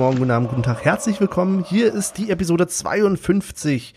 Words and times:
Morgen, 0.00 0.16
guten 0.16 0.30
Abend, 0.30 0.48
guten 0.48 0.62
Tag. 0.62 0.82
Herzlich 0.82 1.20
willkommen. 1.20 1.62
Hier 1.62 1.92
ist 1.92 2.16
die 2.16 2.30
Episode 2.30 2.66
52 2.66 3.92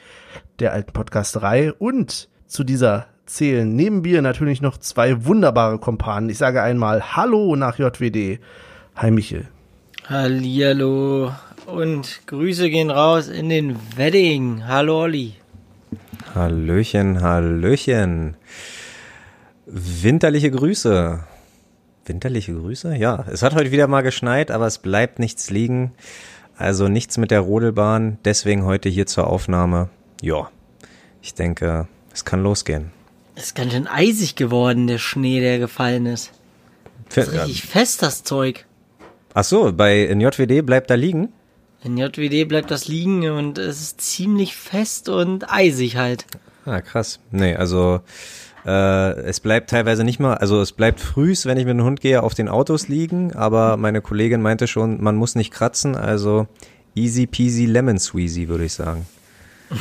der 0.59 0.73
alten 0.73 0.91
Podcasterei 0.91 1.71
und 1.71 2.27
zu 2.45 2.65
dieser 2.65 3.05
zählen 3.25 3.73
neben 3.73 4.01
Bier 4.01 4.21
natürlich 4.21 4.61
noch 4.61 4.75
zwei 4.75 5.23
wunderbare 5.23 5.79
Kompanen. 5.79 6.29
Ich 6.29 6.37
sage 6.37 6.61
einmal 6.61 7.15
Hallo 7.15 7.55
nach 7.55 7.79
JWD. 7.79 8.41
Hi 8.97 9.11
Michel. 9.11 9.47
Hallihallo 10.09 11.31
und 11.67 12.27
Grüße 12.27 12.69
gehen 12.69 12.91
raus 12.91 13.29
in 13.29 13.47
den 13.47 13.77
Wedding. 13.95 14.67
Hallo 14.67 15.03
Olli. 15.03 15.35
Hallöchen, 16.35 17.21
Hallöchen. 17.21 18.35
Winterliche 19.67 20.51
Grüße. 20.51 21.23
Winterliche 22.05 22.53
Grüße? 22.53 22.95
Ja, 22.95 23.25
es 23.31 23.43
hat 23.43 23.55
heute 23.55 23.71
wieder 23.71 23.87
mal 23.87 24.01
geschneit, 24.01 24.51
aber 24.51 24.67
es 24.67 24.77
bleibt 24.77 25.19
nichts 25.19 25.49
liegen. 25.49 25.93
Also 26.57 26.87
nichts 26.87 27.17
mit 27.17 27.31
der 27.31 27.39
Rodelbahn. 27.39 28.17
Deswegen 28.25 28.65
heute 28.65 28.89
hier 28.89 29.05
zur 29.05 29.27
Aufnahme. 29.27 29.89
Ja, 30.21 30.49
ich 31.21 31.33
denke, 31.33 31.87
es 32.13 32.25
kann 32.25 32.43
losgehen. 32.43 32.91
Es 33.35 33.45
ist 33.45 33.55
ganz 33.55 33.71
schön 33.71 33.87
eisig 33.87 34.35
geworden, 34.35 34.87
der 34.87 34.99
Schnee, 34.99 35.39
der 35.39 35.59
gefallen 35.59 36.05
ist. 36.05 36.31
Das 37.15 37.27
ist 37.27 37.33
richtig 37.33 37.63
fest, 37.63 38.01
das 38.03 38.23
Zeug. 38.23 38.65
Ach 39.33 39.43
so, 39.43 39.71
bei 39.73 40.03
in 40.03 40.21
JWD 40.21 40.65
bleibt 40.65 40.89
da 40.89 40.95
liegen? 40.95 41.33
In 41.83 41.97
JWD 41.97 42.47
bleibt 42.47 42.69
das 42.69 42.87
liegen 42.87 43.29
und 43.31 43.57
es 43.57 43.81
ist 43.81 44.01
ziemlich 44.01 44.55
fest 44.55 45.09
und 45.09 45.51
eisig 45.51 45.97
halt. 45.97 46.25
Ah, 46.65 46.81
krass. 46.81 47.19
Nee, 47.31 47.55
also 47.55 48.01
äh, 48.65 49.11
es 49.21 49.39
bleibt 49.39 49.69
teilweise 49.69 50.03
nicht 50.03 50.19
mal, 50.19 50.35
also 50.35 50.61
es 50.61 50.71
bleibt 50.71 50.99
frühs, 50.99 51.45
wenn 51.45 51.57
ich 51.57 51.65
mit 51.65 51.77
dem 51.77 51.83
Hund 51.83 52.01
gehe, 52.01 52.23
auf 52.23 52.33
den 52.33 52.47
Autos 52.47 52.87
liegen, 52.87 53.33
aber 53.33 53.77
meine 53.77 54.01
Kollegin 54.01 54.41
meinte 54.41 54.67
schon, 54.67 55.01
man 55.01 55.15
muss 55.15 55.35
nicht 55.35 55.51
kratzen, 55.51 55.95
also 55.95 56.47
easy 56.95 57.27
peasy 57.27 57.65
lemon 57.65 57.99
squeezy, 57.99 58.47
würde 58.47 58.65
ich 58.65 58.73
sagen. 58.73 59.05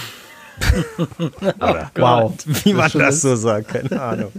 Oder, 1.56 1.90
wow. 1.96 2.34
Wie 2.64 2.72
man 2.72 2.90
das 2.92 3.20
so 3.20 3.36
sagt, 3.36 3.68
keine 3.68 4.00
Ahnung. 4.00 4.32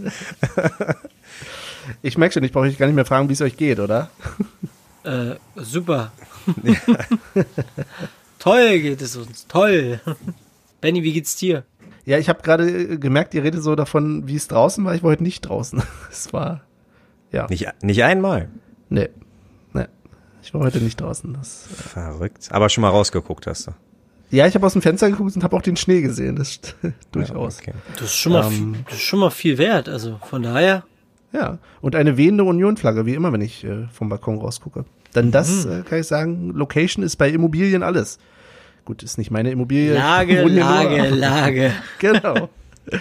Ich 2.02 2.18
merke 2.18 2.34
schon, 2.34 2.44
ich 2.44 2.52
brauche 2.52 2.66
euch 2.66 2.78
gar 2.78 2.86
nicht 2.86 2.96
mehr 2.96 3.06
fragen, 3.06 3.30
wie 3.30 3.34
es 3.34 3.42
euch 3.42 3.58
geht, 3.58 3.80
oder? 3.80 4.10
Äh, 5.04 5.36
super. 5.56 6.12
toll 8.40 8.80
geht 8.80 9.02
es 9.02 9.16
uns, 9.16 9.48
toll. 9.48 10.00
Benny, 10.82 11.04
wie 11.04 11.14
geht's 11.14 11.36
dir? 11.36 11.64
Ja, 12.06 12.18
ich 12.18 12.28
habe 12.30 12.42
gerade 12.42 13.00
gemerkt, 13.00 13.34
ihr 13.34 13.44
redet 13.44 13.64
so 13.64 13.76
davon, 13.76 14.28
wie 14.28 14.36
es 14.36 14.48
draußen 14.48 14.84
war. 14.84 14.94
Ich 14.94 15.04
war 15.04 15.12
heute 15.12 15.24
nicht 15.24 15.42
draußen. 15.42 15.82
Es 16.12 16.34
war, 16.34 16.62
ja. 17.32 17.48
Nicht, 17.50 17.68
nicht 17.82 18.04
einmal. 18.04 18.50
Nee. 18.90 19.10
Nee. 19.74 19.86
Ich 20.42 20.54
war 20.54 20.62
heute 20.62 20.80
nicht 20.80 21.00
draußen. 21.00 21.34
Das, 21.34 21.68
äh 21.72 21.76
Verrückt. 21.76 22.50
Aber 22.52 22.70
schon 22.70 22.82
mal 22.82 22.90
rausgeguckt 22.90 23.48
hast 23.48 23.68
du. 23.68 23.72
Ja, 24.30 24.48
ich 24.48 24.56
habe 24.56 24.66
aus 24.66 24.74
dem 24.74 24.82
Fenster 24.82 25.10
geguckt 25.10 25.36
und 25.36 25.44
habe 25.44 25.56
auch 25.56 25.62
den 25.62 25.76
Schnee 25.76 26.02
gesehen. 26.02 26.36
Das 26.36 26.60
durchaus. 27.12 27.66
Ja, 27.66 27.74
okay. 27.74 27.80
Das 27.94 28.04
ist 28.04 28.16
schon 28.16 28.34
mal, 28.34 28.52
ähm, 28.52 28.76
das 28.86 28.96
ist 28.96 29.02
schon 29.02 29.20
mal 29.20 29.30
viel 29.30 29.58
wert. 29.58 29.88
Also 29.88 30.20
von 30.30 30.44
daher. 30.44 30.84
Ja. 31.32 31.58
Und 31.82 31.96
eine 31.96 32.18
wehende 32.18 32.44
Union-Flagge, 32.44 33.06
wie 33.06 33.16
immer, 33.16 33.32
wenn 33.34 33.42
ich 33.42 33.64
äh, 33.64 33.88
vom 33.92 34.10
Balkon 34.10 34.40
rausgucke. 34.40 34.86
Denn 35.16 35.32
das, 35.32 35.66
mhm. 35.66 35.72
äh, 35.72 35.82
kann 35.84 36.00
ich 36.00 36.08
sagen, 36.08 36.52
Location 36.52 37.04
ist 37.04 37.16
bei 37.16 37.30
Immobilien 37.30 37.84
alles. 37.84 38.20
Gut, 38.86 39.02
ist 39.04 39.18
nicht 39.18 39.32
meine 39.32 39.52
Immobilie. 39.52 39.94
Lage, 39.94 40.44
Lage, 40.44 41.10
nur, 41.10 41.18
Lage. 41.18 41.72
genau. 42.00 42.50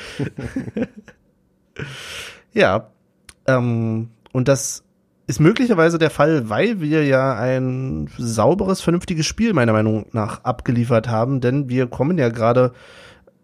ja. 2.53 2.89
Ähm, 3.47 4.11
und 4.33 4.49
das 4.49 4.85
ist 5.27 5.41
möglicherweise 5.41 5.99
der 5.99 6.11
Fall, 6.11 6.49
weil 6.49 6.81
wir 6.81 7.05
ja 7.05 7.35
ein 7.35 8.09
sauberes, 8.17 8.81
vernünftiges 8.81 9.27
Spiel 9.27 9.55
meiner 9.55 9.73
Meinung 9.73 10.07
nach 10.13 10.45
abgeliefert 10.45 11.09
haben, 11.09 11.41
denn 11.41 11.69
wir 11.69 11.87
kommen 11.87 12.19
ja 12.19 12.29
gerade 12.29 12.73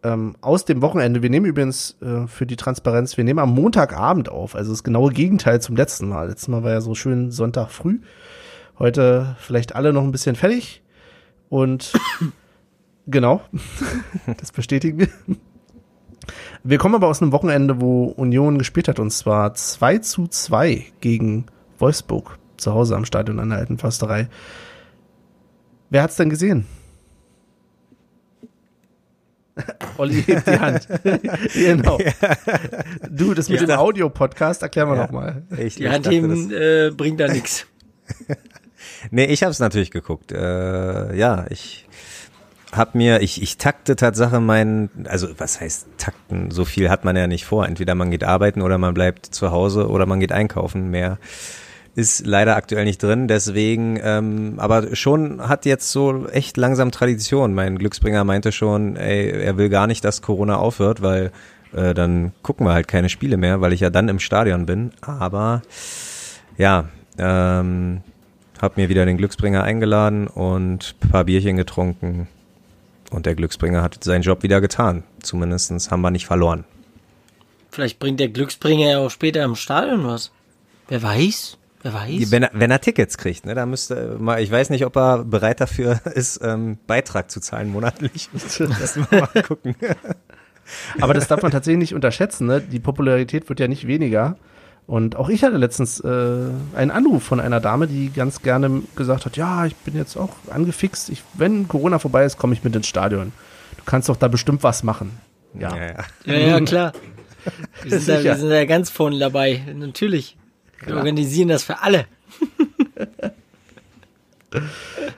ähm, 0.04 0.36
aus 0.40 0.64
dem 0.64 0.80
Wochenende. 0.82 1.22
Wir 1.22 1.30
nehmen 1.30 1.46
übrigens 1.46 1.96
äh, 2.02 2.26
für 2.26 2.46
die 2.46 2.56
Transparenz, 2.56 3.16
wir 3.16 3.24
nehmen 3.24 3.40
am 3.40 3.54
Montagabend 3.54 4.28
auf, 4.28 4.54
also 4.54 4.70
das 4.70 4.84
genaue 4.84 5.12
Gegenteil 5.12 5.60
zum 5.60 5.76
letzten 5.76 6.08
Mal. 6.08 6.28
Letztes 6.28 6.48
Mal 6.48 6.62
war 6.62 6.70
ja 6.70 6.80
so 6.80 6.94
schön 6.94 7.30
Sonntag 7.30 7.70
früh. 7.70 8.00
Heute 8.78 9.36
vielleicht 9.40 9.74
alle 9.74 9.92
noch 9.92 10.02
ein 10.02 10.12
bisschen 10.12 10.36
fertig. 10.36 10.82
Und 11.48 11.92
genau, 13.06 13.40
das 14.38 14.52
bestätigen 14.52 14.98
wir. 14.98 15.08
Wir 16.62 16.78
kommen 16.78 16.94
aber 16.94 17.08
aus 17.08 17.22
einem 17.22 17.32
Wochenende, 17.32 17.80
wo 17.80 18.04
Union 18.04 18.58
gespielt 18.58 18.88
hat, 18.88 18.98
und 18.98 19.10
zwar 19.10 19.54
2 19.54 19.98
zu 19.98 20.26
2 20.26 20.84
gegen 21.00 21.46
Wolfsburg, 21.78 22.38
zu 22.56 22.74
Hause 22.74 22.96
am 22.96 23.04
Stadion 23.04 23.38
an 23.38 23.50
der 23.50 23.58
Alten 23.58 23.78
Försterei. 23.78 24.28
Wer 25.90 26.02
hat's 26.02 26.16
denn 26.16 26.28
gesehen? 26.28 26.66
Olli 29.96 30.22
hebt 30.22 30.46
die 30.46 30.58
Hand. 30.58 30.88
genau. 31.54 31.98
Du, 33.10 33.34
das 33.34 33.48
mit 33.48 33.60
ja. 33.60 33.66
dem 33.66 33.78
Audio-Podcast, 33.78 34.62
erklären 34.62 34.88
wir 34.88 34.96
ja. 34.96 35.02
nochmal. 35.02 35.42
Die 35.50 35.88
Hand 35.88 36.08
heben 36.08 36.52
äh, 36.52 36.90
bringt 36.96 37.18
da 37.20 37.28
nichts. 37.28 37.66
Nee, 39.10 39.26
ich 39.26 39.42
habe 39.42 39.50
es 39.50 39.58
natürlich 39.58 39.90
geguckt. 39.90 40.32
Äh, 40.32 41.16
ja, 41.16 41.46
ich 41.50 41.86
hab 42.72 42.94
mir, 42.94 43.22
ich, 43.22 43.40
ich 43.42 43.56
takte 43.56 43.96
Tatsache 43.96 44.40
meinen, 44.40 44.90
also 45.08 45.28
was 45.38 45.60
heißt 45.60 45.86
takten? 45.96 46.50
So 46.50 46.64
viel 46.64 46.90
hat 46.90 47.04
man 47.04 47.16
ja 47.16 47.26
nicht 47.26 47.44
vor. 47.44 47.66
Entweder 47.66 47.94
man 47.94 48.10
geht 48.10 48.24
arbeiten 48.24 48.60
oder 48.62 48.78
man 48.78 48.94
bleibt 48.94 49.26
zu 49.26 49.50
Hause 49.50 49.88
oder 49.88 50.06
man 50.06 50.20
geht 50.20 50.32
einkaufen. 50.32 50.90
Mehr 50.90 51.18
ist 51.94 52.26
leider 52.26 52.56
aktuell 52.56 52.84
nicht 52.84 53.02
drin. 53.02 53.26
Deswegen, 53.26 53.98
ähm, 54.02 54.54
aber 54.58 54.94
schon 54.94 55.48
hat 55.48 55.64
jetzt 55.64 55.90
so 55.90 56.28
echt 56.28 56.56
langsam 56.56 56.90
Tradition. 56.90 57.54
Mein 57.54 57.78
Glücksbringer 57.78 58.22
meinte 58.24 58.52
schon, 58.52 58.96
ey, 58.96 59.30
er 59.30 59.56
will 59.56 59.68
gar 59.68 59.86
nicht, 59.86 60.04
dass 60.04 60.22
Corona 60.22 60.58
aufhört, 60.58 61.02
weil 61.02 61.32
äh, 61.72 61.94
dann 61.94 62.32
gucken 62.42 62.66
wir 62.66 62.72
halt 62.72 62.86
keine 62.86 63.08
Spiele 63.08 63.36
mehr, 63.36 63.60
weil 63.60 63.72
ich 63.72 63.80
ja 63.80 63.90
dann 63.90 64.08
im 64.08 64.18
Stadion 64.18 64.66
bin. 64.66 64.92
Aber 65.00 65.62
ja, 66.56 66.84
ähm, 67.18 68.02
hab 68.60 68.76
mir 68.76 68.88
wieder 68.88 69.06
den 69.06 69.16
Glücksbringer 69.16 69.62
eingeladen 69.62 70.26
und 70.26 70.96
ein 71.02 71.10
paar 71.10 71.24
Bierchen 71.24 71.56
getrunken. 71.56 72.28
Und 73.10 73.26
der 73.26 73.34
Glücksbringer 73.34 73.82
hat 73.82 74.02
seinen 74.04 74.22
Job 74.22 74.42
wieder 74.42 74.60
getan. 74.60 75.02
Zumindest 75.22 75.90
haben 75.90 76.02
wir 76.02 76.10
nicht 76.10 76.26
verloren. 76.26 76.64
Vielleicht 77.70 77.98
bringt 77.98 78.20
der 78.20 78.28
Glücksbringer 78.28 78.90
ja 78.90 78.98
auch 78.98 79.10
später 79.10 79.42
im 79.44 79.54
Stadion 79.54 80.04
was. 80.04 80.32
Wer 80.88 81.02
weiß? 81.02 81.58
Wer 81.82 81.94
weiß? 81.94 82.30
Wenn 82.30 82.42
er, 82.42 82.50
wenn 82.52 82.70
er 82.70 82.80
Tickets 82.80 83.18
kriegt, 83.18 83.46
ne, 83.46 83.54
da 83.54 83.66
müsste 83.66 84.16
mal, 84.18 84.42
ich 84.42 84.50
weiß 84.50 84.70
nicht, 84.70 84.84
ob 84.84 84.96
er 84.96 85.24
bereit 85.24 85.60
dafür 85.60 86.00
ist, 86.14 86.40
ähm, 86.42 86.78
Beitrag 86.86 87.30
zu 87.30 87.40
zahlen 87.40 87.70
monatlich. 87.70 88.28
Lass 88.58 88.96
mal 88.96 89.28
gucken. 89.46 89.76
Aber 91.00 91.14
das 91.14 91.28
darf 91.28 91.40
man 91.40 91.50
tatsächlich 91.50 91.78
nicht 91.78 91.94
unterschätzen, 91.94 92.46
ne? 92.46 92.60
Die 92.60 92.80
Popularität 92.80 93.48
wird 93.48 93.60
ja 93.60 93.68
nicht 93.68 93.86
weniger. 93.86 94.36
Und 94.88 95.16
auch 95.16 95.28
ich 95.28 95.44
hatte 95.44 95.58
letztens 95.58 96.00
äh, 96.00 96.08
einen 96.74 96.90
Anruf 96.90 97.22
von 97.22 97.40
einer 97.40 97.60
Dame, 97.60 97.88
die 97.88 98.10
ganz 98.10 98.40
gerne 98.40 98.80
gesagt 98.96 99.26
hat, 99.26 99.36
ja, 99.36 99.66
ich 99.66 99.76
bin 99.76 99.94
jetzt 99.94 100.16
auch 100.16 100.30
angefixt. 100.48 101.10
Ich, 101.10 101.22
wenn 101.34 101.68
Corona 101.68 101.98
vorbei 101.98 102.24
ist, 102.24 102.38
komme 102.38 102.54
ich 102.54 102.64
mit 102.64 102.74
ins 102.74 102.86
Stadion. 102.86 103.32
Du 103.76 103.82
kannst 103.84 104.08
doch 104.08 104.16
da 104.16 104.28
bestimmt 104.28 104.62
was 104.62 104.82
machen. 104.82 105.10
Ja, 105.52 105.76
ja, 105.76 105.86
ja. 105.86 106.04
ja, 106.24 106.38
ja 106.38 106.60
klar. 106.62 106.94
Wir 107.82 108.00
sind, 108.00 108.08
da, 108.08 108.24
wir 108.24 108.34
sind 108.36 108.48
da 108.48 108.64
ganz 108.64 108.88
vorne 108.88 109.18
dabei. 109.18 109.62
Natürlich. 109.74 110.38
Wir 110.78 110.86
klar. 110.86 110.98
organisieren 111.00 111.48
das 111.48 111.64
für 111.64 111.82
alle. 111.82 112.06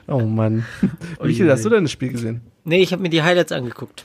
oh 0.07 0.19
Mann. 0.19 0.65
Oh 1.17 1.23
Michael, 1.23 1.49
hast 1.49 1.63
du 1.63 1.69
denn 1.69 1.85
das 1.85 1.93
Spiel 1.93 2.11
gesehen? 2.11 2.41
Nee, 2.65 2.81
ich 2.81 2.91
habe 2.91 3.01
mir 3.01 3.09
die 3.09 3.23
Highlights 3.23 3.53
angeguckt. 3.53 4.03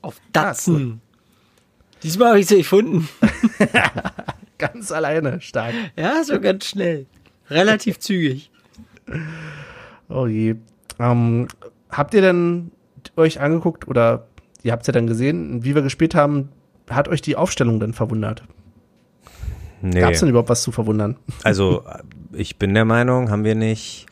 Auf 0.00 0.16
Datsen. 0.32 0.74
Ah, 0.74 0.78
cool. 0.78 0.98
Diesmal 2.02 2.28
habe 2.28 2.40
ich 2.40 2.46
sie 2.46 2.56
gefunden. 2.56 3.10
Ganz 4.62 4.92
alleine, 4.92 5.40
stark. 5.40 5.74
Ja, 5.96 6.22
so 6.22 6.40
ganz 6.40 6.66
schnell. 6.66 7.06
Relativ 7.50 7.98
zügig. 7.98 8.52
Oh 10.08 10.28
je. 10.28 10.54
Ähm, 11.00 11.48
habt 11.90 12.14
ihr 12.14 12.20
denn 12.20 12.70
euch 13.16 13.40
angeguckt 13.40 13.88
oder 13.88 14.28
ihr 14.62 14.70
habt 14.70 14.82
es 14.82 14.86
ja 14.86 14.92
dann 14.92 15.08
gesehen, 15.08 15.64
wie 15.64 15.74
wir 15.74 15.82
gespielt 15.82 16.14
haben, 16.14 16.50
hat 16.88 17.08
euch 17.08 17.22
die 17.22 17.34
Aufstellung 17.34 17.80
denn 17.80 17.92
verwundert? 17.92 18.44
Nee. 19.80 19.98
Gab 19.98 20.12
es 20.12 20.20
denn 20.20 20.28
überhaupt 20.28 20.48
was 20.48 20.62
zu 20.62 20.70
verwundern? 20.70 21.16
Also, 21.42 21.82
ich 22.32 22.56
bin 22.56 22.72
der 22.72 22.84
Meinung, 22.84 23.30
haben 23.30 23.42
wir 23.42 23.56
nicht, 23.56 24.06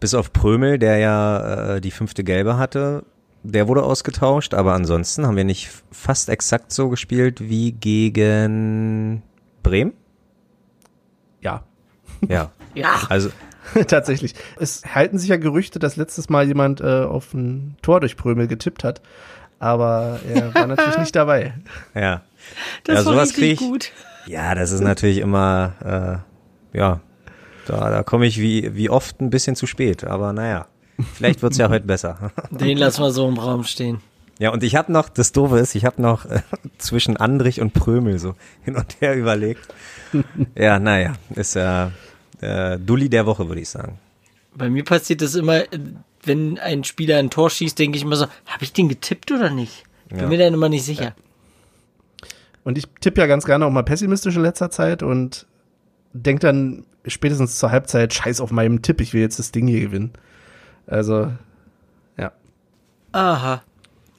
bis 0.00 0.14
auf 0.14 0.32
Prömel, 0.32 0.80
der 0.80 0.98
ja 0.98 1.76
äh, 1.76 1.80
die 1.80 1.92
fünfte 1.92 2.24
Gelbe 2.24 2.58
hatte, 2.58 3.04
der 3.44 3.68
wurde 3.68 3.84
ausgetauscht, 3.84 4.52
aber 4.52 4.74
ansonsten 4.74 5.26
haben 5.28 5.36
wir 5.36 5.44
nicht 5.44 5.70
fast 5.92 6.28
exakt 6.28 6.72
so 6.72 6.88
gespielt 6.88 7.48
wie 7.48 7.70
gegen 7.70 9.22
Bremen? 9.66 9.92
Ja. 11.40 11.64
Ja. 12.28 12.50
ja. 12.74 13.00
Also 13.08 13.30
tatsächlich. 13.88 14.34
Es 14.58 14.82
halten 14.94 15.18
sich 15.18 15.28
ja 15.28 15.36
Gerüchte, 15.36 15.78
dass 15.78 15.96
letztes 15.96 16.28
Mal 16.28 16.46
jemand 16.46 16.80
äh, 16.80 17.02
auf 17.02 17.34
ein 17.34 17.76
Tor 17.82 18.00
durch 18.00 18.16
Prömel 18.16 18.46
getippt 18.46 18.84
hat, 18.84 19.02
aber 19.58 20.20
er 20.32 20.54
war 20.54 20.66
natürlich 20.66 20.98
nicht 20.98 21.16
dabei. 21.16 21.54
Ja. 21.94 22.22
Das 22.84 23.04
ja, 23.04 23.14
war 23.14 23.22
richtig 23.22 23.58
gut. 23.58 23.92
Ja, 24.26 24.54
das 24.54 24.70
ist 24.70 24.82
natürlich 24.82 25.18
immer, 25.18 26.22
äh, 26.72 26.76
ja, 26.78 27.00
da, 27.66 27.90
da 27.90 28.02
komme 28.02 28.26
ich 28.26 28.40
wie, 28.40 28.74
wie 28.74 28.90
oft 28.90 29.20
ein 29.20 29.30
bisschen 29.30 29.56
zu 29.56 29.66
spät, 29.66 30.04
aber 30.04 30.32
naja. 30.32 30.66
Vielleicht 31.12 31.42
wird's 31.42 31.58
ja 31.58 31.68
heute 31.68 31.84
besser. 31.84 32.30
Den 32.50 32.78
lassen 32.78 33.02
wir 33.02 33.10
so 33.10 33.28
im 33.28 33.36
Raum 33.36 33.64
stehen. 33.64 34.00
Ja, 34.38 34.50
und 34.50 34.62
ich 34.62 34.76
habe 34.76 34.92
noch, 34.92 35.08
das 35.08 35.32
Doofe 35.32 35.58
ist, 35.58 35.74
ich 35.74 35.84
habe 35.84 36.00
noch 36.02 36.26
äh, 36.26 36.42
zwischen 36.78 37.16
Andrich 37.16 37.60
und 37.60 37.72
Prömel 37.72 38.18
so 38.18 38.34
hin 38.62 38.76
und 38.76 39.00
her 39.00 39.16
überlegt. 39.16 39.66
ja, 40.54 40.78
naja, 40.78 41.14
ist 41.34 41.54
ja 41.54 41.92
äh, 42.40 42.78
Dulli 42.78 43.08
der 43.08 43.26
Woche, 43.26 43.48
würde 43.48 43.60
ich 43.62 43.68
sagen. 43.68 43.98
Bei 44.54 44.68
mir 44.68 44.84
passiert 44.84 45.22
das 45.22 45.34
immer, 45.34 45.62
wenn 46.22 46.58
ein 46.58 46.84
Spieler 46.84 47.18
ein 47.18 47.30
Tor 47.30 47.50
schießt, 47.50 47.78
denke 47.78 47.96
ich 47.96 48.04
immer 48.04 48.16
so, 48.16 48.26
habe 48.46 48.62
ich 48.62 48.72
den 48.72 48.88
getippt 48.88 49.30
oder 49.32 49.50
nicht? 49.50 49.84
Bin 50.08 50.18
Ja. 50.20 50.26
mir 50.28 50.38
dann 50.38 50.54
immer 50.54 50.68
nicht 50.68 50.84
sicher. 50.84 51.14
Und 52.64 52.78
ich 52.78 52.86
tippe 53.00 53.20
ja 53.20 53.26
ganz 53.26 53.44
gerne 53.44 53.64
auch 53.64 53.70
mal 53.70 53.84
pessimistisch 53.84 54.36
in 54.36 54.42
letzter 54.42 54.70
Zeit 54.70 55.02
und 55.02 55.46
denk 56.12 56.40
dann 56.40 56.84
spätestens 57.06 57.58
zur 57.58 57.70
Halbzeit, 57.70 58.12
scheiß 58.12 58.40
auf 58.40 58.50
meinem 58.50 58.82
Tipp, 58.82 59.00
ich 59.00 59.14
will 59.14 59.20
jetzt 59.20 59.38
das 59.38 59.52
Ding 59.52 59.68
hier 59.68 59.80
gewinnen. 59.80 60.12
Also, 60.86 61.32
ja. 62.16 62.32
Aha. 63.12 63.62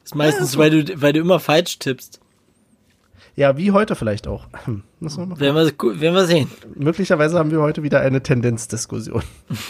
Ist 0.08 0.16
meistens, 0.16 0.58
weil 0.58 0.70
du, 0.86 1.02
weil 1.02 1.12
du 1.12 1.20
immer 1.20 1.38
falsch 1.42 1.80
tippst. 1.80 2.22
Ja, 3.36 3.58
wie 3.58 3.74
heute 3.74 3.98
vielleicht 3.98 4.26
auch. 4.26 4.48
Hm, 4.64 4.84
Müssen 5.02 5.28
wir 5.30 5.40
Werden 5.42 5.56
wir, 5.78 6.00
werden 6.02 6.16
wir 6.16 6.26
sehen. 6.26 6.50
Möglicherweise 6.76 7.38
haben 7.38 7.52
wir 7.52 7.60
heute 7.60 7.84
wieder 7.84 8.00
eine 8.00 8.24
Tendenzdiskussion. 8.24 9.22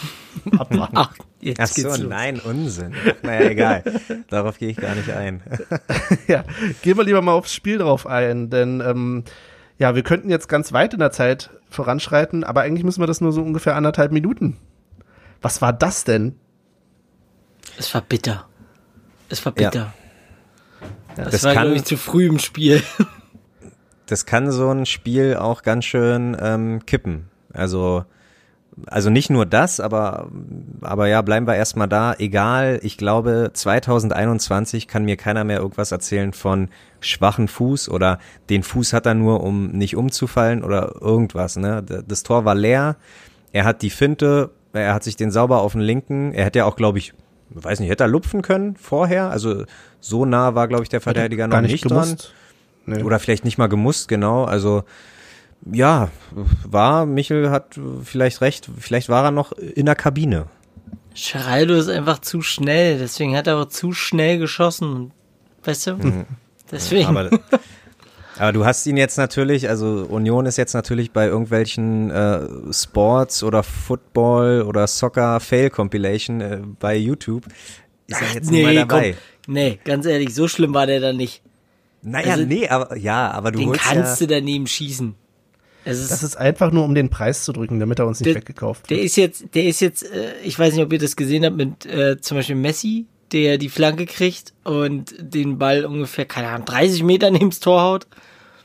Abwarten. 0.59 0.95
Ach, 0.95 1.11
jetzt 1.41 1.59
Ach 1.59 1.65
so, 1.65 1.73
geht's 1.81 1.97
los. 1.97 2.07
nein, 2.07 2.39
Unsinn. 2.39 2.93
Naja, 3.23 3.49
egal. 3.49 3.83
Darauf 4.29 4.59
gehe 4.59 4.69
ich 4.69 4.77
gar 4.77 4.93
nicht 4.93 5.09
ein. 5.09 5.41
ja, 6.27 6.43
gehen 6.83 6.97
wir 6.97 7.03
lieber 7.03 7.23
mal 7.23 7.31
aufs 7.33 7.51
Spiel 7.55 7.79
drauf 7.79 8.05
ein, 8.05 8.51
denn 8.51 8.79
ähm, 8.79 9.23
ja, 9.79 9.95
wir 9.95 10.03
könnten 10.03 10.29
jetzt 10.29 10.47
ganz 10.49 10.71
weit 10.71 10.93
in 10.93 10.99
der 10.99 11.11
Zeit 11.11 11.49
voranschreiten, 11.71 12.43
aber 12.43 12.61
eigentlich 12.61 12.83
müssen 12.83 13.01
wir 13.01 13.07
das 13.07 13.21
nur 13.21 13.31
so 13.31 13.41
ungefähr 13.41 13.75
anderthalb 13.75 14.11
Minuten. 14.11 14.55
Was 15.41 15.63
war 15.63 15.73
das 15.73 16.03
denn? 16.03 16.35
Es 17.79 17.91
war 17.91 18.01
bitter. 18.01 18.47
Es 19.29 19.43
war 19.43 19.59
Ja. 19.59 19.93
Das, 21.17 21.31
Das 21.31 21.43
war, 21.43 21.53
kann- 21.53 21.75
ich, 21.75 21.83
zu 21.83 21.97
früh 21.97 22.27
im 22.27 22.39
Spiel. 22.39 22.81
Das 24.09 24.25
kann 24.25 24.51
so 24.51 24.69
ein 24.69 24.85
Spiel 24.85 25.35
auch 25.35 25.63
ganz 25.63 25.83
schön 25.83 26.37
ähm, 26.39 26.85
kippen. 26.85 27.27
Also, 27.51 28.05
also 28.85 29.09
nicht 29.09 29.29
nur 29.29 29.45
das, 29.45 29.81
aber, 29.81 30.29
aber 30.79 31.09
ja, 31.09 31.21
bleiben 31.21 31.45
wir 31.45 31.55
erstmal 31.57 31.89
da. 31.89 32.13
Egal, 32.17 32.79
ich 32.83 32.97
glaube, 32.97 33.51
2021 33.53 34.87
kann 34.87 35.03
mir 35.03 35.17
keiner 35.17 35.43
mehr 35.43 35.57
irgendwas 35.59 35.91
erzählen 35.91 36.31
von 36.31 36.69
schwachen 37.01 37.49
Fuß 37.49 37.89
oder 37.89 38.19
den 38.49 38.63
Fuß 38.63 38.93
hat 38.93 39.05
er 39.05 39.13
nur, 39.13 39.43
um 39.43 39.71
nicht 39.71 39.97
umzufallen 39.97 40.63
oder 40.63 40.95
irgendwas. 41.01 41.57
Ne? 41.57 41.83
Das 41.83 42.23
Tor 42.23 42.45
war 42.45 42.55
leer. 42.55 42.95
Er 43.51 43.65
hat 43.65 43.81
die 43.81 43.89
Finte, 43.89 44.51
er 44.71 44.93
hat 44.93 45.03
sich 45.03 45.17
den 45.17 45.31
sauber 45.31 45.59
auf 45.61 45.73
den 45.73 45.81
linken. 45.81 46.31
Er 46.31 46.45
hätte 46.45 46.59
ja 46.59 46.65
auch, 46.65 46.77
glaube 46.77 46.99
ich, 46.99 47.13
weiß 47.49 47.79
nicht, 47.79 47.89
hätte 47.89 48.03
er 48.03 48.07
lupfen 48.07 48.41
können 48.41 48.75
vorher. 48.75 49.29
Also 49.29 49.65
so 49.99 50.25
nah 50.25 50.55
war, 50.55 50.67
glaube 50.67 50.83
ich, 50.83 50.89
der 50.89 51.01
Verteidiger 51.01 51.47
noch 51.47 51.61
nicht, 51.61 51.89
dran. 51.89 52.17
Nee. 52.85 53.03
Oder 53.03 53.19
vielleicht 53.19 53.45
nicht 53.45 53.57
mal 53.57 53.67
gemusst, 53.67 54.07
genau. 54.07 54.45
Also 54.45 54.83
ja, 55.71 56.09
war, 56.65 57.05
Michel 57.05 57.49
hat 57.49 57.79
vielleicht 58.03 58.41
recht, 58.41 58.69
vielleicht 58.77 59.09
war 59.09 59.25
er 59.25 59.31
noch 59.31 59.51
in 59.53 59.85
der 59.85 59.95
Kabine. 59.95 60.45
Geraldo 61.15 61.73
ist 61.73 61.89
einfach 61.89 62.19
zu 62.19 62.41
schnell, 62.41 62.99
deswegen 62.99 63.35
hat 63.35 63.47
er 63.47 63.57
auch 63.57 63.65
zu 63.65 63.91
schnell 63.91 64.37
geschossen. 64.37 65.11
Weißt 65.63 65.87
du? 65.87 66.25
Deswegen. 66.71 67.07
Aber, 67.07 67.29
aber 68.39 68.53
du 68.53 68.65
hast 68.65 68.85
ihn 68.87 68.97
jetzt 68.97 69.17
natürlich, 69.17 69.69
also 69.69 70.05
Union 70.09 70.45
ist 70.45 70.57
jetzt 70.57 70.73
natürlich 70.73 71.11
bei 71.11 71.27
irgendwelchen 71.27 72.09
äh, 72.11 72.39
Sports 72.71 73.43
oder 73.43 73.63
Football 73.63 74.63
oder 74.63 74.87
Soccer 74.87 75.39
Fail 75.39 75.69
Compilation 75.69 76.41
äh, 76.41 76.61
bei 76.79 76.95
YouTube. 76.95 77.45
Ist 78.07 78.21
er 78.21 78.33
jetzt 78.33 78.51
nee, 78.51 78.57
nicht 78.57 78.65
mal 78.65 78.75
dabei. 78.87 79.11
komm. 79.45 79.53
Nee, 79.53 79.79
ganz 79.83 80.05
ehrlich, 80.05 80.33
so 80.35 80.47
schlimm 80.47 80.73
war 80.73 80.85
der 80.87 80.99
dann 80.99 81.17
nicht. 81.17 81.41
Naja, 82.01 82.33
Also, 82.33 82.45
nee, 82.45 82.67
aber 82.67 82.95
ja, 82.97 83.31
aber 83.31 83.51
du 83.51 83.59
Den 83.59 83.69
holst 83.69 83.81
kannst 83.81 84.21
ja, 84.21 84.27
du 84.27 84.33
daneben 84.35 84.67
schießen. 84.67 85.15
Es 85.83 85.99
ist, 85.99 86.11
Das 86.11 86.21
ist 86.23 86.35
einfach 86.37 86.71
nur, 86.71 86.83
um 86.83 86.93
den 86.95 87.09
Preis 87.09 87.43
zu 87.45 87.53
drücken, 87.53 87.79
damit 87.79 87.99
er 87.99 88.07
uns 88.07 88.19
nicht 88.19 88.27
Der- 88.27 88.35
weggekauft 88.35 88.89
der 88.89 88.97
wird. 88.97 89.05
ist 89.05 89.15
jetzt, 89.15 89.45
der 89.55 89.63
ist 89.65 89.79
jetzt, 89.79 90.03
äh, 90.03 90.33
ich 90.43 90.59
weiß 90.59 90.73
nicht, 90.73 90.83
ob 90.83 90.91
ihr 90.91 90.99
das 90.99 91.15
gesehen 91.15 91.45
habt 91.45 91.55
mit 91.55 91.85
äh, 91.85 92.19
zum 92.19 92.37
Beispiel 92.37 92.55
Messi, 92.57 93.05
der 93.31 93.57
die 93.57 93.69
Flanke 93.69 94.05
kriegt 94.05 94.53
und 94.63 95.15
den 95.19 95.57
Ball 95.57 95.85
ungefähr, 95.85 96.25
keine 96.25 96.49
Ahnung, 96.49 96.65
30 96.65 97.03
Meter 97.03 97.31
neben 97.31 97.49
das 97.49 97.59
Tor 97.59 97.81
haut. 97.81 98.07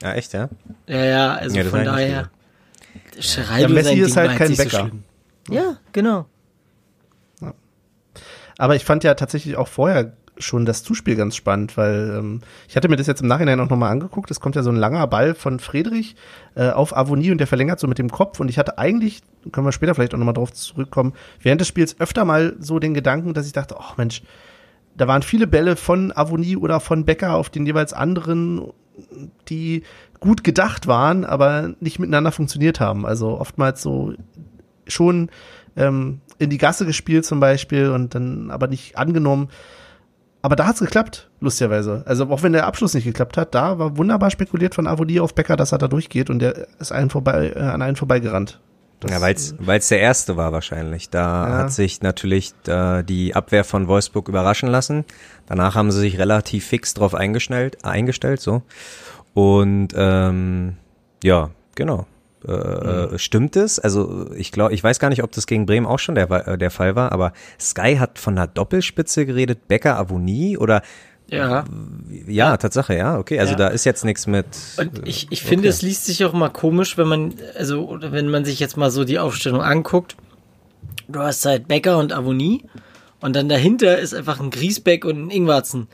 Ja, 0.02 0.14
echt, 0.14 0.32
ja? 0.32 0.48
Ja, 0.86 1.04
ja, 1.04 1.34
also 1.34 1.56
Ja, 1.56 1.64
von 1.64 1.84
daher. 1.84 2.30
Geraldo, 3.14 3.62
Ja, 3.62 3.68
Messi 3.68 4.00
ist 4.00 4.16
Ding 4.16 4.16
halt 4.16 4.38
kein 4.38 4.56
Bäcker. 4.56 4.90
So 5.46 5.54
ja, 5.54 5.76
genau. 5.92 6.26
Aber 8.58 8.76
ich 8.76 8.84
fand 8.84 9.02
ja 9.02 9.14
tatsächlich 9.14 9.56
auch 9.56 9.66
vorher 9.68 10.12
schon 10.38 10.64
das 10.64 10.82
Zuspiel 10.82 11.16
ganz 11.16 11.36
spannend, 11.36 11.76
weil 11.76 12.14
ähm, 12.16 12.40
ich 12.68 12.76
hatte 12.76 12.88
mir 12.88 12.96
das 12.96 13.06
jetzt 13.06 13.20
im 13.20 13.28
Nachhinein 13.28 13.60
auch 13.60 13.68
nochmal 13.68 13.90
angeguckt. 13.90 14.30
Es 14.30 14.40
kommt 14.40 14.56
ja 14.56 14.62
so 14.62 14.70
ein 14.70 14.76
langer 14.76 15.06
Ball 15.06 15.34
von 15.34 15.58
Friedrich 15.58 16.16
äh, 16.54 16.70
auf 16.70 16.96
Avonie 16.96 17.30
und 17.30 17.38
der 17.38 17.46
verlängert 17.46 17.80
so 17.80 17.86
mit 17.86 17.98
dem 17.98 18.10
Kopf. 18.10 18.40
Und 18.40 18.48
ich 18.48 18.58
hatte 18.58 18.78
eigentlich, 18.78 19.22
können 19.50 19.66
wir 19.66 19.72
später 19.72 19.94
vielleicht 19.94 20.14
auch 20.14 20.18
nochmal 20.18 20.34
drauf 20.34 20.52
zurückkommen, 20.52 21.12
während 21.40 21.60
des 21.60 21.68
Spiels 21.68 21.98
öfter 22.00 22.24
mal 22.24 22.54
so 22.58 22.78
den 22.78 22.94
Gedanken, 22.94 23.34
dass 23.34 23.46
ich 23.46 23.52
dachte, 23.52 23.76
oh 23.78 23.92
Mensch, 23.96 24.22
da 24.96 25.08
waren 25.08 25.22
viele 25.22 25.46
Bälle 25.46 25.76
von 25.76 26.12
Avonie 26.14 26.56
oder 26.56 26.80
von 26.80 27.04
Becker 27.04 27.34
auf 27.34 27.50
den 27.50 27.66
jeweils 27.66 27.92
anderen, 27.92 28.72
die 29.48 29.82
gut 30.20 30.44
gedacht 30.44 30.86
waren, 30.86 31.24
aber 31.24 31.74
nicht 31.80 31.98
miteinander 31.98 32.32
funktioniert 32.32 32.80
haben. 32.80 33.06
Also 33.06 33.40
oftmals 33.40 33.82
so 33.82 34.14
schon 34.86 35.30
ähm, 35.76 36.20
in 36.38 36.50
die 36.50 36.58
Gasse 36.58 36.86
gespielt 36.86 37.24
zum 37.24 37.40
Beispiel 37.40 37.90
und 37.90 38.14
dann 38.14 38.50
aber 38.50 38.68
nicht 38.68 38.96
angenommen. 38.98 39.48
Aber 40.42 40.56
da 40.56 40.66
hat's 40.66 40.80
geklappt, 40.80 41.30
lustigerweise. 41.40 42.02
Also 42.04 42.28
auch 42.28 42.42
wenn 42.42 42.52
der 42.52 42.66
Abschluss 42.66 42.94
nicht 42.94 43.04
geklappt 43.04 43.36
hat, 43.36 43.54
da 43.54 43.78
war 43.78 43.96
wunderbar 43.96 44.30
spekuliert 44.30 44.74
von 44.74 44.88
Avodi 44.88 45.20
auf 45.20 45.34
Becker, 45.34 45.56
dass 45.56 45.72
er 45.72 45.78
da 45.78 45.86
durchgeht 45.88 46.30
und 46.30 46.40
der 46.40 46.66
ist 46.80 46.90
einen 46.92 47.10
vorbei, 47.10 47.52
äh, 47.54 47.60
an 47.60 47.80
einen 47.80 47.96
vorbeigerannt. 47.96 48.60
Das, 49.02 49.10
Ja, 49.10 49.20
weil 49.66 49.78
es 49.78 49.88
der 49.88 50.00
erste 50.00 50.36
war 50.36 50.52
wahrscheinlich. 50.52 51.10
Da 51.10 51.48
Ja. 51.48 51.58
hat 51.58 51.72
sich 51.72 52.02
natürlich 52.02 52.52
äh, 52.66 53.02
die 53.02 53.34
Abwehr 53.34 53.64
von 53.64 53.88
Wolfsburg 53.88 54.28
überraschen 54.28 54.68
lassen. 54.68 55.04
Danach 55.46 55.74
haben 55.74 55.90
sie 55.92 56.00
sich 56.00 56.18
relativ 56.18 56.66
fix 56.66 56.94
drauf 56.94 57.14
eingestellt, 57.14 57.84
eingestellt 57.84 58.40
so. 58.40 58.62
Und 59.34 59.88
ähm, 59.96 60.76
ja, 61.22 61.50
genau. 61.74 62.06
Äh, 62.46 62.52
äh, 62.52 63.18
Stimmt 63.18 63.54
es? 63.56 63.78
Also 63.78 64.30
ich 64.34 64.50
glaube, 64.50 64.74
ich 64.74 64.82
weiß 64.82 64.98
gar 64.98 65.10
nicht, 65.10 65.22
ob 65.22 65.30
das 65.32 65.46
gegen 65.46 65.64
Bremen 65.64 65.86
auch 65.86 66.00
schon 66.00 66.16
der, 66.16 66.28
äh, 66.30 66.58
der 66.58 66.70
Fall 66.72 66.96
war, 66.96 67.12
aber 67.12 67.32
Sky 67.60 67.96
hat 67.98 68.18
von 68.18 68.36
einer 68.36 68.48
Doppelspitze 68.48 69.26
geredet, 69.26 69.68
Becker 69.68 69.96
Avonie 69.96 70.56
oder 70.58 70.82
Ja. 71.32 71.64
ja, 72.26 72.56
Tatsache, 72.56 72.94
ja, 72.96 73.18
okay. 73.18 73.38
Also 73.40 73.52
Ja. 73.52 73.58
da 73.58 73.68
ist 73.68 73.84
jetzt 73.84 74.04
nichts 74.04 74.26
mit. 74.26 74.46
Und 74.76 75.06
ich, 75.08 75.28
ich 75.30 75.42
finde, 75.42 75.68
es 75.68 75.82
liest 75.82 76.04
sich 76.04 76.24
auch 76.24 76.32
mal 76.32 76.50
komisch, 76.50 76.98
wenn 76.98 77.08
man, 77.08 77.34
also, 77.56 77.86
oder 77.88 78.12
wenn 78.12 78.28
man 78.28 78.44
sich 78.44 78.60
jetzt 78.60 78.76
mal 78.76 78.90
so 78.90 79.04
die 79.04 79.18
Aufstellung 79.18 79.62
anguckt. 79.62 80.16
Du 81.08 81.20
hast 81.20 81.44
halt 81.46 81.68
Becker 81.68 81.98
und 81.98 82.12
Avonie 82.12 82.64
und 83.20 83.34
dann 83.34 83.48
dahinter 83.48 83.98
ist 83.98 84.14
einfach 84.14 84.40
ein 84.40 84.50
Griesbeck 84.50 85.04
und 85.04 85.26
ein 85.26 85.30
Ingwarzen. 85.30 85.88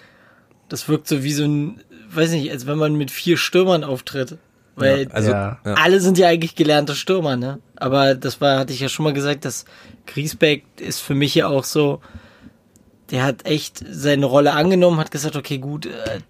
Das 0.69 0.89
wirkt 0.89 1.09
so 1.09 1.23
wie 1.23 1.33
so 1.33 1.45
ein, 1.45 1.81
weiß 2.13 2.31
nicht, 2.33 2.51
als 2.51 2.67
wenn 2.67 2.79
man 2.79 2.97
mit 2.97 3.11
vier 3.11 3.37
Stürmern 3.37 3.85
auftritt. 3.85 4.39
Weil 4.77 5.05
Ja, 5.05 5.09
also 5.11 5.31
ja. 5.31 5.59
alle 5.65 6.01
sind 6.01 6.19
ja 6.19 6.29
eigentlich 6.29 6.55
gelernte 6.55 6.95
Stürmer, 6.95 7.37
ne? 7.37 7.59
Aber 7.77 8.15
das 8.15 8.41
war, 8.41 8.59
hatte 8.59 8.73
ich 8.73 8.81
ja 8.81 8.89
schon 8.89 9.05
mal 9.05 9.13
gesagt, 9.13 9.45
dass 9.45 9.65
Griesbeck 10.07 10.65
ist 10.79 11.01
für 11.01 11.15
mich 11.15 11.35
ja 11.35 11.49
auch 11.49 11.65
so, 11.65 12.01
der 13.11 13.25
hat 13.25 13.47
echt 13.47 13.83
seine 13.91 14.27
Rolle 14.27 14.53
angenommen, 14.53 14.99
hat 14.99 15.11
gesagt, 15.11 15.37
okay, 15.37 15.59
gut, 15.59 15.87
äh, 15.87 16.21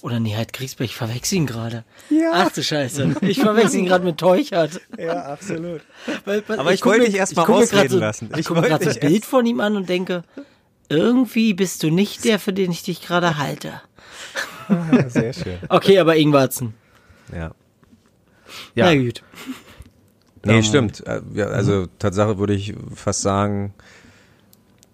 oder 0.00 0.20
nee, 0.20 0.36
halt 0.36 0.52
Griesbeck, 0.52 0.86
ich 0.86 0.96
verwechsel 0.96 1.38
ihn 1.38 1.46
gerade. 1.46 1.84
Ja. 2.08 2.30
Ach 2.34 2.52
du 2.52 2.62
Scheiße, 2.62 3.16
ich 3.22 3.40
verwechsel 3.40 3.80
ihn 3.80 3.86
gerade 3.86 4.04
mit 4.04 4.18
Teuchert. 4.18 4.80
ja, 4.96 5.24
absolut. 5.24 5.80
Weil, 6.24 6.42
weil 6.48 6.58
Aber 6.58 6.72
ich 6.72 6.80
guck 6.80 6.92
wollte 6.92 7.06
dich 7.06 7.16
erst 7.16 7.34
mal 7.36 7.44
guck 7.44 7.58
mir 7.58 7.66
grad 7.66 7.74
ausreden 7.74 7.90
so, 7.90 7.98
lassen. 7.98 8.28
Ich, 8.32 8.38
Ich 8.40 8.46
gucke 8.46 8.62
gerade 8.62 8.84
dich 8.86 9.00
Bild 9.00 9.24
von 9.24 9.44
ihm 9.44 9.60
an 9.60 9.76
und 9.76 9.88
denke, 9.88 10.22
irgendwie 10.88 11.52
bist 11.54 11.82
du 11.82 11.90
nicht 11.90 12.24
der, 12.24 12.38
für 12.38 12.52
den 12.52 12.70
ich 12.70 12.82
dich 12.82 13.02
gerade 13.02 13.38
halte. 13.38 13.80
Sehr 15.08 15.32
schön. 15.32 15.58
Okay, 15.68 15.98
aber 15.98 16.16
Ingwarzen. 16.16 16.74
Ja. 17.32 17.52
Ja. 18.74 18.86
Na 18.86 18.94
gut. 18.94 19.22
Nee, 20.44 20.62
stimmt. 20.62 21.06
Äh, 21.06 21.20
Ja, 21.34 21.46
also 21.46 21.86
Tatsache 21.98 22.38
würde 22.38 22.54
ich 22.54 22.74
fast 22.94 23.22
sagen, 23.22 23.74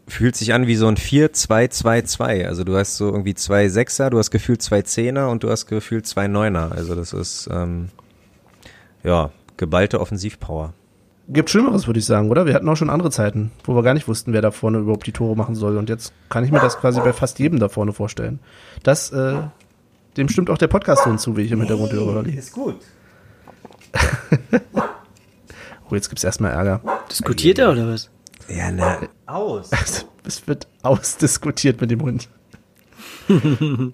fühlt 0.06 0.37
sich 0.37 0.52
an 0.52 0.66
wie 0.66 0.76
so 0.76 0.87
ein 0.87 0.96
4-2-2-2. 0.96 2.46
Also 2.46 2.64
du 2.64 2.76
hast 2.76 2.96
so 2.96 3.06
irgendwie 3.06 3.34
zwei 3.34 3.68
Sechser, 3.68 4.11
du 4.11 4.18
hast 4.18 4.30
gefühlt 4.30 4.62
zwei 4.62 4.82
Zehner 4.82 5.30
und 5.30 5.42
du 5.42 5.50
hast 5.50 5.66
gefühlt 5.66 6.06
zwei 6.06 6.28
Neuner. 6.28 6.73
Also 6.73 6.94
das 6.94 7.12
ist 7.12 7.49
ähm, 7.50 7.88
ja 9.02 9.30
geballte 9.56 10.00
Offensivpower. 10.00 10.75
Gibt 11.28 11.49
Schlimmeres, 11.49 11.87
würde 11.87 11.99
ich 11.99 12.04
sagen, 12.04 12.30
oder? 12.30 12.44
Wir 12.44 12.52
hatten 12.52 12.68
auch 12.68 12.76
schon 12.76 12.90
andere 12.90 13.11
Zeiten, 13.11 13.50
wo 13.64 13.75
wir 13.75 13.82
gar 13.82 13.94
nicht 13.94 14.06
wussten, 14.08 14.34
wer 14.34 14.42
da 14.42 14.50
vorne 14.50 14.78
überhaupt 14.78 15.06
die 15.06 15.12
Tore 15.12 15.34
machen 15.37 15.54
soll. 15.54 15.78
Und 15.78 15.88
jetzt 15.88 16.12
kann 16.28 16.44
ich 16.44 16.50
mir 16.50 16.61
das 16.61 16.78
quasi 16.78 17.00
bei 17.00 17.14
fast 17.14 17.38
jedem 17.38 17.58
da 17.58 17.70
vorne 17.70 17.94
vorstellen. 17.94 18.40
Das, 18.82 19.11
äh, 19.11 19.37
dem 20.18 20.28
stimmt 20.28 20.50
auch 20.50 20.58
der 20.58 20.68
Podcast-Ton 20.68 21.18
zu, 21.18 21.34
wie 21.38 21.42
ich 21.42 21.52
im 21.52 21.61
Hintergrund 21.61 21.92
höre. 21.92 22.16
Olli. 22.16 22.34
Ist 22.34 22.52
gut. 22.52 22.76
Oh, 25.90 25.94
jetzt 25.94 26.08
gibt's 26.08 26.25
erstmal 26.25 26.52
Ärger. 26.52 26.80
Diskutiert 27.11 27.58
er 27.58 27.70
oder 27.70 27.87
was? 27.87 28.11
Ja, 28.48 28.70
na, 28.70 28.98
aus. 29.26 29.72
Also, 29.72 30.04
es 30.24 30.46
wird 30.46 30.66
ausdiskutiert 30.82 31.80
mit 31.80 31.90
dem 31.90 32.02
Hund. 32.02 32.28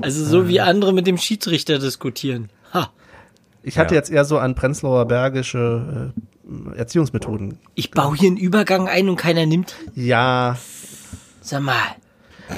Also 0.00 0.24
so 0.24 0.48
wie 0.48 0.60
andere 0.60 0.92
mit 0.94 1.06
dem 1.06 1.18
Schiedsrichter 1.18 1.78
diskutieren. 1.78 2.48
Ha. 2.72 2.90
Ich 3.62 3.76
hatte 3.78 3.94
Ja. 3.94 4.00
jetzt 4.00 4.10
eher 4.10 4.24
so 4.24 4.38
an 4.38 4.54
Prenzlauer 4.54 5.04
Bergische 5.06 6.12
äh, 6.74 6.78
Erziehungsmethoden. 6.78 7.58
Ich 7.74 7.90
baue 7.90 8.16
hier 8.16 8.28
einen 8.28 8.38
Übergang 8.38 8.88
ein 8.88 9.08
und 9.10 9.16
keiner 9.16 9.44
nimmt. 9.44 9.74
Ja, 9.94 10.56
Sag 11.42 11.62
mal. 11.62 11.74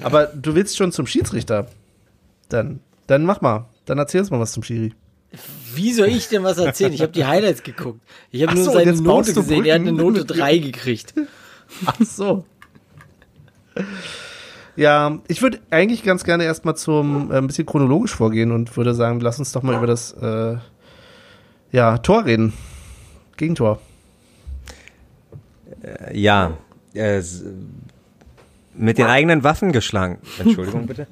aber 0.04 0.26
du 0.26 0.54
willst 0.54 0.76
schon 0.76 0.92
zum 0.92 1.06
Schiedsrichter. 1.08 1.66
Dann, 2.48 2.78
dann 3.08 3.24
mach 3.24 3.40
mal. 3.40 3.66
Dann 3.84 3.98
erzähl 3.98 4.20
uns 4.20 4.30
mal 4.30 4.38
was 4.38 4.52
zum 4.52 4.62
Schiri. 4.62 4.92
Wie 5.74 5.92
soll 5.92 6.08
ich 6.08 6.28
denn 6.28 6.42
was 6.42 6.58
erzählen? 6.58 6.92
Ich 6.92 7.02
habe 7.02 7.12
die 7.12 7.24
Highlights 7.24 7.62
geguckt. 7.62 8.00
Ich 8.30 8.42
habe 8.42 8.54
nur 8.54 8.64
so, 8.64 8.72
seine 8.72 8.92
Note 8.92 9.32
gesehen. 9.32 9.64
Er 9.64 9.74
hat 9.74 9.80
eine. 9.82 9.92
Note 9.92 10.24
3 10.24 10.58
gekriegt. 10.58 11.14
Ach 11.86 11.96
so. 12.00 12.44
Ja, 14.76 15.18
ich 15.28 15.42
würde 15.42 15.60
eigentlich 15.70 16.02
ganz 16.02 16.24
gerne 16.24 16.44
erstmal 16.44 16.76
zum 16.76 17.30
äh, 17.30 17.36
ein 17.36 17.46
bisschen 17.46 17.66
chronologisch 17.66 18.14
vorgehen 18.14 18.52
und 18.52 18.76
würde 18.76 18.94
sagen, 18.94 19.20
lass 19.20 19.38
uns 19.38 19.52
doch 19.52 19.62
mal 19.62 19.76
über 19.76 19.86
das 19.86 20.12
äh, 20.12 20.56
ja, 21.72 21.98
Tor 21.98 22.24
reden. 22.24 22.52
Gegentor. 23.36 23.80
Ja, 26.12 26.56
äh, 26.94 27.22
mit 28.74 28.98
den 28.98 29.06
eigenen 29.06 29.44
Waffen 29.44 29.72
geschlagen. 29.72 30.18
Entschuldigung 30.38 30.86
bitte. 30.86 31.06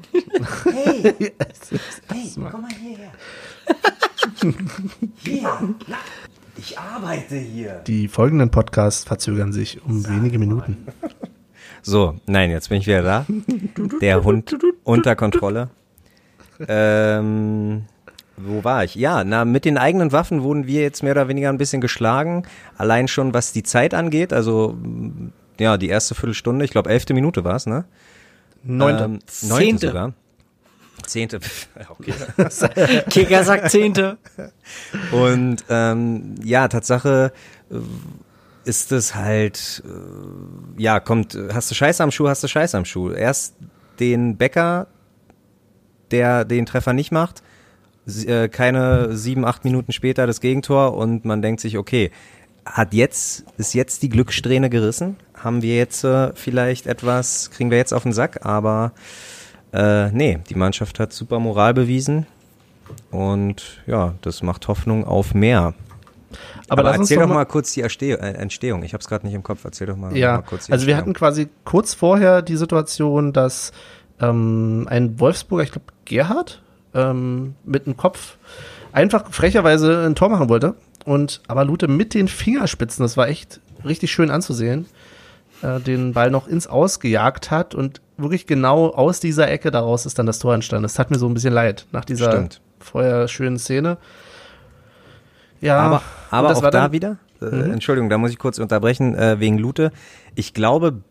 hey, 0.65 1.33
komm 2.35 2.63
mal 2.63 2.71
hierher. 2.71 3.13
Ich 6.57 6.79
arbeite 6.79 7.37
hier. 7.37 7.83
Die 7.87 8.09
folgenden 8.09 8.51
Podcasts 8.51 9.05
verzögern 9.05 9.53
sich 9.53 9.83
um 9.85 10.07
wenige 10.09 10.39
Minuten. 10.39 10.87
So, 11.83 12.21
nein, 12.27 12.51
jetzt 12.51 12.69
bin 12.69 12.79
ich 12.79 12.87
wieder 12.87 13.03
da. 13.03 13.27
Der 14.01 14.23
Hund 14.25 14.57
unter 14.85 15.17
Kontrolle. 15.17 15.71
Ähm, 16.69 17.85
wo 18.37 18.65
war 18.65 18.85
ich? 18.85 18.95
Ja, 18.95 19.25
na, 19.25 19.45
mit 19.45 19.65
den 19.65 19.79
eigenen 19.79 20.13
Waffen 20.13 20.43
wurden 20.43 20.67
wir 20.67 20.83
jetzt 20.83 21.03
mehr 21.03 21.13
oder 21.13 21.29
weniger 21.29 21.49
ein 21.49 21.59
bisschen 21.59 21.81
geschlagen. 21.81 22.45
Allein 22.77 23.09
schon 23.09 23.33
was 23.33 23.53
die 23.53 23.63
Zeit 23.63 23.95
angeht, 23.95 24.33
also 24.33 24.77
ja, 25.59 25.77
die 25.77 25.89
erste 25.89 26.15
Viertelstunde, 26.15 26.65
ich 26.65 26.71
glaube 26.71 26.91
elfte 26.91 27.15
Minute 27.15 27.45
war 27.45 27.57
es, 27.57 27.67
ne? 27.67 27.85
Neunte. 28.63 29.05
Ähm, 29.05 29.11
neunte 29.13 29.27
Zehnte. 29.27 29.87
sogar. 29.89 30.13
Zehnte, 31.11 31.41
okay. 31.89 32.13
Kicker 33.11 33.45
sagt 33.45 33.71
Zehnte. 33.71 34.19
Und 35.13 35.65
ähm, 35.69 36.35
ja, 36.43 36.69
Tatsache 36.69 37.33
äh, 37.71 37.77
ist 38.65 38.93
es 38.93 39.15
halt, 39.15 39.83
äh, 39.87 40.83
ja, 40.83 41.01
kommt, 41.01 41.37
hast 41.53 41.71
du 41.71 41.75
Scheiße 41.75 42.03
am 42.03 42.11
Schuh, 42.11 42.29
hast 42.29 42.43
du 42.43 42.49
Scheiße 42.49 42.77
am 42.77 42.85
Schuh. 42.85 43.11
Erst 43.11 43.55
den 43.99 44.37
Bäcker, 44.37 44.87
der 46.11 46.45
den 46.45 46.67
Treffer 46.67 46.93
nicht 46.93 47.13
macht, 47.13 47.43
äh, 48.27 48.49
keine 48.49 49.17
sieben, 49.17 49.45
acht 49.45 49.65
Minuten 49.65 49.93
später 49.93 50.27
das 50.27 50.41
Gegentor 50.41 50.97
und 50.97 51.25
man 51.25 51.43
denkt 51.43 51.61
sich, 51.61 51.79
okay, 51.79 52.11
hat 52.65 52.95
jetzt, 52.95 53.45
ist 53.57 53.75
jetzt 53.75 54.03
die 54.03 54.09
Glückssträhne 54.09 54.71
gerissen? 54.71 55.17
Haben 55.35 55.63
wir 55.63 55.77
jetzt 55.77 56.05
äh, 56.05 56.33
vielleicht 56.35 56.87
etwas, 56.87 57.51
kriegen 57.51 57.71
wir 57.71 57.79
jetzt 57.79 57.93
auf 57.93 58.03
den 58.03 58.13
Sack, 58.13 58.45
aber 58.45 58.93
äh, 59.73 60.11
nee, 60.11 60.39
die 60.49 60.55
Mannschaft 60.55 60.99
hat 60.99 61.13
super 61.13 61.39
Moral 61.39 61.75
bewiesen 61.75 62.27
und 63.11 63.83
ja, 63.87 64.15
das 64.23 64.43
macht 64.43 64.69
Hoffnung 64.69 65.05
auf 65.05 65.35
mehr. 65.35 65.75
Aber, 66.69 66.83
Aber, 66.83 66.95
erzähl 66.95 67.19
doch 67.19 67.27
mal, 67.27 67.35
mal 67.35 67.45
kurz 67.45 67.73
die 67.73 67.81
äh, 67.81 68.15
Entstehung. 68.15 68.85
Ich 68.85 68.93
habe 68.93 69.01
es 69.01 69.09
gerade 69.09 69.27
nicht 69.27 69.35
im 69.35 69.43
Kopf. 69.43 69.65
Erzähl 69.65 69.89
doch 69.89 69.97
mal, 69.97 70.17
Ja, 70.17 70.37
mal 70.37 70.43
kurz 70.43 70.67
die 70.67 70.73
also 70.73 70.87
wir 70.87 70.97
hatten 70.97 71.13
quasi 71.13 71.49
kurz 71.65 71.95
vorher 71.95 72.43
die 72.43 72.57
Situation, 72.57 73.33
dass 73.33 73.73
ähm, 74.21 74.87
ein 74.89 75.19
Wolfsburger, 75.19 75.65
ich 75.65 75.73
glaube 75.73 75.87
Gerhard, 76.05 76.63
ähm, 76.95 77.55
mit 77.65 77.87
dem 77.87 77.97
Kopf 77.97 78.37
einfach 78.93 79.31
frecherweise 79.33 80.05
ein 80.07 80.15
Tor 80.15 80.29
machen 80.29 80.49
wollte 80.49 80.75
und 81.05 81.41
aber 81.49 81.65
Lute 81.65 81.89
mit 81.89 82.15
den 82.15 82.29
Fingerspitzen, 82.29 83.03
das 83.03 83.17
war 83.17 83.29
echt 83.29 83.61
richtig 83.85 84.11
schön 84.11 84.31
anzusehen, 84.31 84.87
äh, 85.63 85.81
den 85.81 86.13
Ball 86.13 86.31
noch 86.31 86.47
ins 86.47 86.67
Aus 86.67 87.01
gejagt 87.01 87.51
hat 87.51 87.75
und 87.75 88.01
wirklich 88.23 88.47
genau 88.47 88.89
aus 88.89 89.21
dieser 89.21 89.51
Ecke 89.51 89.71
daraus 89.71 90.07
ist 90.07 90.19
dann 90.19 90.27
das 90.27 90.39
Tor 90.39 90.55
entstanden. 90.55 90.83
Das 90.85 90.95
tat 90.95 91.11
mir 91.11 91.19
so 91.19 91.27
ein 91.29 91.35
bisschen 91.35 91.53
leid 91.55 91.87
nach 91.93 92.05
dieser 92.05 92.31
Stimmt. 92.33 92.61
vorher 92.79 93.29
schönen 93.29 93.59
Szene. 93.59 93.99
Ja, 95.61 95.79
aber 95.79 96.03
aber 96.31 96.53
auch 96.57 96.63
war 96.63 96.71
da 96.71 96.93
wieder, 96.93 97.19
äh, 97.43 97.45
Mhm. 97.47 97.73
Entschuldigung, 97.73 98.09
da 98.11 98.19
muss 98.19 98.31
ich 98.31 98.39
kurz 98.39 98.59
unterbrechen, 98.59 99.15
äh, 99.15 99.41
wegen 99.41 99.59
Lute. 99.59 99.93
Ich 100.35 100.55
glaube, 100.55 101.03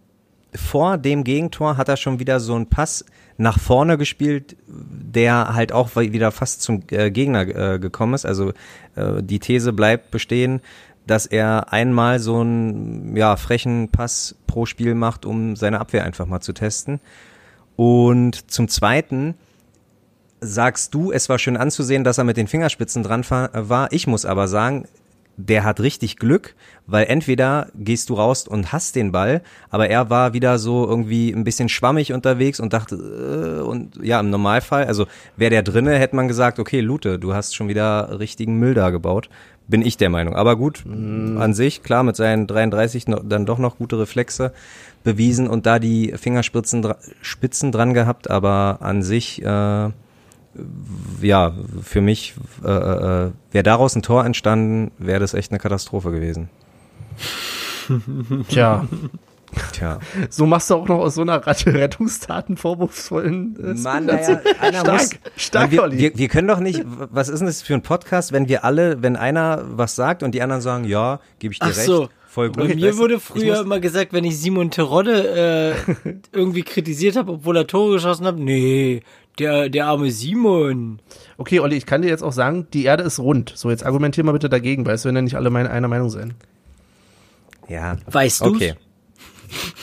vor 0.56 0.98
dem 0.98 1.24
Gegentor 1.24 1.78
hat 1.78 1.90
er 1.90 1.98
schon 1.98 2.20
wieder 2.20 2.40
so 2.40 2.56
einen 2.56 2.68
Pass 2.68 3.06
nach 3.38 3.60
vorne 3.60 3.98
gespielt, 3.98 4.58
der 4.68 5.54
halt 5.54 5.72
auch 5.72 5.96
wieder 5.96 6.32
fast 6.32 6.62
zum 6.62 6.82
äh, 6.92 7.12
Gegner 7.12 7.42
äh, 7.74 7.80
gekommen 7.80 8.16
ist. 8.16 8.26
Also 8.26 8.54
äh, 8.96 9.22
die 9.22 9.40
These 9.40 9.72
bleibt 9.74 10.12
bestehen, 10.12 10.62
dass 11.10 11.26
er 11.26 11.74
einmal 11.74 12.20
so 12.20 12.40
einen 12.42 13.16
ja, 13.16 13.36
frechen 13.36 13.90
Pass 13.90 14.36
pro 14.48 14.66
Spiel 14.66 14.96
macht, 14.96 15.26
um 15.26 15.56
seine 15.56 15.80
Abwehr 15.80 16.04
einfach 16.04 16.26
mal 16.26 16.42
zu 16.42 16.54
testen. 16.54 17.00
Und 17.76 18.52
zum 18.52 18.68
Zweiten 18.68 19.36
sagst 20.42 20.94
du, 20.94 21.12
es 21.12 21.30
war 21.30 21.40
schön 21.40 21.58
anzusehen, 21.58 22.04
dass 22.04 22.18
er 22.18 22.24
mit 22.24 22.38
den 22.38 22.48
Fingerspitzen 22.48 23.04
dran 23.04 23.26
war. 23.30 23.92
Ich 23.92 24.08
muss 24.08 24.26
aber 24.26 24.48
sagen, 24.48 24.86
der 25.38 25.64
hat 25.64 25.80
richtig 25.80 26.18
Glück, 26.18 26.54
weil 26.86 27.06
entweder 27.06 27.70
gehst 27.74 28.10
du 28.10 28.16
raus 28.16 28.46
und 28.46 28.74
hast 28.74 28.98
den 28.98 29.14
Ball, 29.14 29.42
aber 29.70 29.90
er 29.90 30.10
war 30.10 30.34
wieder 30.34 30.60
so 30.60 30.86
irgendwie 30.86 31.32
ein 31.32 31.46
bisschen 31.46 31.70
schwammig 31.70 32.12
unterwegs 32.12 32.60
und 32.60 32.74
dachte, 32.74 32.96
äh, 32.96 33.62
und 33.62 33.96
ja, 34.04 34.20
im 34.20 34.30
Normalfall, 34.30 34.86
also 34.86 35.06
wäre 35.38 35.52
der 35.52 35.64
drinne, 35.64 35.98
hätte 35.98 36.18
man 36.18 36.28
gesagt, 36.28 36.60
okay, 36.60 36.82
Lute, 36.82 37.20
du 37.20 37.34
hast 37.34 37.56
schon 37.56 37.70
wieder 37.70 38.20
richtigen 38.20 38.60
Müll 38.60 38.74
da 38.74 38.90
gebaut. 38.90 39.30
Bin 39.70 39.84
ich 39.84 39.98
der 39.98 40.10
Meinung. 40.10 40.36
Aber 40.36 40.56
gut, 40.56 40.84
an 40.88 41.54
sich, 41.54 41.84
klar, 41.84 42.04
mit 42.04 42.16
seinen 42.16 42.48
33 42.48 43.08
noch, 43.08 43.22
dann 43.24 43.46
doch 43.46 43.60
noch 43.60 43.78
gute 43.78 44.00
Reflexe 44.00 44.52
bewiesen 45.04 45.48
und 45.48 45.66
da 45.66 45.80
die 45.80 46.14
Fingerspitzen 46.18 46.86
Spitzen 47.22 47.72
dran 47.72 47.94
gehabt, 47.94 48.30
aber 48.30 48.80
an 48.82 49.04
sich, 49.04 49.42
äh, 49.44 49.90
ja, 51.22 51.54
für 51.82 52.02
mich, 52.02 52.34
äh, 52.64 52.68
äh, 52.68 53.32
wäre 53.52 53.64
daraus 53.64 53.96
ein 53.96 54.02
Tor 54.02 54.26
entstanden, 54.26 54.92
wäre 54.98 55.20
das 55.20 55.34
echt 55.36 55.52
eine 55.52 55.60
Katastrophe 55.60 56.12
gewesen. 56.12 56.50
Tja, 58.50 58.88
Tja. 59.74 60.00
so 60.30 60.46
machst 60.46 60.70
du 60.70 60.76
auch 60.76 60.88
noch 60.88 61.00
aus 61.00 61.16
so 61.16 61.22
einer 61.22 61.46
Ratte 61.46 61.74
Rettungstaten 61.74 62.58
vorwurfsvollen 62.58 63.56
äh, 63.58 63.74
Mann, 63.80 64.06
naja, 64.06 64.42
einer 64.62 64.80
Stark, 64.82 65.02
muss. 65.02 65.10
stark, 65.38 65.72
wir, 65.72 65.84
Olli. 65.84 65.98
wir, 65.98 66.18
wir 66.18 66.28
können 66.28 66.48
doch 66.48 66.60
nicht, 66.60 66.84
was 66.86 67.30
ist 67.30 67.40
denn 67.40 67.48
das 67.48 67.62
für 67.62 67.74
ein 67.74 67.82
Podcast, 67.82 68.32
wenn 68.32 68.48
wir 68.48 68.64
alle, 68.64 69.02
wenn 69.02 69.16
einer 69.16 69.64
was 69.72 69.96
sagt 69.96 70.22
und 70.24 70.34
die 70.36 70.42
anderen 70.42 70.62
sagen, 70.62 70.84
ja, 70.86 71.20
gebe 71.40 71.54
ich 71.54 71.60
dir 71.60 71.66
Ach 71.66 71.76
recht, 71.78 71.86
so. 71.86 72.10
voll 72.28 72.48
gut. 72.50 72.58
Bei 72.58 72.76
mir 72.76 72.88
weißt 72.88 72.98
du? 72.98 73.02
wurde 73.02 73.20
früher 73.20 73.56
muss- 73.58 73.66
immer 73.66 73.80
gesagt, 73.80 74.14
wenn 74.14 74.24
ich 74.24 74.38
Simon 74.40 74.70
Terodde 74.72 75.76
äh, 76.06 76.12
irgendwie 76.32 76.64
kritisiert 76.64 77.16
habe, 77.16 77.32
obwohl 77.34 77.58
er 77.58 77.66
Tore 77.68 77.94
geschossen 77.94 78.26
hat, 78.28 78.38
nee, 78.38 79.02
der, 79.40 79.70
der 79.70 79.88
arme 79.88 80.12
Simon. 80.12 81.00
Okay, 81.38 81.60
Olli, 81.62 81.78
ich 81.78 81.86
kann 81.86 82.02
dir 82.02 82.10
jetzt 82.10 82.24
auch 82.24 82.34
sagen, 82.34 82.68
die 82.74 82.84
Erde 82.84 83.04
ist 83.04 83.20
rund. 83.20 83.54
So, 83.56 83.70
jetzt 83.70 83.86
argumentier 83.86 84.24
mal 84.26 84.34
bitte 84.34 84.50
dagegen, 84.50 84.86
weil 84.86 84.96
es 84.96 85.06
werden 85.06 85.16
ja 85.16 85.22
nicht 85.22 85.36
alle 85.36 85.50
meine, 85.50 85.70
einer 85.72 85.88
Meinung 85.88 86.10
sein. 86.10 86.34
Ja. 87.68 87.98
Weißt 88.08 88.42
du's? 88.42 88.56
Okay. 88.56 88.74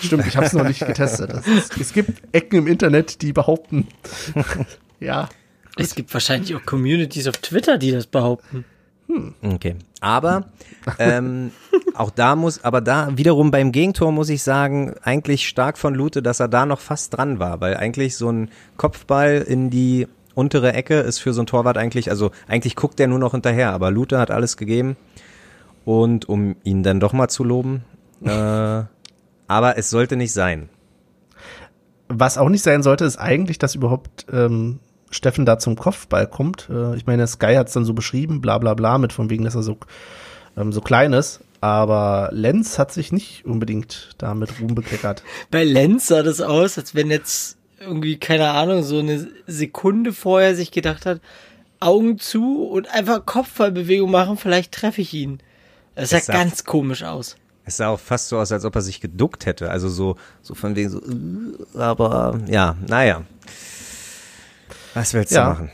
Stimmt, 0.02 0.26
ich 0.26 0.36
habe 0.36 0.46
es 0.46 0.52
noch 0.52 0.66
nicht 0.66 0.86
getestet. 0.86 1.32
Ist, 1.46 1.76
es 1.78 1.92
gibt 1.92 2.22
Ecken 2.32 2.60
im 2.60 2.66
Internet, 2.66 3.22
die 3.22 3.32
behaupten, 3.32 3.88
ja, 5.00 5.28
Es 5.76 5.94
gibt 5.94 6.12
wahrscheinlich 6.14 6.54
auch 6.54 6.64
Communities 6.64 7.26
auf 7.28 7.36
Twitter, 7.38 7.78
die 7.78 7.90
das 7.90 8.06
behaupten. 8.06 8.64
Okay. 9.42 9.76
Aber 10.00 10.46
ähm, 10.98 11.52
auch 11.94 12.10
da 12.10 12.36
muss, 12.36 12.62
aber 12.64 12.80
da 12.80 13.16
wiederum 13.16 13.50
beim 13.50 13.72
Gegentor 13.72 14.12
muss 14.12 14.28
ich 14.28 14.42
sagen, 14.42 14.94
eigentlich 15.02 15.48
stark 15.48 15.78
von 15.78 15.94
Lute, 15.94 16.22
dass 16.22 16.40
er 16.40 16.48
da 16.48 16.66
noch 16.66 16.80
fast 16.80 17.16
dran 17.16 17.38
war, 17.38 17.60
weil 17.60 17.76
eigentlich 17.76 18.16
so 18.16 18.30
ein 18.30 18.50
Kopfball 18.76 19.44
in 19.46 19.70
die 19.70 20.06
untere 20.34 20.72
Ecke 20.74 21.00
ist 21.00 21.18
für 21.18 21.32
so 21.32 21.42
ein 21.42 21.46
Torwart 21.46 21.78
eigentlich, 21.78 22.10
also 22.10 22.30
eigentlich 22.46 22.76
guckt 22.76 23.00
er 23.00 23.06
nur 23.06 23.18
noch 23.18 23.32
hinterher, 23.32 23.72
aber 23.72 23.90
Lute 23.90 24.18
hat 24.18 24.30
alles 24.30 24.56
gegeben 24.56 24.96
und 25.84 26.28
um 26.28 26.56
ihn 26.62 26.82
dann 26.82 27.00
doch 27.00 27.12
mal 27.12 27.28
zu 27.28 27.42
loben, 27.42 27.84
äh, 28.22 28.82
aber 29.48 29.78
es 29.78 29.90
sollte 29.90 30.16
nicht 30.16 30.32
sein. 30.32 30.68
Was 32.08 32.38
auch 32.38 32.48
nicht 32.48 32.62
sein 32.62 32.82
sollte, 32.82 33.04
ist 33.04 33.16
eigentlich, 33.18 33.58
dass 33.58 33.74
überhaupt 33.74 34.26
ähm, 34.32 34.78
Steffen 35.10 35.44
da 35.44 35.58
zum 35.58 35.76
Kopfball 35.76 36.26
kommt. 36.28 36.68
Äh, 36.70 36.96
ich 36.96 37.06
meine, 37.06 37.26
Sky 37.26 37.54
hat 37.56 37.68
es 37.68 37.74
dann 37.74 37.84
so 37.84 37.94
beschrieben, 37.94 38.40
bla 38.40 38.58
bla 38.58 38.74
bla, 38.74 38.98
mit 38.98 39.12
von 39.12 39.28
wegen, 39.28 39.44
dass 39.44 39.54
er 39.56 39.62
so, 39.62 39.76
ähm, 40.56 40.72
so 40.72 40.80
klein 40.80 41.12
ist. 41.12 41.40
Aber 41.60 42.28
Lenz 42.32 42.78
hat 42.78 42.92
sich 42.92 43.10
nicht 43.12 43.44
unbedingt 43.44 44.10
da 44.18 44.34
mit 44.34 44.60
Ruhm 44.60 44.74
bekleckert. 44.74 45.22
Bei 45.50 45.64
Lenz 45.64 46.06
sah 46.06 46.22
das 46.22 46.40
aus, 46.40 46.78
als 46.78 46.94
wenn 46.94 47.10
jetzt 47.10 47.56
irgendwie, 47.80 48.18
keine 48.18 48.50
Ahnung, 48.50 48.82
so 48.84 48.98
eine 49.00 49.26
Sekunde 49.46 50.12
vorher 50.12 50.54
sich 50.54 50.70
gedacht 50.70 51.06
hat, 51.06 51.20
Augen 51.80 52.18
zu 52.18 52.62
und 52.68 52.88
einfach 52.88 53.26
Kopfballbewegung 53.26 54.10
machen, 54.10 54.36
vielleicht 54.36 54.72
treffe 54.72 55.00
ich 55.00 55.12
ihn. 55.12 55.40
Das 55.94 56.10
sah 56.10 56.18
Es 56.18 56.26
sah- 56.26 56.32
ganz 56.34 56.64
komisch 56.64 57.02
aus. 57.02 57.36
Es 57.68 57.76
sah 57.78 57.88
auch 57.88 57.98
fast 58.00 58.28
so 58.28 58.38
aus, 58.38 58.52
als 58.52 58.64
ob 58.64 58.74
er 58.76 58.80
sich 58.82 59.00
geduckt 59.00 59.44
hätte. 59.44 59.70
Also 59.70 59.88
so, 59.88 60.16
so 60.40 60.54
von 60.54 60.76
wegen 60.76 60.88
so, 60.88 61.00
äh, 61.00 61.82
aber 61.82 62.38
ja, 62.46 62.76
naja. 62.86 63.22
Was 64.94 65.12
willst 65.14 65.32
du 65.32 65.36
Ja. 65.36 65.48
machen? 65.50 65.70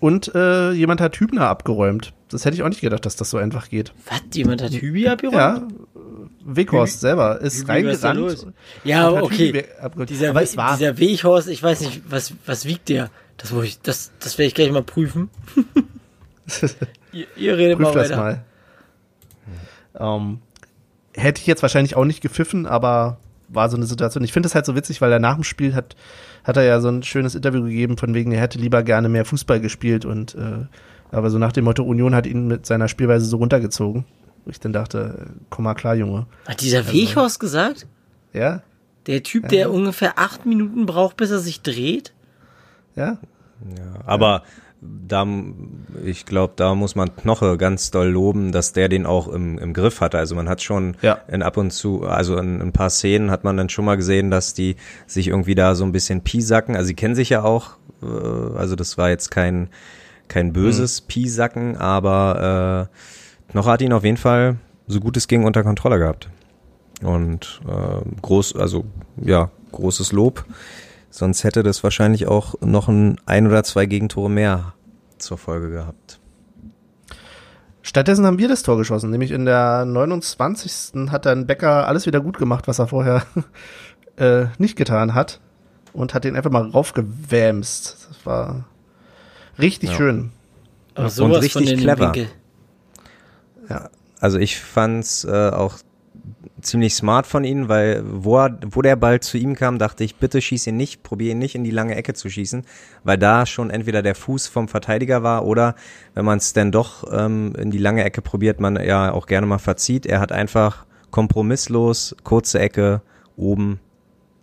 Und 0.00 0.34
äh, 0.34 0.72
jemand 0.72 1.00
hat 1.02 1.20
Hübner 1.20 1.46
abgeräumt. 1.48 2.14
Das 2.30 2.44
hätte 2.46 2.54
ich 2.56 2.62
auch 2.62 2.68
nicht 2.68 2.80
gedacht, 2.80 3.04
dass 3.04 3.16
das 3.16 3.28
so 3.28 3.36
einfach 3.36 3.68
geht. 3.68 3.92
Was? 4.08 4.22
Jemand 4.34 4.62
hat 4.62 4.72
Hübi 4.72 5.06
abgeräumt? 5.08 5.36
Ja, 5.36 5.68
Weghorst 6.42 7.00
selber 7.00 7.38
ist 7.40 7.68
Hübi, 7.68 7.82
los? 8.14 8.46
Ja, 8.82 9.10
okay. 9.10 9.66
Dieser, 10.08 10.30
Aber 10.30 10.42
es 10.42 10.56
war, 10.56 10.76
dieser 10.76 10.96
Weghorst, 10.98 11.48
ich 11.48 11.62
weiß 11.62 11.80
nicht, 11.82 12.02
was, 12.08 12.32
was 12.46 12.64
wiegt 12.64 12.88
der? 12.88 13.10
Das, 13.36 13.52
wo 13.54 13.60
ich, 13.62 13.80
das, 13.82 14.10
das 14.20 14.38
werde 14.38 14.46
ich 14.48 14.54
gleich 14.54 14.70
mal 14.72 14.82
prüfen. 14.82 15.28
ihr, 17.12 17.26
ihr 17.36 17.56
redet 17.58 17.76
prüf 17.78 17.88
mal 17.88 17.94
das 17.94 18.10
weiter. 18.10 18.16
mal. 19.98 20.16
Ähm, 20.18 20.38
hätte 21.14 21.40
ich 21.40 21.46
jetzt 21.46 21.62
wahrscheinlich 21.62 21.96
auch 21.96 22.04
nicht 22.04 22.20
gepfiffen, 22.20 22.66
aber 22.66 23.18
war 23.48 23.68
so 23.68 23.76
eine 23.76 23.86
Situation. 23.86 24.24
Ich 24.24 24.32
finde 24.32 24.46
es 24.46 24.54
halt 24.54 24.66
so 24.66 24.76
witzig, 24.76 25.00
weil 25.00 25.12
er 25.12 25.18
nach 25.18 25.34
dem 25.34 25.44
Spiel 25.44 25.74
hat, 25.74 25.96
hat 26.44 26.56
er 26.56 26.62
ja 26.62 26.80
so 26.80 26.88
ein 26.88 27.02
schönes 27.02 27.34
Interview 27.34 27.64
gegeben, 27.64 27.96
von 27.96 28.14
wegen, 28.14 28.32
er 28.32 28.40
hätte 28.40 28.58
lieber 28.58 28.82
gerne 28.82 29.08
mehr 29.08 29.24
Fußball 29.24 29.60
gespielt 29.60 30.04
und 30.04 30.34
äh, 30.34 30.66
aber 31.12 31.30
so 31.30 31.38
nach 31.38 31.52
dem 31.52 31.64
Motto, 31.64 31.82
Union 31.82 32.14
hat 32.14 32.26
ihn 32.26 32.46
mit 32.46 32.66
seiner 32.66 32.88
Spielweise 32.88 33.24
so 33.24 33.38
runtergezogen. 33.38 34.04
Wo 34.44 34.50
ich 34.50 34.60
dann 34.60 34.72
dachte, 34.72 35.26
komm 35.50 35.64
mal 35.64 35.74
klar, 35.74 35.94
Junge. 35.94 36.26
Hat 36.46 36.60
dieser 36.60 36.90
Weghorst 36.90 37.40
gesagt? 37.40 37.86
Ja? 38.32 38.62
Der 39.06 39.22
Typ, 39.22 39.48
der 39.48 39.72
ungefähr 39.72 40.18
acht 40.18 40.46
Minuten 40.46 40.86
braucht, 40.86 41.16
bis 41.16 41.30
er 41.30 41.40
sich 41.40 41.62
dreht? 41.62 42.12
Ja? 42.94 43.18
Ja, 43.76 44.00
aber 44.06 44.42
da, 44.82 45.26
ich 46.04 46.24
glaube, 46.24 46.54
da 46.56 46.74
muss 46.74 46.94
man 46.94 47.14
Knoche 47.14 47.58
ganz 47.58 47.90
doll 47.90 48.08
loben, 48.08 48.50
dass 48.50 48.72
der 48.72 48.88
den 48.88 49.04
auch 49.04 49.28
im, 49.28 49.58
im 49.58 49.74
Griff 49.74 50.00
hatte. 50.00 50.18
Also 50.18 50.34
man 50.34 50.48
hat 50.48 50.62
schon 50.62 50.96
Ja. 51.02 51.18
in 51.28 51.42
ab 51.42 51.56
und 51.58 51.70
zu, 51.70 52.04
also 52.04 52.36
in, 52.38 52.62
ein 52.62 52.72
paar 52.72 52.88
Szenen 52.88 53.30
hat 53.30 53.44
man 53.44 53.56
dann 53.58 53.68
schon 53.68 53.84
mal 53.84 53.96
gesehen, 53.96 54.30
dass 54.30 54.54
die 54.54 54.76
sich 55.06 55.28
irgendwie 55.28 55.54
da 55.54 55.74
so 55.74 55.84
ein 55.84 55.92
bisschen 55.92 56.22
piesacken. 56.22 56.76
Also 56.76 56.88
sie 56.88 56.94
kennen 56.94 57.14
sich 57.14 57.28
ja 57.28 57.42
auch, 57.42 57.76
äh, 58.02 58.06
also 58.56 58.74
das 58.74 58.96
war 58.96 59.10
jetzt 59.10 59.30
kein, 59.30 59.68
kein 60.28 60.52
böses 60.54 61.02
Piesacken, 61.02 61.76
aber 61.76 62.88
äh, 62.88 63.52
Knoche 63.52 63.70
hat 63.70 63.82
ihn 63.82 63.92
auf 63.92 64.04
jeden 64.04 64.16
Fall, 64.16 64.56
so 64.86 65.00
gut 65.00 65.16
es 65.16 65.28
ging, 65.28 65.44
unter 65.44 65.62
Kontrolle 65.62 65.98
gehabt. 65.98 66.30
Und 67.02 67.60
äh, 67.68 68.20
groß, 68.22 68.56
also 68.56 68.84
ja, 69.22 69.50
großes 69.72 70.12
Lob. 70.12 70.44
Sonst 71.10 71.44
hätte 71.44 71.62
das 71.62 71.82
wahrscheinlich 71.82 72.26
auch 72.28 72.54
noch 72.60 72.88
ein 72.88 73.18
ein 73.26 73.46
oder 73.46 73.64
zwei 73.64 73.86
Gegentore 73.86 74.30
mehr 74.30 74.74
zur 75.18 75.38
Folge 75.38 75.70
gehabt. 75.70 76.20
Stattdessen 77.82 78.26
haben 78.26 78.38
wir 78.38 78.48
das 78.48 78.62
Tor 78.62 78.76
geschossen, 78.76 79.10
nämlich 79.10 79.30
in 79.30 79.44
der 79.44 79.84
29. 79.86 81.10
hat 81.10 81.26
dann 81.26 81.46
Becker 81.46 81.88
alles 81.88 82.06
wieder 82.06 82.20
gut 82.20 82.38
gemacht, 82.38 82.68
was 82.68 82.78
er 82.78 82.86
vorher 82.88 83.22
äh, 84.16 84.46
nicht 84.58 84.76
getan 84.76 85.14
hat 85.14 85.40
und 85.92 86.14
hat 86.14 86.24
den 86.24 86.36
einfach 86.36 86.50
mal 86.50 86.68
raufgewämst. 86.68 88.08
Das 88.08 88.26
war 88.26 88.64
richtig 89.58 89.90
Ja. 89.90 89.96
schön. 89.96 90.32
Aber 90.94 91.04
Und 91.04 91.10
sowas 91.10 91.42
richtig 91.42 91.52
von 91.52 91.62
in 91.62 91.68
den 91.68 91.78
clever. 91.80 92.06
Winkel. 92.14 92.28
Also 94.20 94.38
ich 94.38 94.58
fand's 94.60 95.24
äh, 95.24 95.50
auch 95.50 95.76
ziemlich 96.60 96.94
smart 96.94 97.26
von 97.26 97.44
ihnen, 97.44 97.68
weil 97.68 98.02
wo, 98.04 98.38
er, 98.38 98.58
wo 98.70 98.82
der 98.82 98.96
Ball 98.96 99.20
zu 99.20 99.38
ihm 99.38 99.54
kam, 99.54 99.78
dachte 99.78 100.04
ich, 100.04 100.16
bitte 100.16 100.40
schieß 100.40 100.66
ihn 100.66 100.76
nicht, 100.76 101.02
probier 101.02 101.32
ihn 101.32 101.38
nicht 101.38 101.54
in 101.54 101.64
die 101.64 101.70
lange 101.70 101.94
Ecke 101.94 102.14
zu 102.14 102.28
schießen, 102.28 102.64
weil 103.04 103.18
da 103.18 103.46
schon 103.46 103.70
entweder 103.70 104.02
der 104.02 104.14
Fuß 104.14 104.46
vom 104.46 104.68
Verteidiger 104.68 105.22
war 105.22 105.44
oder 105.46 105.74
wenn 106.14 106.24
man 106.24 106.38
es 106.38 106.52
dann 106.52 106.72
doch 106.72 107.04
ähm, 107.12 107.54
in 107.58 107.70
die 107.70 107.78
lange 107.78 108.04
Ecke 108.04 108.22
probiert, 108.22 108.60
man 108.60 108.76
ja 108.76 109.12
auch 109.12 109.26
gerne 109.26 109.46
mal 109.46 109.58
verzieht. 109.58 110.06
Er 110.06 110.20
hat 110.20 110.32
einfach 110.32 110.86
kompromisslos, 111.10 112.16
kurze 112.24 112.60
Ecke, 112.60 113.02
oben, 113.36 113.80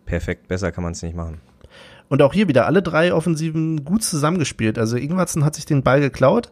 perfekt, 0.05 0.47
besser 0.47 0.71
kann 0.71 0.83
man 0.83 0.93
es 0.93 1.03
nicht 1.03 1.15
machen. 1.15 1.39
Und 2.09 2.21
auch 2.21 2.33
hier 2.33 2.47
wieder 2.47 2.65
alle 2.65 2.81
drei 2.81 3.13
Offensiven 3.13 3.83
gut 3.83 4.03
zusammengespielt. 4.03 4.79
Also 4.79 4.97
Ingwarzen 4.97 5.43
hat 5.43 5.55
sich 5.55 5.65
den 5.65 5.83
Ball 5.83 5.99
geklaut. 5.99 6.51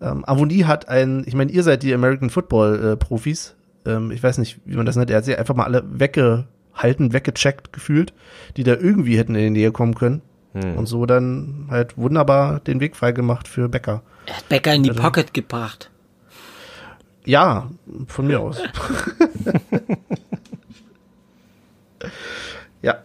Ähm, 0.00 0.24
Avoni 0.26 0.60
hat 0.60 0.88
ein, 0.88 1.24
ich 1.26 1.34
meine, 1.34 1.50
ihr 1.50 1.62
seid 1.62 1.82
die 1.82 1.94
American 1.94 2.28
Football 2.28 2.92
äh, 2.92 2.96
Profis. 2.96 3.54
Ähm, 3.86 4.10
ich 4.10 4.22
weiß 4.22 4.38
nicht, 4.38 4.60
wie 4.64 4.76
man 4.76 4.86
das 4.86 4.96
nennt. 4.96 5.10
Er 5.10 5.18
hat 5.18 5.24
sie 5.24 5.36
einfach 5.36 5.54
mal 5.54 5.64
alle 5.64 5.82
weggehalten, 5.86 7.12
weggecheckt 7.12 7.72
gefühlt, 7.72 8.12
die 8.56 8.64
da 8.64 8.74
irgendwie 8.74 9.18
hätten 9.18 9.34
in 9.34 9.54
die 9.54 9.60
Nähe 9.60 9.72
kommen 9.72 9.94
können. 9.94 10.22
Hm. 10.54 10.76
Und 10.76 10.86
so 10.86 11.06
dann 11.06 11.66
halt 11.70 11.96
wunderbar 11.96 12.60
den 12.60 12.80
Weg 12.80 12.96
freigemacht 12.96 13.48
für 13.48 13.68
Becker. 13.68 14.02
Er 14.26 14.36
hat 14.36 14.48
Becker 14.48 14.74
in 14.74 14.82
die 14.82 14.90
Also- 14.90 15.02
Pocket 15.02 15.32
gebracht. 15.34 15.90
Ja, 17.24 17.70
von 18.08 18.26
mir 18.26 18.40
aus. 18.40 18.60
ja. 22.82 22.96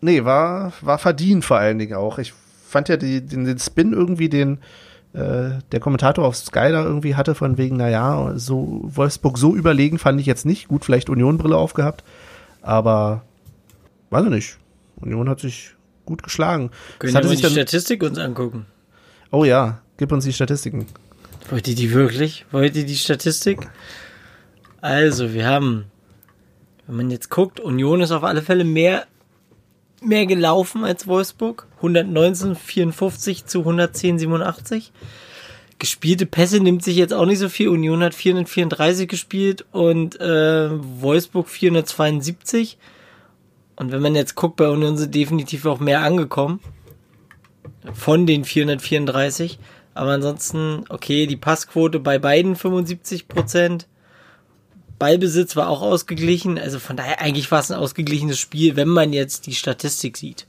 Nee, 0.00 0.24
war, 0.24 0.72
war 0.80 0.98
verdient 0.98 1.44
vor 1.44 1.58
allen 1.58 1.78
Dingen 1.78 1.94
auch. 1.94 2.18
Ich 2.18 2.32
fand 2.66 2.88
ja 2.88 2.96
die, 2.96 3.20
den, 3.20 3.44
den 3.44 3.58
Spin 3.58 3.92
irgendwie, 3.92 4.28
den 4.28 4.54
äh, 4.54 4.58
der 5.14 5.80
Kommentator 5.80 6.24
auf 6.24 6.36
Sky 6.36 6.70
da 6.70 6.84
irgendwie 6.84 7.16
hatte, 7.16 7.34
von 7.34 7.56
wegen, 7.56 7.78
naja, 7.78 8.34
so 8.36 8.80
Wolfsburg 8.84 9.38
so 9.38 9.56
überlegen 9.56 9.98
fand 9.98 10.20
ich 10.20 10.26
jetzt 10.26 10.44
nicht. 10.44 10.68
Gut, 10.68 10.84
vielleicht 10.84 11.08
Union-Brille 11.08 11.56
aufgehabt, 11.56 12.04
aber 12.60 13.22
weiß 14.10 14.24
ich 14.24 14.30
nicht. 14.30 14.58
Union 14.96 15.28
hat 15.28 15.40
sich 15.40 15.74
gut 16.04 16.22
geschlagen. 16.22 16.70
Können 16.98 17.14
wir 17.14 17.22
sich 17.24 17.40
die 17.40 17.50
Statistik 17.50 18.02
uns 18.02 18.18
angucken? 18.18 18.66
oh 19.30 19.44
ja, 19.44 19.80
gib 19.96 20.12
uns 20.12 20.24
die 20.24 20.32
Statistiken. 20.32 20.86
Wollt 21.50 21.68
ihr 21.68 21.74
die 21.74 21.92
wirklich? 21.92 22.46
Wollt 22.50 22.76
ihr 22.76 22.84
die 22.84 22.96
Statistik? 22.96 23.68
Also, 24.80 25.32
wir 25.32 25.46
haben, 25.46 25.86
wenn 26.86 26.96
man 26.96 27.10
jetzt 27.10 27.30
guckt, 27.30 27.60
Union 27.60 28.00
ist 28.00 28.10
auf 28.10 28.24
alle 28.24 28.42
Fälle 28.42 28.64
mehr, 28.64 29.06
mehr 30.02 30.26
gelaufen 30.26 30.84
als 30.84 31.06
Wolfsburg. 31.06 31.66
119, 31.78 32.54
54 32.54 33.46
zu 33.46 33.60
110, 33.60 34.18
87. 34.18 34.92
Gespielte 35.78 36.26
Pässe 36.26 36.58
nimmt 36.60 36.82
sich 36.82 36.96
jetzt 36.96 37.14
auch 37.14 37.26
nicht 37.26 37.38
so 37.38 37.48
viel. 37.48 37.68
Union 37.68 38.02
hat 38.02 38.14
434 38.14 39.08
gespielt 39.08 39.64
und 39.70 40.20
äh, 40.20 40.70
Wolfsburg 41.00 41.48
472. 41.48 42.78
Und 43.76 43.92
wenn 43.92 44.02
man 44.02 44.16
jetzt 44.16 44.34
guckt, 44.34 44.56
bei 44.56 44.68
Union 44.68 44.96
sind 44.96 45.14
definitiv 45.14 45.66
auch 45.66 45.78
mehr 45.78 46.02
angekommen. 46.02 46.58
Von 47.92 48.26
den 48.26 48.44
434. 48.44 49.60
Aber 49.94 50.10
ansonsten, 50.12 50.84
okay, 50.88 51.26
die 51.26 51.36
Passquote 51.36 52.00
bei 52.00 52.18
beiden 52.18 52.56
75 52.56 53.28
Prozent. 53.28 53.86
Ballbesitz 54.98 55.54
war 55.54 55.68
auch 55.68 55.82
ausgeglichen. 55.82 56.58
Also 56.58 56.80
von 56.80 56.96
daher, 56.96 57.20
eigentlich 57.20 57.52
war 57.52 57.60
es 57.60 57.70
ein 57.70 57.78
ausgeglichenes 57.78 58.38
Spiel, 58.38 58.74
wenn 58.74 58.88
man 58.88 59.12
jetzt 59.12 59.46
die 59.46 59.54
Statistik 59.54 60.16
sieht. 60.16 60.48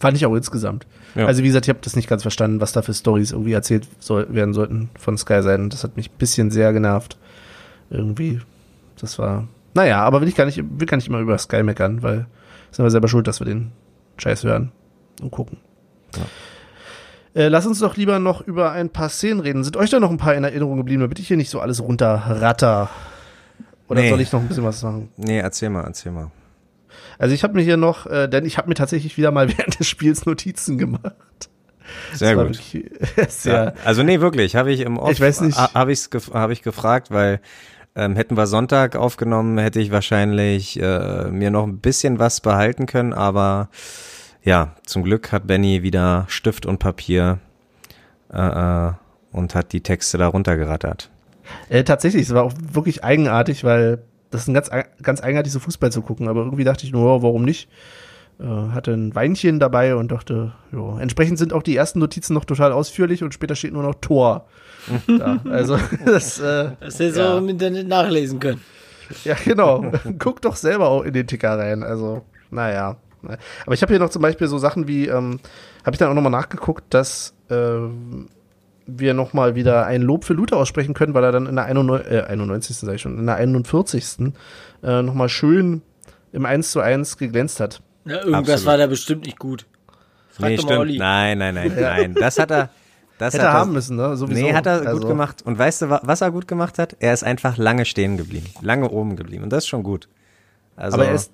Ja. 0.00 0.06
Fand 0.06 0.16
ich 0.16 0.24
auch 0.26 0.34
insgesamt. 0.34 0.86
Ja. 1.14 1.26
Also 1.26 1.42
wie 1.42 1.46
gesagt, 1.48 1.66
ich 1.66 1.68
habe 1.68 1.80
das 1.82 1.94
nicht 1.96 2.08
ganz 2.08 2.22
verstanden, 2.22 2.60
was 2.60 2.72
da 2.72 2.82
für 2.82 2.94
Stories 2.94 3.32
irgendwie 3.32 3.52
erzählt 3.52 3.86
soll, 3.98 4.26
werden 4.34 4.54
sollten 4.54 4.88
von 4.98 5.18
Sky 5.18 5.42
sein. 5.42 5.68
Das 5.70 5.84
hat 5.84 5.96
mich 5.96 6.10
ein 6.10 6.18
bisschen 6.18 6.50
sehr 6.50 6.72
genervt. 6.72 7.18
Irgendwie. 7.90 8.40
Das 9.00 9.18
war. 9.18 9.46
Naja, 9.74 10.02
aber 10.02 10.20
will 10.20 10.28
ich 10.28 10.34
gar 10.36 10.46
nicht, 10.46 10.56
will 10.58 10.86
gar 10.86 10.96
nicht 10.96 11.08
immer 11.08 11.20
über 11.20 11.36
Sky 11.38 11.62
meckern, 11.62 12.02
weil 12.02 12.26
sind 12.70 12.84
wir 12.84 12.90
selber 12.90 13.08
schuld, 13.08 13.26
dass 13.26 13.40
wir 13.40 13.44
den 13.46 13.72
Scheiß 14.16 14.44
hören 14.44 14.72
und 15.22 15.30
gucken. 15.30 15.58
Äh, 17.34 17.48
lass 17.48 17.66
uns 17.66 17.78
doch 17.78 17.96
lieber 17.96 18.18
noch 18.18 18.40
über 18.40 18.72
ein 18.72 18.90
paar 18.90 19.08
Szenen 19.08 19.40
reden. 19.40 19.62
Sind 19.64 19.76
euch 19.76 19.90
da 19.90 20.00
noch 20.00 20.10
ein 20.10 20.16
paar 20.16 20.34
in 20.34 20.42
Erinnerung 20.44 20.76
geblieben, 20.78 21.00
damit 21.02 21.18
ich 21.20 21.28
hier 21.28 21.36
nicht 21.36 21.50
so 21.50 21.60
alles 21.60 21.80
runterratter? 21.80 22.90
Oder 23.88 24.00
Nee. 24.02 24.10
soll 24.10 24.20
ich 24.20 24.32
noch 24.32 24.40
ein 24.40 24.48
bisschen 24.48 24.64
was 24.64 24.80
sagen? 24.80 25.10
Nee, 25.16 25.38
erzähl 25.38 25.70
mal, 25.70 25.84
erzähl 25.84 26.10
mal. 26.12 26.30
Also 27.20 27.34
ich 27.34 27.42
habe 27.44 27.54
mir 27.54 27.62
hier 27.62 27.76
noch, 27.76 28.06
äh, 28.06 28.28
denn 28.28 28.44
ich 28.46 28.56
habe 28.58 28.68
mir 28.68 28.74
tatsächlich 28.74 29.16
wieder 29.16 29.30
mal 29.30 29.48
während 29.56 29.78
des 29.78 29.86
Spiels 29.86 30.26
Notizen 30.26 30.78
gemacht. 30.78 31.14
Sehr 32.14 32.34
gut. 32.36 32.44
wirklich 32.72 32.90
Sehr, 33.28 33.54
Ja, 33.64 33.72
also 33.84 34.02
nee, 34.02 34.20
wirklich, 34.20 34.56
habe 34.56 34.72
ich 34.72 34.80
im 34.80 34.96
Off, 34.98 35.10
Ich 35.12 35.20
weiß 35.20 35.40
nicht. 35.42 35.58
ha- 35.58 35.74
habe 35.74 35.92
ich's 35.92 36.10
gef 36.10 36.30
hab 36.32 36.50
ich 36.50 36.62
gefragt, 36.62 37.10
weil 37.10 37.40
ähm, 37.96 38.14
hätten 38.16 38.36
wir 38.36 38.46
Sonntag 38.46 38.94
aufgenommen, 38.96 39.58
hätte 39.58 39.80
ich 39.80 39.90
wahrscheinlich 39.90 40.80
äh, 40.80 41.24
mir 41.30 41.50
noch 41.50 41.64
ein 41.66 41.78
bisschen 41.80 42.18
was 42.20 42.40
behalten 42.40 42.86
können, 42.86 43.12
aber 43.12 43.68
ja, 44.42 44.76
zum 44.86 45.02
Glück 45.02 45.32
hat 45.32 45.46
Benny 45.46 45.82
wieder 45.82 46.24
Stift 46.28 46.64
und 46.64 46.78
Papier 46.78 47.38
äh, 48.32 48.38
äh, 48.88 48.92
und 49.32 49.54
hat 49.56 49.72
die 49.72 49.82
Texte 49.82 50.16
da 50.18 50.28
runtergerattert. 50.28 51.10
Äh, 51.68 51.82
tatsächlich, 51.82 52.22
es 52.22 52.34
war 52.34 52.44
auch 52.44 52.54
wirklich 52.72 53.02
eigenartig, 53.02 53.64
weil 53.64 53.98
das 54.30 54.42
ist 54.42 54.48
ein 54.48 54.54
ganz, 54.54 54.70
ganz 55.02 55.22
eigenartig, 55.22 55.52
so 55.52 55.58
Fußball 55.60 55.90
zu 55.92 56.02
gucken. 56.02 56.28
Aber 56.28 56.40
irgendwie 56.44 56.64
dachte 56.64 56.84
ich 56.86 56.92
nur, 56.92 57.16
ja, 57.16 57.22
warum 57.22 57.44
nicht? 57.44 57.68
Äh, 58.38 58.44
hatte 58.46 58.92
ein 58.92 59.14
Weinchen 59.14 59.58
dabei 59.60 59.94
und 59.96 60.10
dachte, 60.12 60.52
ja, 60.72 60.98
entsprechend 60.98 61.38
sind 61.38 61.52
auch 61.52 61.62
die 61.62 61.76
ersten 61.76 61.98
Notizen 61.98 62.32
noch 62.34 62.44
total 62.44 62.72
ausführlich 62.72 63.22
und 63.22 63.34
später 63.34 63.54
steht 63.56 63.72
nur 63.72 63.82
noch 63.82 63.96
Tor. 63.96 64.46
da. 65.06 65.38
Also, 65.50 65.76
das, 66.06 66.38
äh, 66.40 66.70
Das 66.80 66.98
hättest 66.98 67.16
du 67.18 67.20
Ja. 67.20 67.34
auch 67.34 67.38
im 67.38 67.48
Internet 67.50 67.86
nachlesen 67.88 68.38
können. 68.40 68.60
ja, 69.24 69.34
genau. 69.44 69.92
Guck 70.18 70.40
doch 70.42 70.56
selber 70.56 70.88
auch 70.88 71.02
in 71.02 71.12
den 71.12 71.26
Ticker 71.26 71.58
rein. 71.58 71.82
Also, 71.82 72.22
naja. 72.50 72.96
Aber 73.66 73.74
ich 73.74 73.82
habe 73.82 73.92
hier 73.92 74.00
noch 74.00 74.08
zum 74.08 74.22
Beispiel 74.22 74.46
so 74.46 74.56
Sachen 74.56 74.88
wie, 74.88 75.06
ähm, 75.06 75.40
habe 75.84 75.92
ich 75.92 75.98
dann 75.98 76.08
auch 76.08 76.14
nochmal 76.14 76.32
nachgeguckt, 76.32 76.84
dass 76.94 77.34
ähm, 77.50 78.28
wir 78.86 79.14
nochmal 79.14 79.54
wieder 79.54 79.86
ein 79.86 80.02
Lob 80.02 80.24
für 80.24 80.32
Luther 80.34 80.56
aussprechen 80.56 80.94
können, 80.94 81.14
weil 81.14 81.24
er 81.24 81.32
dann 81.32 81.46
in 81.46 81.56
der 81.56 81.64
91, 81.66 82.10
äh, 82.12 82.20
91. 82.22 82.76
sag 82.76 82.94
ich 82.94 83.00
schon, 83.02 83.18
in 83.18 83.26
der 83.26 83.36
41. 83.36 84.32
Äh, 84.82 85.02
nochmal 85.02 85.28
schön 85.28 85.82
im 86.32 86.46
1 86.46 86.70
zu 86.72 86.80
1 86.80 87.16
geglänzt 87.18 87.60
hat. 87.60 87.82
Ja, 88.04 88.16
irgendwas 88.18 88.38
Absolut. 88.40 88.66
war 88.66 88.78
da 88.78 88.86
bestimmt 88.86 89.26
nicht 89.26 89.38
gut. 89.38 89.66
Frag 90.30 90.48
Nee, 90.50 90.56
doch 90.56 90.62
mal 90.64 90.68
stimmt. 90.68 90.80
Olli. 90.80 90.98
Nein, 90.98 91.38
nein, 91.38 91.54
nein, 91.54 91.72
nein. 91.78 92.14
Das 92.14 92.38
hat 92.38 92.50
er. 92.50 92.70
Das 93.18 93.34
Hätte 93.34 93.42
hat 93.48 93.50
er 93.54 93.58
haben 93.58 93.72
müssen, 93.74 93.96
ne? 93.96 94.16
Sowieso. 94.16 94.40
Nee, 94.40 94.54
hat 94.54 94.64
er 94.64 94.80
Also, 94.86 95.00
gut 95.00 95.08
gemacht. 95.08 95.42
Und 95.44 95.58
weißt 95.58 95.82
du, 95.82 95.90
wa- 95.90 96.00
was 96.04 96.22
er 96.22 96.30
gut 96.30 96.48
gemacht 96.48 96.78
hat? 96.78 96.96
Er 97.00 97.12
ist 97.12 97.22
einfach 97.22 97.58
lange 97.58 97.84
stehen 97.84 98.16
geblieben. 98.16 98.46
Lange 98.62 98.88
oben 98.88 99.16
geblieben. 99.16 99.44
Und 99.44 99.50
das 99.50 99.64
ist 99.64 99.68
schon 99.68 99.82
gut. 99.82 100.08
Also, 100.76 100.94
Aber 100.94 101.04
er 101.06 101.14
ist, 101.14 101.30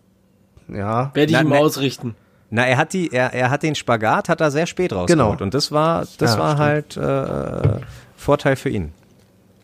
ja, 0.67 1.13
Werde 1.15 1.31
ich 1.31 1.39
Na, 1.39 1.43
ihm 1.43 1.53
ausrichten. 1.53 2.17
Na, 2.51 2.65
er 2.65 2.77
hat 2.77 2.93
die, 2.93 3.13
er, 3.13 3.33
er 3.33 3.51
hat 3.51 3.63
den 3.63 3.75
Spagat, 3.75 4.29
hat 4.29 4.41
er 4.41 4.51
sehr 4.51 4.67
spät 4.67 4.93
rausgeholt. 4.93 5.09
Genau. 5.39 5.43
Und 5.45 5.55
das 5.55 5.73
war, 5.73 6.07
das 6.19 6.35
Ja, 6.35 6.39
war 6.39 6.83
stimmt. 6.89 7.07
halt 7.07 7.77
äh, 7.77 7.81
Vorteil 8.17 8.57
für 8.57 8.69
ihn. 8.69 8.93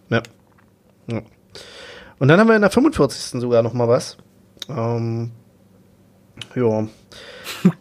Ja. 0.09 0.23
ja. 1.07 1.21
Und 2.18 2.29
dann 2.29 2.38
haben 2.40 2.49
wir 2.49 2.57
in 2.57 2.62
der 2.62 2.71
45. 2.71 3.40
sogar 3.40 3.62
noch 3.62 3.73
mal 3.73 3.88
was. 3.88 4.16
Ähm, 4.68 5.31
ja. 6.55 6.87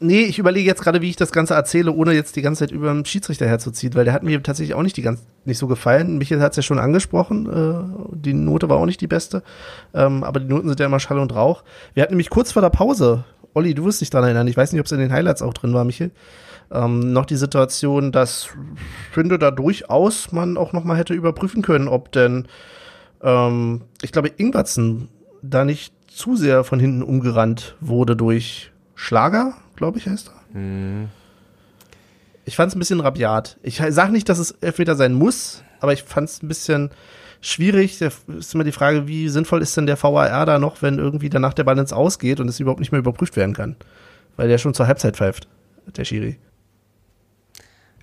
nee, 0.00 0.22
ich 0.22 0.38
überlege 0.38 0.66
jetzt 0.66 0.82
gerade, 0.82 1.00
wie 1.00 1.08
ich 1.10 1.16
das 1.16 1.32
Ganze 1.32 1.54
erzähle, 1.54 1.92
ohne 1.92 2.12
jetzt 2.12 2.36
die 2.36 2.42
ganze 2.42 2.60
Zeit 2.60 2.70
über 2.70 2.92
den 2.92 3.04
Schiedsrichter 3.04 3.46
herzuziehen, 3.46 3.94
weil 3.94 4.04
der 4.04 4.14
hat 4.14 4.22
mir 4.22 4.42
tatsächlich 4.42 4.74
auch 4.74 4.82
nicht 4.82 4.96
die 4.96 5.02
ganz 5.02 5.22
nicht 5.44 5.58
so 5.58 5.66
gefallen. 5.66 6.18
Michael 6.18 6.40
hat 6.40 6.52
es 6.52 6.56
ja 6.56 6.62
schon 6.62 6.78
angesprochen, 6.78 7.46
äh, 7.50 8.16
die 8.16 8.34
Note 8.34 8.68
war 8.68 8.78
auch 8.78 8.86
nicht 8.86 9.00
die 9.00 9.06
beste, 9.06 9.42
ähm, 9.94 10.24
aber 10.24 10.40
die 10.40 10.46
Noten 10.46 10.68
sind 10.68 10.80
ja 10.80 10.86
immer 10.86 11.00
Schall 11.00 11.18
und 11.18 11.34
Rauch. 11.34 11.64
Wir 11.94 12.02
hatten 12.02 12.12
nämlich 12.12 12.30
kurz 12.30 12.52
vor 12.52 12.62
der 12.62 12.70
Pause, 12.70 13.24
Olli, 13.54 13.74
du 13.74 13.84
wirst 13.84 14.00
dich 14.00 14.10
daran 14.10 14.26
erinnern, 14.26 14.48
ich 14.48 14.56
weiß 14.56 14.72
nicht, 14.72 14.80
ob 14.80 14.86
es 14.86 14.92
in 14.92 14.98
den 14.98 15.12
Highlights 15.12 15.42
auch 15.42 15.54
drin 15.54 15.72
war, 15.72 15.84
Michael, 15.84 16.10
ähm, 16.72 17.12
noch 17.12 17.24
die 17.24 17.36
Situation, 17.36 18.12
dass 18.12 18.50
ich 18.74 19.14
finde, 19.14 19.38
da 19.38 19.50
durchaus 19.50 20.32
man 20.32 20.56
auch 20.56 20.72
noch 20.72 20.84
mal 20.84 20.96
hätte 20.96 21.14
überprüfen 21.14 21.62
können, 21.62 21.88
ob 21.88 22.12
denn, 22.12 22.48
ähm, 23.22 23.82
ich 24.02 24.12
glaube, 24.12 24.28
Ingwertsen 24.28 25.08
da 25.42 25.64
nicht 25.64 25.94
zu 26.08 26.36
sehr 26.36 26.64
von 26.64 26.80
hinten 26.80 27.02
umgerannt 27.02 27.76
wurde 27.80 28.16
durch 28.16 28.72
Schlager, 28.94 29.54
glaube 29.76 29.98
ich, 29.98 30.06
heißt 30.06 30.28
er. 30.28 30.34
Ich 32.44 32.56
fand 32.56 32.70
es 32.70 32.76
ein 32.76 32.78
bisschen 32.78 33.00
rabiat. 33.00 33.58
Ich 33.62 33.82
sage 33.88 34.12
nicht, 34.12 34.28
dass 34.28 34.38
es 34.38 34.52
Elfmeter 34.52 34.96
sein 34.96 35.14
muss, 35.14 35.62
aber 35.80 35.92
ich 35.92 36.02
fand 36.02 36.28
es 36.28 36.42
ein 36.42 36.48
bisschen 36.48 36.90
schwierig. 37.44 37.98
Da 37.98 38.08
ist 38.38 38.54
immer 38.54 38.64
die 38.64 38.72
Frage, 38.72 39.06
wie 39.06 39.28
sinnvoll 39.28 39.62
ist 39.62 39.76
denn 39.76 39.86
der 39.86 40.02
VAR 40.02 40.46
da 40.46 40.58
noch, 40.58 40.82
wenn 40.82 40.98
irgendwie 40.98 41.30
danach 41.30 41.54
der 41.54 41.64
Ball 41.64 41.78
ins 41.78 41.92
Ausgeht 41.92 42.40
und 42.40 42.48
es 42.48 42.60
überhaupt 42.60 42.80
nicht 42.80 42.92
mehr 42.92 42.98
überprüft 42.98 43.36
werden 43.36 43.54
kann? 43.54 43.76
Weil 44.36 44.48
der 44.48 44.58
schon 44.58 44.74
zur 44.74 44.86
Halbzeit 44.86 45.16
pfeift, 45.16 45.48
der 45.96 46.04
Schiri. 46.04 46.38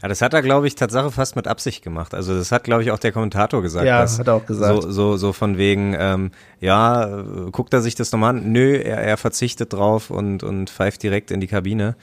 Ja, 0.02 0.08
das 0.08 0.22
hat 0.22 0.34
er, 0.34 0.42
glaube 0.42 0.66
ich, 0.66 0.74
Tatsache 0.74 1.12
fast 1.12 1.36
mit 1.36 1.48
Absicht 1.48 1.84
gemacht. 1.84 2.16
Also 2.16 2.36
das 2.36 2.52
hat, 2.52 2.64
glaube 2.64 2.82
ich, 2.82 2.90
auch 2.90 2.98
der 2.98 3.12
Kommentator 3.12 3.62
gesagt. 3.62 3.86
Ja, 3.86 4.00
hat 4.00 4.28
er 4.28 4.34
auch 4.34 4.46
gesagt. 4.46 4.82
So, 4.82 4.90
so, 4.90 5.18
so 5.18 5.32
von 5.32 5.58
wegen, 5.58 5.96
ähm, 5.98 6.32
ja, 6.60 7.24
guckt 7.52 7.72
er 7.74 7.82
sich 7.82 7.94
das 7.94 8.12
nochmal 8.12 8.36
an? 8.36 8.52
Nö, 8.52 8.78
er, 8.78 8.98
er 8.98 9.18
verzichtet 9.18 9.74
drauf 9.74 10.10
und, 10.10 10.42
und 10.42 10.72
pfeift 10.72 11.04
direkt 11.04 11.30
in 11.30 11.40
die 11.40 11.48
Kabine. 11.48 11.96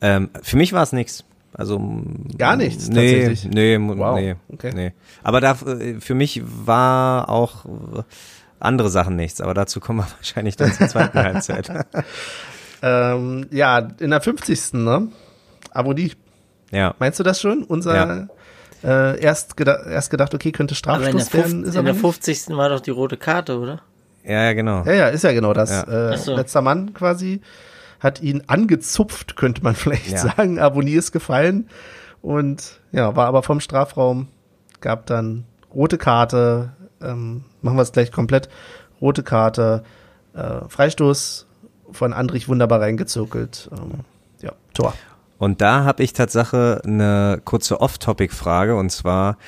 Ähm, 0.00 0.30
für 0.42 0.56
mich 0.56 0.72
war 0.72 0.82
es 0.82 0.92
nix. 0.92 1.24
Also 1.54 1.78
Gar 2.36 2.56
nichts, 2.56 2.88
Nee, 2.88 3.24
tatsächlich? 3.26 3.52
nee, 3.54 3.78
Wow, 3.78 4.18
nee, 4.18 4.36
okay. 4.52 4.72
nee. 4.74 4.92
Aber 5.22 5.40
da, 5.40 5.52
äh, 5.66 6.00
für 6.00 6.14
mich 6.14 6.42
war 6.44 7.28
auch 7.28 7.64
äh, 7.64 8.02
andere 8.60 8.90
Sachen 8.90 9.16
nichts. 9.16 9.40
Aber 9.40 9.54
dazu 9.54 9.80
kommen 9.80 10.00
wir 10.00 10.06
wahrscheinlich 10.18 10.56
dann 10.56 10.72
zur 10.72 10.88
zweiten 10.88 11.18
Halbzeit. 11.22 11.70
Ähm, 12.82 13.46
ja, 13.50 13.78
in 13.98 14.10
der 14.10 14.20
50. 14.20 14.74
Ne? 14.74 15.08
Avoni, 15.72 16.12
Ja. 16.70 16.94
meinst 16.98 17.18
du 17.18 17.24
das 17.24 17.40
schon? 17.40 17.64
Unser 17.64 18.28
äh, 18.84 19.20
erst, 19.20 19.56
geda 19.56 19.84
erst 19.86 20.10
gedacht, 20.10 20.34
okay, 20.34 20.52
könnte 20.52 20.74
Strafstoß 20.76 21.32
werden. 21.34 21.50
50, 21.64 21.68
Ist 21.68 21.74
in 21.76 21.84
der 21.84 21.94
nicht. 21.94 22.00
50. 22.00 22.48
war 22.50 22.68
doch 22.68 22.80
die 22.80 22.90
rote 22.90 23.16
Karte, 23.16 23.58
oder? 23.58 23.80
Ja, 24.24 24.44
ja, 24.44 24.52
genau. 24.52 24.84
Ja, 24.84 24.92
ja, 24.92 25.08
ist 25.08 25.24
ja 25.24 25.32
genau 25.32 25.52
das. 25.52 25.70
Ja. 25.70 26.10
Äh, 26.12 26.18
so. 26.18 26.36
Letzter 26.36 26.62
Mann 26.62 26.94
quasi 26.94 27.40
hat 28.00 28.20
ihn 28.22 28.42
angezupft, 28.46 29.36
könnte 29.36 29.62
man 29.62 29.74
vielleicht 29.76 30.10
Ja. 30.10 30.18
sagen. 30.18 30.58
Abonnie 30.58 30.92
ist 30.94 31.12
gefallen 31.12 31.68
und 32.22 32.80
ja, 32.92 33.14
war 33.16 33.26
aber 33.26 33.42
vom 33.42 33.60
Strafraum, 33.60 34.28
gab 34.80 35.06
dann 35.06 35.44
rote 35.74 35.98
Karte, 35.98 36.72
ähm, 37.02 37.44
machen 37.62 37.76
wir 37.76 37.82
es 37.82 37.92
gleich 37.92 38.10
komplett, 38.12 38.48
rote 39.00 39.22
Karte, 39.22 39.82
äh, 40.34 40.60
Freistoß 40.68 41.46
von 41.90 42.12
Andrich 42.12 42.48
wunderbar 42.48 42.80
reingezirkelt. 42.80 43.70
Ähm, 43.72 44.00
ja, 44.40 44.52
Tor. 44.74 44.94
Und 45.38 45.60
da 45.60 45.84
habe 45.84 46.02
ich 46.02 46.12
Tatsache 46.12 46.80
eine 46.84 47.40
kurze 47.44 47.80
Off-Topic-Frage 47.80 48.74
und 48.74 48.90
zwar 48.90 49.38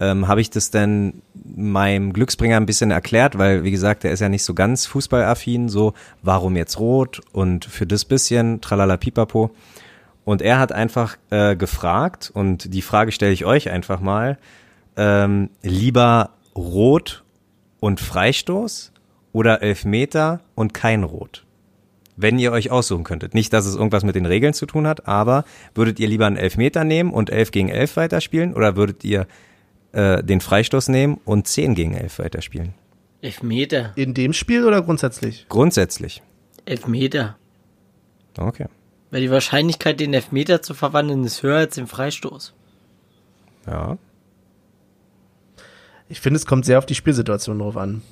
ähm, 0.00 0.28
habe 0.28 0.40
ich 0.40 0.50
das 0.50 0.70
denn 0.70 1.22
meinem 1.56 2.12
Glücksbringer 2.12 2.56
ein 2.56 2.66
bisschen 2.66 2.90
erklärt, 2.90 3.38
weil 3.38 3.64
wie 3.64 3.70
gesagt, 3.70 4.04
der 4.04 4.12
ist 4.12 4.20
ja 4.20 4.28
nicht 4.28 4.44
so 4.44 4.54
ganz 4.54 4.86
fußballaffin, 4.86 5.68
so 5.68 5.94
warum 6.22 6.56
jetzt 6.56 6.78
rot 6.78 7.20
und 7.32 7.64
für 7.64 7.86
das 7.86 8.04
bisschen 8.04 8.60
tralala 8.60 8.96
pipapo. 8.96 9.50
Und 10.24 10.42
er 10.42 10.58
hat 10.58 10.72
einfach 10.72 11.16
äh, 11.30 11.56
gefragt 11.56 12.30
und 12.34 12.74
die 12.74 12.82
Frage 12.82 13.12
stelle 13.12 13.32
ich 13.32 13.44
euch 13.44 13.70
einfach 13.70 14.00
mal, 14.00 14.38
ähm, 14.96 15.50
lieber 15.62 16.30
rot 16.54 17.24
und 17.80 18.00
Freistoß 18.00 18.92
oder 19.32 19.62
Elfmeter 19.62 20.40
und 20.54 20.74
kein 20.74 21.04
Rot? 21.04 21.46
wenn 22.16 22.38
ihr 22.38 22.52
euch 22.52 22.70
aussuchen 22.70 23.04
könntet. 23.04 23.34
Nicht, 23.34 23.52
dass 23.52 23.66
es 23.66 23.76
irgendwas 23.76 24.04
mit 24.04 24.16
den 24.16 24.26
Regeln 24.26 24.54
zu 24.54 24.66
tun 24.66 24.86
hat, 24.86 25.06
aber 25.06 25.44
würdet 25.74 26.00
ihr 26.00 26.08
lieber 26.08 26.26
einen 26.26 26.36
Elfmeter 26.36 26.82
nehmen 26.82 27.12
und 27.12 27.30
11 27.30 27.50
gegen 27.50 27.68
11 27.68 27.96
weiterspielen 27.96 28.54
oder 28.54 28.76
würdet 28.76 29.04
ihr 29.04 29.26
äh, 29.96 30.22
den 30.22 30.42
Freistoß 30.42 30.88
nehmen 30.88 31.18
und 31.24 31.48
10 31.48 31.74
gegen 31.74 31.94
11 31.94 32.18
weiterspielen? 32.18 32.74
Elfmeter. 33.22 33.92
In 33.96 34.12
dem 34.12 34.34
Spiel 34.34 34.64
oder 34.64 34.82
grundsätzlich? 34.82 35.46
Grundsätzlich. 35.48 36.22
Elfmeter. 36.66 37.36
Okay. 38.38 38.66
Weil 39.10 39.22
die 39.22 39.30
Wahrscheinlichkeit, 39.30 39.98
den 39.98 40.12
Elfmeter 40.12 40.60
zu 40.60 40.74
verwandeln, 40.74 41.24
ist 41.24 41.42
höher 41.42 41.56
als 41.56 41.76
den 41.76 41.86
Freistoß. 41.86 42.52
Ja. 43.66 43.96
Ich 46.10 46.20
finde, 46.20 46.36
es 46.36 46.44
kommt 46.44 46.66
sehr 46.66 46.76
auf 46.76 46.86
die 46.86 46.94
Spielsituation 46.94 47.58
drauf 47.58 47.78
an. 47.78 48.02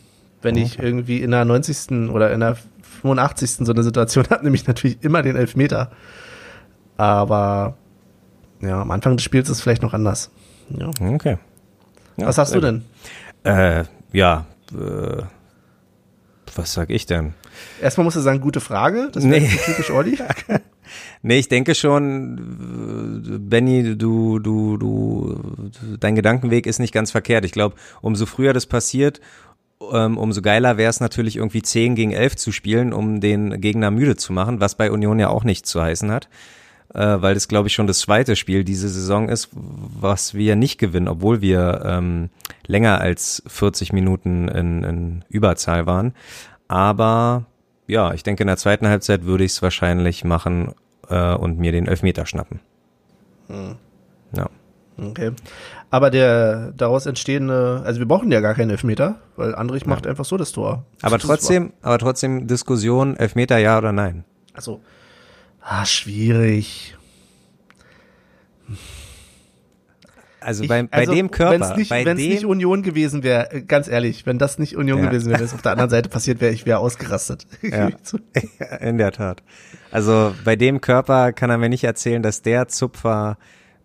Wenn 0.41 0.57
ich 0.57 0.79
irgendwie 0.79 1.23
in 1.23 1.33
der 1.33 1.45
90. 1.45 2.11
oder 2.11 2.33
in 2.33 2.41
der 2.41 2.57
85. 3.03 3.67
so 3.67 3.73
eine 3.73 3.83
Situation 3.83 4.27
habe, 4.31 4.43
nehme 4.43 4.57
ich 4.57 4.67
natürlich 4.67 4.97
immer 5.03 5.23
den 5.23 5.37
Elfmeter. 5.37 5.93
Aber 6.97 7.77
ja, 8.63 8.81
am 8.81 8.91
Anfang 8.91 9.17
des 9.17 9.25
Spiels 9.25 9.51
ist 9.51 9.59
es 9.59 9.63
vielleicht 9.63 9.83
noch 9.83 9.93
anders. 9.93 10.31
Ja. 10.71 10.91
Okay. 11.15 11.37
Ja, 12.17 12.27
Was 12.27 12.37
sagst 12.37 12.55
du 12.55 12.61
sehr 12.61 12.73
denn? 12.73 12.85
Äh, 13.45 13.85
ja. 14.13 14.47
Äh, 14.73 15.23
was 16.57 16.73
sag 16.73 16.91
ich 16.91 17.07
denn? 17.07 17.35
Erstmal 17.81 18.05
musst 18.05 18.17
du 18.17 18.21
sagen, 18.21 18.41
gute 18.41 18.61
Frage. 18.61 19.09
Das 19.13 19.25
Nee. 19.25 19.49
typisch 19.65 19.91
Olli. 19.91 20.19
Nee, 21.23 21.39
ich 21.39 21.49
denke 21.49 21.75
schon, 21.75 23.23
äh, 23.27 23.39
Benny, 23.39 23.97
du, 23.97 24.39
du, 24.39 24.77
du, 24.77 25.71
dein 25.99 26.15
Gedankenweg 26.15 26.67
ist 26.67 26.79
nicht 26.79 26.93
ganz 26.93 27.11
verkehrt. 27.11 27.47
Ich 27.47 27.53
glaube, 27.53 27.77
umso 28.03 28.27
früher 28.27 28.53
das 28.53 28.67
passiert, 28.67 29.21
ähm, 29.93 30.19
umso 30.19 30.43
geiler 30.43 30.77
wäre 30.77 30.91
es 30.91 31.01
natürlich 31.01 31.37
irgendwie 31.37 31.63
10 31.63 31.95
gegen 31.95 32.13
11 32.13 32.37
zu 32.37 32.53
spielen, 32.53 32.93
um 32.93 33.21
den 33.21 33.61
Gegner 33.63 33.91
müde 33.91 34.17
zu 34.17 34.33
machen, 34.35 34.61
was 34.61 34.77
bei 34.77 34.91
Union 34.91 35.19
ja 35.19 35.29
auch 35.29 35.45
nicht 35.45 35.67
zu 35.67 35.83
heißen 35.83 36.11
hat. 36.13 36.29
Äh, 36.95 37.21
weil 37.21 37.35
das, 37.35 37.49
glaube 37.49 37.69
ich, 37.69 37.75
schon 37.75 37.89
das 37.89 37.99
zweite 37.99 38.37
Spiel 38.37 38.63
diese 38.63 38.89
Saison 38.89 39.29
ist, 39.29 39.49
was 39.53 40.35
wir 40.35 40.55
nicht 40.55 40.79
gewinnen, 40.79 41.09
obwohl 41.09 41.41
wir 41.41 41.83
ähm, 41.85 42.31
länger 42.67 43.01
als 43.01 43.43
40 43.47 43.93
Minuten 43.93 44.49
in, 44.49 44.85
in 44.85 45.25
Überzahl 45.29 45.87
waren. 45.87 46.15
Aber 46.69 47.47
ja, 47.89 48.15
ich 48.15 48.23
denke, 48.23 48.45
in 48.45 48.47
der 48.47 48.57
zweiten 48.57 48.87
Halbzeit 48.87 49.25
würde 49.25 49.45
ich 49.45 49.53
es 49.53 49.63
wahrscheinlich 49.63 50.25
machen 50.25 50.73
äh, 51.09 51.35
und 51.35 51.59
mir 51.59 51.73
den 51.73 51.87
Elfmeter 51.87 52.27
schnappen. 52.27 52.61
Ja. 54.37 54.49
Okay. 54.97 55.33
Aber 55.91 56.11
der 56.11 56.73
daraus 56.77 57.07
entstehende, 57.07 57.83
also 57.85 57.99
wir 57.99 58.07
brauchen 58.07 58.31
ja 58.31 58.41
gar 58.41 58.55
keinen 58.55 58.71
Elfmeter, 58.71 59.17
weil 59.37 59.55
Andrich 59.55 59.87
macht 59.87 60.07
einfach 60.07 60.25
so 60.25 60.37
das 60.37 60.53
Tor. 60.53 60.85
Aber 61.03 61.17
Das 61.17 61.25
ist 61.25 61.29
trotzdem, 61.29 61.73
aber 61.83 61.99
trotzdem 61.99 62.47
Diskussion, 62.47 63.17
Elfmeter 63.17 63.59
ja 63.59 63.79
oder 63.79 63.93
nein? 63.93 64.25
Also, 64.55 64.81
ah, 65.65 65.85
schwierig. 65.85 66.97
Also 70.41 70.63
Ich- 70.65 70.69
bei, 70.69 70.83
bei 70.83 70.99
also, 70.99 71.15
dem 71.15 71.31
Körper, 71.31 71.75
bei 71.89 72.05
wenn's 72.05 72.21
dem, 72.21 72.29
nicht 72.31 72.45
Union 72.45 72.83
gewesen 72.83 73.23
wäre, 73.23 73.63
ganz 73.63 73.89
ehrlich, 73.89 74.27
wenn 74.27 74.39
das 74.39 74.59
nicht 74.59 74.77
Union 74.77 74.99
Ja. 75.03 75.07
gewesen 75.07 75.31
wäre, 75.31 75.39
wenn 75.39 75.47
es 75.47 75.55
auf 75.55 75.63
der 75.63 75.73
anderen 75.73 75.89
Seite 75.91 76.11
passiert 76.11 76.41
wäre, 76.43 76.53
ich 76.53 76.67
wäre 76.67 76.79
ausgerastet. 76.81 77.47
Ja. 77.63 77.89
in 78.81 78.99
der 78.99 79.13
Tat. 79.13 79.43
Also 79.91 80.35
bei 80.45 80.55
dem 80.57 80.81
Körper 80.83 81.33
kann 81.33 81.49
er 81.49 81.57
mir 81.57 81.71
nicht 81.71 81.85
erzählen, 81.85 82.23
dass 82.23 82.43
der 82.43 82.69
Zupfer 82.69 83.39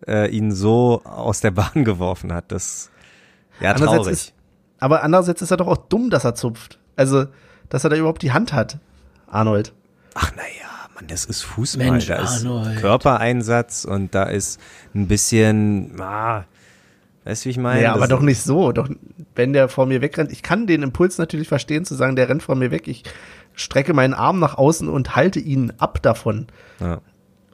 äh, 0.06 0.28
ihn 0.30 0.52
so 0.52 1.00
aus 1.04 1.40
der 1.40 1.50
Bahn 1.52 1.84
geworfen 1.84 2.32
hat. 2.32 2.52
Das 2.52 2.90
ja 3.60 3.72
traurig. 3.74 4.08
ist, 4.12 4.34
aber 4.80 5.02
andererseits 5.02 5.40
ist 5.42 5.50
er 5.50 5.56
doch 5.56 5.66
auch 5.66 5.76
dumm, 5.78 6.10
dass 6.10 6.24
er 6.24 6.34
zupft. 6.34 6.78
Also, 6.96 7.24
dass 7.70 7.84
er 7.84 7.90
da 7.90 7.96
überhaupt 7.96 8.20
die 8.22 8.32
Hand 8.32 8.52
hat, 8.52 8.78
Arnold. 9.28 9.72
Ach 10.14 10.30
naja, 10.36 10.79
Mann, 11.00 11.08
das 11.08 11.24
ist 11.24 11.42
Fußball. 11.42 11.90
Mensch, 11.90 12.06
da 12.06 12.22
ist 12.22 12.44
Arnold. 12.44 12.78
Körpereinsatz 12.78 13.84
und 13.84 14.14
da 14.14 14.24
ist 14.24 14.60
ein 14.94 15.08
bisschen, 15.08 16.00
ah, 16.00 16.44
weißt 17.24 17.44
du, 17.44 17.46
wie 17.46 17.50
ich 17.50 17.58
meine? 17.58 17.82
Ja, 17.82 17.94
aber 17.94 18.08
doch 18.08 18.20
nicht 18.20 18.42
so. 18.42 18.72
Doch, 18.72 18.88
wenn 19.34 19.52
der 19.52 19.68
vor 19.68 19.86
mir 19.86 20.00
wegrennt, 20.00 20.30
ich 20.32 20.42
kann 20.42 20.66
den 20.66 20.82
Impuls 20.82 21.18
natürlich 21.18 21.48
verstehen, 21.48 21.84
zu 21.84 21.94
sagen, 21.94 22.16
der 22.16 22.28
rennt 22.28 22.42
vor 22.42 22.54
mir 22.54 22.70
weg. 22.70 22.88
Ich 22.88 23.04
strecke 23.54 23.94
meinen 23.94 24.14
Arm 24.14 24.38
nach 24.38 24.56
außen 24.56 24.88
und 24.88 25.16
halte 25.16 25.40
ihn 25.40 25.72
ab 25.78 26.02
davon. 26.02 26.46
Ja. 26.80 27.00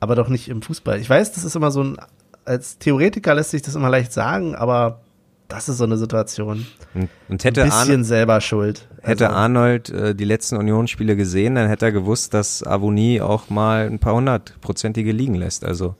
Aber 0.00 0.14
doch 0.14 0.28
nicht 0.28 0.48
im 0.48 0.62
Fußball. 0.62 1.00
Ich 1.00 1.08
weiß, 1.08 1.32
das 1.32 1.44
ist 1.44 1.56
immer 1.56 1.70
so 1.70 1.82
ein, 1.82 1.96
als 2.44 2.78
Theoretiker 2.78 3.34
lässt 3.34 3.50
sich 3.50 3.62
das 3.62 3.74
immer 3.74 3.88
leicht 3.88 4.12
sagen, 4.12 4.54
aber 4.54 5.00
das 5.48 5.68
ist 5.68 5.78
so 5.78 5.84
eine 5.84 5.96
Situation. 5.96 6.66
Und, 6.94 7.08
und 7.28 7.40
Ein 7.40 7.44
hätte, 7.44 7.62
bisschen 7.62 7.72
Arne, 7.72 8.04
selber 8.04 8.40
schuld. 8.40 8.88
hätte 9.02 9.28
Also, 9.28 9.38
Arnold 9.38 9.90
äh, 9.90 10.14
die 10.14 10.24
letzten 10.24 10.56
Unionsspiele 10.56 11.16
gesehen, 11.16 11.54
dann 11.54 11.68
hätte 11.68 11.86
er 11.86 11.92
gewusst, 11.92 12.34
dass 12.34 12.62
Avonie 12.62 13.20
auch 13.20 13.48
mal 13.50 13.86
ein 13.86 13.98
paar 13.98 14.14
hundertprozentige 14.14 15.12
liegen 15.12 15.34
lässt. 15.34 15.64
Also 15.64 15.94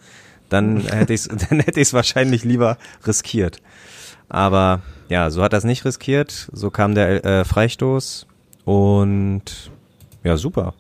dann 0.48 0.80
hätte 0.87 1.14
ich 1.14 1.20
es 1.20 1.28
dann 1.28 1.61
hätte 1.61 1.80
ich 1.80 1.88
es 1.88 1.94
wahrscheinlich 1.94 2.44
lieber 2.44 2.78
riskiert. 3.06 3.61
Aber 4.28 4.82
ja, 5.09 5.30
so 5.30 5.42
hat 5.42 5.52
er 5.52 5.59
es 5.59 5.64
nicht 5.64 5.85
riskiert. 5.85 6.48
So 6.52 6.70
kam 6.70 6.94
der 6.94 7.24
äh, 7.24 7.44
Freistoß 7.44 8.26
und 8.64 9.70
ja, 10.24 10.37
super. 10.37 10.74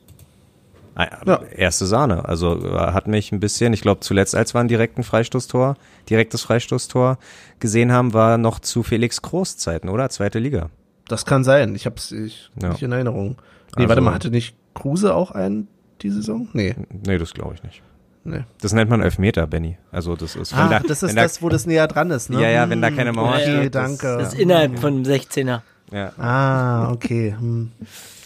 Ah, 0.96 1.08
Ja. 1.26 1.42
Erste 1.54 1.84
Sahne. 1.86 2.24
Also 2.24 2.58
äh, 2.66 2.78
hat 2.78 3.06
mich 3.06 3.30
ein 3.30 3.38
bisschen, 3.38 3.72
ich 3.72 3.82
glaube 3.82 4.00
zuletzt, 4.00 4.34
als 4.34 4.54
wir 4.54 4.60
ein 4.60 4.68
direkten 4.68 5.02
Freistoßtor, 5.04 5.76
direktes 6.08 6.42
Freistoßtor 6.42 7.18
gesehen 7.60 7.92
haben, 7.92 8.14
war 8.14 8.38
noch 8.38 8.58
zu 8.60 8.82
Felix 8.82 9.20
Groß 9.22 9.58
Zeiten, 9.58 9.88
oder? 9.90 10.08
Zweite 10.08 10.38
Liga. 10.38 10.70
Das 11.08 11.24
kann 11.26 11.44
sein. 11.44 11.74
Ich 11.74 11.86
hab's 11.86 12.10
ich, 12.12 12.50
Ja. 12.60 12.70
nicht 12.70 12.82
in 12.82 12.92
Erinnerung. 12.92 13.36
Nee, 13.76 13.82
Also- 13.84 13.88
warte 13.90 14.00
mal, 14.00 14.14
hatte 14.14 14.30
nicht 14.30 14.56
Kruse 14.74 15.14
auch 15.14 15.30
einen 15.30 15.68
die 16.02 16.10
Saison? 16.10 16.48
Nee, 16.52 16.74
Nee, 17.06 17.18
das 17.18 17.32
glaube 17.34 17.54
ich 17.54 17.62
nicht. 17.62 17.82
nee. 18.24 18.44
Das 18.60 18.72
nennt 18.72 18.90
man 18.90 19.00
Elfmeter, 19.02 19.46
Benny. 19.46 19.76
Also 19.92 20.16
das 20.16 20.34
ist, 20.34 20.52
Ah, 20.54 20.68
da, 20.68 20.80
das 20.80 21.02
ist 21.02 21.16
da, 21.16 21.22
das, 21.22 21.42
wo 21.42 21.48
das 21.48 21.66
näher 21.66 21.86
dran 21.88 22.10
ist, 22.10 22.30
ne? 22.30 22.40
Ja, 22.42 22.48
ja, 22.48 22.68
wenn 22.70 22.80
da 22.82 22.90
keine 22.90 23.12
Mauer 23.12 23.38
Ja, 23.38 23.48
ja. 23.48 23.58
steht. 23.60 23.74
das- 23.74 23.98
danke. 23.98 24.18
Das 24.22 24.32
ist 24.32 24.38
innerhalb 24.40 24.78
von 24.78 24.94
einem 24.94 25.04
16er. 25.04 25.60
Ja, 25.92 26.12
Ah, 26.18 26.90
okay. 26.90 27.34
Hm. 27.38 27.70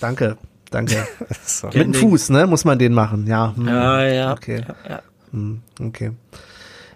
Danke, 0.00 0.38
danke. 0.70 1.06
so. 1.44 1.68
Mit 1.68 1.76
dem 1.76 1.94
Fuß, 1.94 2.30
ne? 2.30 2.46
Muss 2.46 2.64
man 2.64 2.78
den 2.78 2.92
machen, 2.92 3.26
ja. 3.26 3.54
Hm. 3.56 3.66
Ja, 3.66 4.04
ja. 4.04 4.32
Okay. 4.32 4.64
Ja, 4.66 4.90
ja. 4.90 5.02
Hm, 5.32 5.62
okay. 5.80 6.12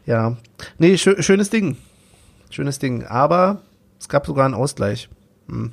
Ja. 0.06 0.36
Nee, 0.78 0.96
schö 0.98 1.22
schönes 1.22 1.50
Ding. 1.50 1.76
Schönes 2.50 2.78
Ding. 2.78 3.04
Aber 3.04 3.62
es 4.00 4.08
gab 4.08 4.26
sogar 4.26 4.44
einen 4.44 4.54
Ausgleich. 4.54 5.08
Hm. 5.48 5.72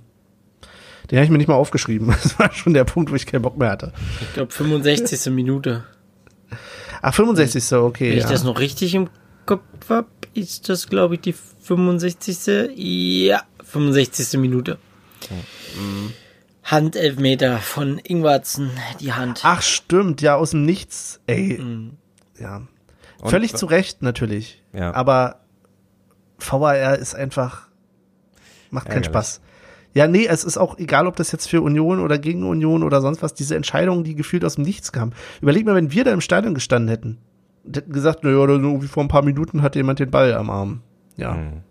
Den 1.09 1.17
habe 1.17 1.25
ich 1.25 1.31
mir 1.31 1.37
nicht 1.37 1.47
mal 1.47 1.55
aufgeschrieben. 1.55 2.07
Das 2.23 2.39
war 2.39 2.53
schon 2.53 2.73
der 2.73 2.85
Punkt, 2.85 3.11
wo 3.11 3.15
ich 3.15 3.25
keinen 3.25 3.41
Bock 3.41 3.57
mehr 3.57 3.69
hatte. 3.69 3.91
Ich 4.21 4.33
glaube 4.33 4.51
65. 4.51 5.31
Minute. 5.33 5.83
Ach, 7.01 7.13
65. 7.13 7.63
so, 7.63 7.83
okay. 7.83 8.11
Wenn 8.11 8.17
ich 8.17 8.23
ja. 8.23 8.29
das 8.29 8.43
noch 8.43 8.59
richtig 8.59 8.95
im 8.95 9.09
Kopf 9.45 9.61
hab, 9.89 10.07
ist 10.33 10.69
das, 10.69 10.87
glaube 10.87 11.15
ich, 11.15 11.21
die 11.21 11.33
65. 11.33 12.75
Ja, 12.75 13.43
65. 13.63 14.39
Minute. 14.39 14.77
Handelfmeter 16.63 17.57
von 17.57 17.97
Ingwarzen, 18.03 18.69
die 18.99 19.13
Hand. 19.13 19.41
Ach, 19.43 19.61
stimmt, 19.61 20.21
ja, 20.21 20.35
aus 20.35 20.51
dem 20.51 20.65
Nichts. 20.65 21.19
Ey, 21.27 21.57
Mhm. 21.59 21.97
ja. 22.39 22.61
Und- 23.21 23.29
Völlig 23.29 23.53
zu 23.55 23.65
Recht, 23.65 24.01
natürlich. 24.01 24.63
Ja. 24.73 24.93
Aber 24.93 25.41
VAR 26.39 26.97
ist 26.97 27.13
einfach, 27.15 27.67
macht 28.71 28.85
keinen 28.85 28.97
Ärgerlich. 29.03 29.11
Spaß. 29.11 29.41
Ja, 29.93 30.07
nee, 30.07 30.25
es 30.25 30.43
ist 30.43 30.57
auch 30.57 30.77
egal, 30.79 31.05
ob 31.05 31.17
das 31.17 31.31
jetzt 31.31 31.47
für 31.49 31.61
Union 31.61 31.99
oder 31.99 32.17
gegen 32.17 32.43
Union 32.47 32.81
oder 32.83 33.01
sonst 33.01 33.21
was, 33.21 33.33
diese 33.33 33.55
Entscheidungen, 33.55 34.03
die 34.03 34.15
gefühlt 34.15 34.45
aus 34.45 34.55
dem 34.55 34.63
Nichts 34.63 34.91
kamen. 34.91 35.13
Überleg 35.41 35.65
mal, 35.65 35.75
wenn 35.75 35.91
wir 35.91 36.03
da 36.05 36.13
im 36.13 36.21
Stadion 36.21 36.53
gestanden 36.53 36.87
hätten 36.89 37.17
und 37.65 37.75
hätten 37.75 37.91
gesagt, 37.91 38.23
naja, 38.23 38.37
oder 38.37 38.59
so 38.59 38.81
wie 38.81 38.87
vor 38.87 39.03
ein 39.03 39.09
paar 39.09 39.23
Minuten 39.23 39.61
hat 39.61 39.75
jemand 39.75 39.99
den 39.99 40.09
Ball 40.09 40.33
am 40.33 40.49
Arm. 40.49 40.81
Ja. 41.17 41.33
Mhm. 41.33 41.61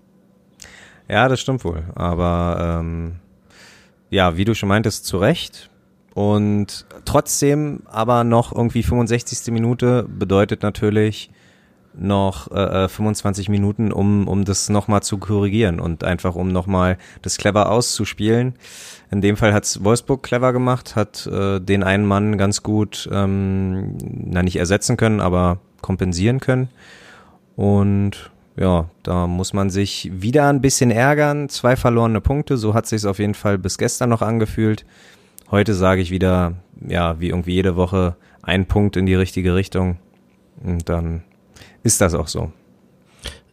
Ja, 1.08 1.28
das 1.28 1.40
stimmt 1.40 1.64
wohl. 1.64 1.82
Aber 1.94 2.78
ähm, 2.80 3.16
ja, 4.10 4.36
wie 4.36 4.44
du 4.44 4.54
schon 4.54 4.68
meintest, 4.68 5.06
zu 5.06 5.18
Recht. 5.18 5.70
Und 6.14 6.86
trotzdem 7.04 7.82
aber 7.86 8.24
noch 8.24 8.54
irgendwie 8.54 8.82
65. 8.82 9.52
Minute 9.52 10.06
bedeutet 10.08 10.62
natürlich 10.62 11.30
noch 11.94 12.50
äh, 12.52 12.84
äh, 12.84 12.88
25 12.88 13.48
Minuten, 13.48 13.92
um, 13.92 14.28
um 14.28 14.44
das 14.44 14.68
nochmal 14.68 15.02
zu 15.02 15.18
korrigieren 15.18 15.80
und 15.80 16.04
einfach 16.04 16.34
um 16.34 16.48
nochmal 16.52 16.98
das 17.22 17.36
clever 17.36 17.70
auszuspielen. 17.70 18.54
In 19.10 19.20
dem 19.20 19.36
Fall 19.36 19.52
hat's 19.52 19.82
Wolfsburg 19.82 20.22
clever 20.22 20.52
gemacht, 20.52 20.94
hat 20.94 21.26
äh, 21.26 21.60
den 21.60 21.82
einen 21.82 22.06
Mann 22.06 22.38
ganz 22.38 22.62
gut, 22.62 23.08
ähm, 23.12 23.96
na 24.02 24.42
nicht 24.42 24.56
ersetzen 24.56 24.96
können, 24.96 25.20
aber 25.20 25.58
kompensieren 25.80 26.38
können. 26.38 26.68
Und 27.56 28.30
ja, 28.60 28.90
da 29.02 29.26
muss 29.26 29.54
man 29.54 29.70
sich 29.70 30.10
wieder 30.12 30.46
ein 30.48 30.60
bisschen 30.60 30.90
ärgern. 30.90 31.48
Zwei 31.48 31.76
verlorene 31.76 32.20
Punkte, 32.20 32.58
so 32.58 32.74
hat 32.74 32.86
sich's 32.86 33.06
auf 33.06 33.18
jeden 33.18 33.32
Fall 33.32 33.56
bis 33.56 33.78
gestern 33.78 34.10
noch 34.10 34.20
angefühlt. 34.20 34.84
Heute 35.50 35.72
sage 35.72 36.02
ich 36.02 36.10
wieder, 36.10 36.52
ja, 36.86 37.18
wie 37.18 37.30
irgendwie 37.30 37.54
jede 37.54 37.74
Woche, 37.74 38.16
ein 38.42 38.66
Punkt 38.66 38.98
in 38.98 39.06
die 39.06 39.14
richtige 39.14 39.54
Richtung. 39.54 39.96
Und 40.62 40.90
dann 40.90 41.22
ist 41.82 42.02
das 42.02 42.12
auch 42.12 42.28
so. 42.28 42.52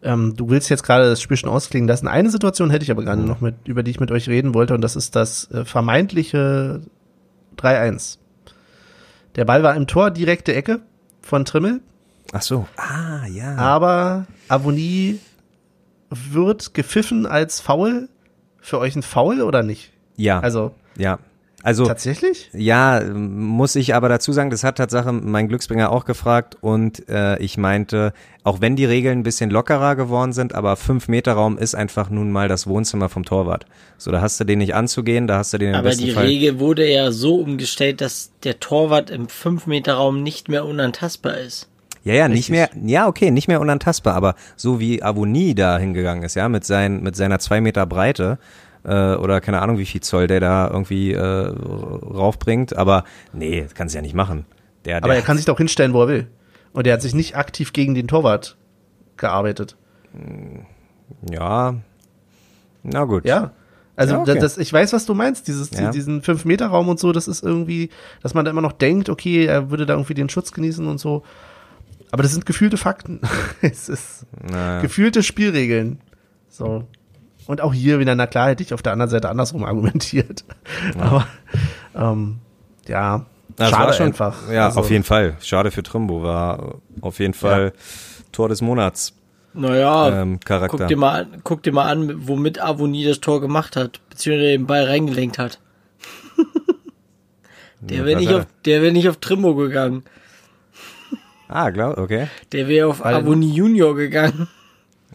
Ähm, 0.03 0.35
du 0.35 0.49
willst 0.49 0.69
jetzt 0.69 0.83
gerade 0.83 1.09
das 1.09 1.21
Spiel 1.21 1.37
schon 1.37 1.49
ausklingen 1.49 1.87
lassen. 1.87 2.09
Eine 2.09 2.29
Situation 2.29 2.69
hätte 2.69 2.83
ich 2.83 2.91
aber 2.91 3.03
gerade 3.03 3.21
noch 3.21 3.39
mit, 3.39 3.55
über 3.65 3.83
die 3.83 3.91
ich 3.91 4.01
mit 4.01 4.11
euch 4.11 4.27
reden 4.27 4.53
wollte, 4.53 4.73
und 4.73 4.81
das 4.81 4.97
ist 4.97 5.15
das 5.15 5.49
äh, 5.51 5.63
vermeintliche 5.63 6.81
3-1. 7.57 8.17
Der 9.37 9.45
Ball 9.45 9.63
war 9.63 9.73
im 9.73 9.87
Tor, 9.87 10.11
direkte 10.11 10.53
Ecke 10.53 10.81
von 11.21 11.45
Trimmel, 11.45 11.79
Ach 12.33 12.41
so. 12.41 12.67
Ah, 12.77 13.25
ja. 13.27 13.55
aber 13.55 14.25
Avonie 14.47 15.19
wird 16.09 16.73
gepfiffen 16.73 17.25
als 17.25 17.61
Foul. 17.61 18.09
Für 18.59 18.79
euch 18.79 18.95
ein 18.95 19.03
Foul 19.03 19.41
oder 19.41 19.63
nicht? 19.63 19.91
ja. 20.17 20.39
Also 20.39 20.71
ja. 20.97 21.19
Also, 21.63 21.85
tatsächlich? 21.85 22.49
Ja, 22.53 23.01
muss 23.13 23.75
ich 23.75 23.95
aber 23.95 24.07
dazu 24.09 24.31
sagen, 24.31 24.51
das 24.51 24.63
hat 24.63 24.77
Tatsache 24.77 25.11
mein 25.11 25.47
Glücksbringer 25.49 25.91
auch 25.91 26.05
gefragt 26.05 26.55
und 26.61 27.09
äh, 27.09 27.37
ich 27.39 27.57
meinte, 27.57 28.13
auch 28.43 28.61
wenn 28.61 28.75
die 28.75 28.85
Regeln 28.85 29.19
ein 29.19 29.23
bisschen 29.23 29.49
lockerer 29.49 29.95
geworden 29.95 30.33
sind, 30.33 30.53
aber 30.53 30.75
5 30.77 31.07
Meter 31.07 31.33
Raum 31.33 31.57
ist 31.57 31.75
einfach 31.75 32.09
nun 32.09 32.31
mal 32.31 32.47
das 32.47 32.67
Wohnzimmer 32.67 33.09
vom 33.09 33.25
Torwart. 33.25 33.65
So, 33.97 34.11
da 34.11 34.21
hast 34.21 34.39
du 34.39 34.43
den 34.45 34.59
nicht 34.59 34.75
anzugehen, 34.75 35.27
da 35.27 35.39
hast 35.39 35.51
du 35.51 35.57
den 35.57 35.69
im 35.69 35.75
Aber 35.75 35.89
besten 35.89 36.05
die 36.05 36.11
Fall. 36.11 36.25
Regel 36.27 36.59
wurde 36.59 36.87
ja 36.89 37.11
so 37.11 37.35
umgestellt, 37.35 38.01
dass 38.01 38.31
der 38.43 38.59
Torwart 38.59 39.09
im 39.09 39.27
5-Meter-Raum 39.27 40.21
nicht 40.23 40.49
mehr 40.49 40.63
unantastbar 40.63 41.37
ist. 41.37 41.67
Ja, 42.07 42.13
ja, 42.13 42.27
nicht 42.29 42.49
mehr, 42.49 42.67
Richtig. 42.67 42.89
ja, 42.89 43.07
okay, 43.07 43.31
nicht 43.31 43.49
mehr 43.49 43.59
unantastbar, 43.59 44.15
aber 44.15 44.35
so 44.55 44.79
wie 44.79 45.03
Avonie 45.03 45.53
da 45.55 45.77
hingegangen 45.77 46.23
ist, 46.23 46.35
ja, 46.35 46.47
mit, 46.47 46.63
sein, 46.63 47.03
mit 47.03 47.17
seiner 47.17 47.39
zwei 47.39 47.59
Meter 47.59 47.85
Breite, 47.85 48.39
äh, 48.85 49.15
oder 49.15 49.41
keine 49.41 49.61
Ahnung, 49.61 49.77
wie 49.77 49.85
viel 49.85 49.99
Zoll 49.99 50.27
der 50.27 50.39
da 50.39 50.69
irgendwie 50.71 51.11
äh, 51.11 51.19
raufbringt, 51.19 52.77
aber 52.77 53.03
nee, 53.33 53.61
das 53.61 53.75
kannst 53.75 53.93
du 53.93 53.97
ja 53.97 54.01
nicht 54.01 54.15
machen. 54.15 54.45
Der, 54.85 54.97
Aber 54.97 55.07
der 55.07 55.17
er 55.17 55.21
kann 55.21 55.35
sich 55.35 55.45
doch 55.45 55.57
hinstellen, 55.57 55.91
wo 55.93 56.03
er 56.03 56.07
will. 56.07 56.27
Und 56.71 56.87
er 56.87 56.93
hat 56.93 57.01
sich 57.01 57.13
nicht 57.13 57.35
aktiv 57.35 57.73
gegen 57.73 57.93
den 57.93 58.07
Torwart 58.07 58.55
gearbeitet. 59.17 59.75
ja, 61.29 61.75
na 62.83 63.03
gut. 63.03 63.25
Ja. 63.25 63.51
Also 63.97 64.13
Ja, 64.13 64.21
okay. 64.21 64.39
das, 64.39 64.57
ich 64.57 64.71
weiß, 64.71 64.93
was 64.93 65.05
du 65.05 65.13
meinst, 65.13 65.47
dieses, 65.47 65.71
Ja. 65.71 65.91
diesen 65.91 66.21
5-Meter-Raum 66.21 66.87
und 66.87 66.99
so, 66.99 67.11
das 67.11 67.27
ist 67.27 67.43
irgendwie, 67.43 67.89
dass 68.21 68.33
man 68.33 68.45
da 68.45 68.51
immer 68.51 68.61
noch 68.61 68.71
denkt, 68.71 69.09
okay, 69.09 69.45
er 69.45 69.71
würde 69.71 69.85
da 69.85 69.95
irgendwie 69.95 70.13
den 70.13 70.29
Schutz 70.29 70.51
genießen 70.53 70.87
und 70.87 70.99
so. 70.99 71.23
Aber 72.11 72.23
das 72.23 72.31
sind 72.31 72.45
gefühlte 72.45 72.77
Fakten. 72.77 73.19
es 73.61 73.89
ist 73.89 74.25
Na, 74.49 74.81
gefühlte 74.81 75.23
Spielregeln. 75.23 75.99
So. 76.49 76.85
Und 77.47 77.61
auch 77.61 77.73
hier 77.73 77.99
wieder, 77.99 78.15
na 78.15 78.27
klar, 78.27 78.49
hätte 78.49 78.63
ich 78.63 78.73
auf 78.73 78.81
der 78.81 78.91
anderen 78.93 79.09
Seite 79.09 79.29
andersrum 79.29 79.63
argumentiert. 79.63 80.43
Aber 80.99 81.27
ähm, 81.95 82.39
ja, 82.87 83.25
Das 83.55 83.69
schade 83.69 83.85
war 83.87 83.93
schon, 83.93 84.05
einfach. 84.07 84.49
Ja, 84.51 84.65
Also, 84.65 84.79
auf 84.81 84.89
jeden 84.89 85.03
Fall. 85.03 85.35
Schade 85.41 85.71
für 85.71 85.83
Trimbo, 85.83 86.23
war 86.23 86.75
auf 87.01 87.19
jeden 87.19 87.33
Fall 87.33 87.73
Tor 88.31 88.49
des 88.49 88.61
Monats 88.61 89.13
Naja, 89.53 90.21
ähm, 90.21 90.39
Charakter. 90.41 90.77
guck, 90.77 90.87
dir 90.87 90.97
mal, 90.97 91.21
an- 91.21 91.41
guck 91.43 91.63
dir 91.63 91.71
mal 91.73 91.89
an, 91.89 92.27
womit 92.27 92.61
Avonie 92.61 93.05
das 93.05 93.19
Tor 93.21 93.39
gemacht 93.41 93.75
hat, 93.75 94.01
beziehungsweise 94.09 94.47
den 94.51 94.65
Ball 94.67 94.83
reingelenkt 94.85 95.37
hat. 95.39 95.59
der 97.81 98.05
wäre 98.05 98.19
nicht, 98.19 98.33
auf, 98.33 98.45
der 98.65 98.81
wär 98.81 98.91
nicht 98.91 99.07
auf 99.09 99.17
Trimbo 99.17 99.55
gegangen. 99.55 100.03
Ah, 101.47 101.69
glaub, 101.69 101.97
okay. 101.97 102.27
Der 102.51 102.67
wäre 102.67 102.88
auf 102.88 103.03
Weil- 103.03 103.15
Avonie 103.15 103.53
Junior 103.53 103.95
gegangen. 103.95 104.47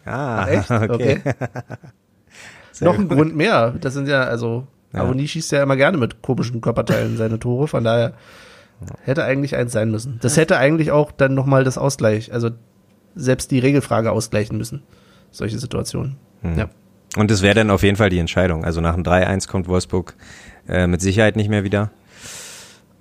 Ah, 0.05 0.47
Echt? 0.47 0.69
okay. 0.71 1.21
Okay. 1.23 1.33
Noch 2.81 2.97
ein 2.97 3.07
Grund 3.07 3.35
mehr. 3.35 3.73
Das 3.79 3.93
sind 3.93 4.07
ja, 4.07 4.23
also, 4.23 4.67
Ja. 4.93 5.01
Avoni 5.03 5.27
schießt 5.27 5.51
ja 5.51 5.63
immer 5.63 5.75
gerne 5.75 5.97
mit 5.97 6.21
komischen 6.21 6.59
Körperteilen 6.59 7.17
seine 7.17 7.39
Tore, 7.39 7.67
von 7.67 7.83
daher 7.83 8.13
hätte 9.03 9.23
eigentlich 9.23 9.55
eins 9.55 9.71
sein 9.71 9.91
müssen. 9.91 10.19
Das 10.21 10.35
hätte 10.35 10.57
eigentlich 10.57 10.91
auch 10.91 11.11
dann 11.11 11.33
nochmal 11.35 11.63
das 11.63 11.77
Ausgleich, 11.77 12.33
also 12.33 12.49
selbst 13.15 13.51
die 13.51 13.59
Regelfrage 13.59 14.11
ausgleichen 14.11 14.57
müssen. 14.57 14.83
Solche 15.31 15.57
Situationen. 15.59 16.17
Hm. 16.41 16.57
Ja. 16.57 16.69
Und 17.15 17.29
das 17.31 17.41
wäre 17.43 17.53
dann 17.55 17.69
auf 17.69 17.83
jeden 17.83 17.95
Fall 17.95 18.09
die 18.09 18.17
Entscheidung. 18.19 18.65
Also 18.65 18.81
nach 18.81 18.95
dem 18.95 19.03
3-1 19.03 19.47
kommt 19.47 19.67
Wolfsburg 19.67 20.15
äh, 20.67 20.87
mit 20.87 20.99
Sicherheit 20.99 21.35
nicht 21.35 21.49
mehr 21.49 21.63
wieder. 21.63 21.91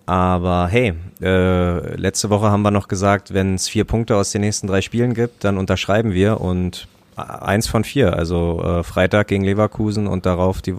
Aber 0.06 0.68
hey, 0.68 0.94
äh, 1.20 1.96
letzte 1.96 2.30
Woche 2.30 2.50
haben 2.50 2.62
wir 2.62 2.70
noch 2.70 2.88
gesagt, 2.88 3.32
wenn 3.32 3.54
es 3.54 3.68
vier 3.68 3.84
Punkte 3.84 4.16
aus 4.16 4.32
den 4.32 4.40
nächsten 4.40 4.66
drei 4.66 4.80
Spielen 4.80 5.14
gibt, 5.14 5.44
dann 5.44 5.58
unterschreiben 5.58 6.12
wir 6.12 6.40
und 6.40 6.88
eins 7.16 7.68
von 7.68 7.84
vier. 7.84 8.16
Also 8.16 8.62
äh, 8.62 8.82
Freitag 8.82 9.28
gegen 9.28 9.44
Leverkusen 9.44 10.06
und 10.06 10.26
darauf 10.26 10.62
die 10.62 10.74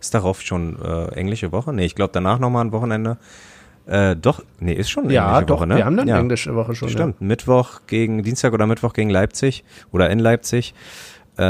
ist 0.00 0.12
darauf 0.12 0.42
schon 0.42 0.76
äh, 0.82 1.14
englische 1.14 1.50
Woche? 1.50 1.72
Nee, 1.72 1.86
ich 1.86 1.94
glaube 1.94 2.10
danach 2.12 2.38
nochmal 2.38 2.64
ein 2.64 2.72
Wochenende. 2.72 3.16
Äh, 3.86 4.16
doch, 4.16 4.42
nee, 4.60 4.72
ist 4.72 4.90
schon 4.90 5.04
eine 5.04 5.14
Ja, 5.14 5.28
englische 5.28 5.46
doch, 5.46 5.56
Woche, 5.60 5.66
ne? 5.66 5.76
wir 5.76 5.84
haben 5.86 5.96
dann 5.96 6.08
ja. 6.08 6.18
englische 6.18 6.54
Woche 6.54 6.74
schon. 6.74 6.88
Stimmt, 6.88 7.20
Mittwoch 7.20 7.80
gegen 7.86 8.22
Dienstag 8.22 8.52
oder 8.52 8.66
Mittwoch 8.66 8.92
gegen 8.92 9.10
Leipzig 9.10 9.64
oder 9.92 10.10
in 10.10 10.18
Leipzig. 10.18 10.74
Äh, 11.36 11.40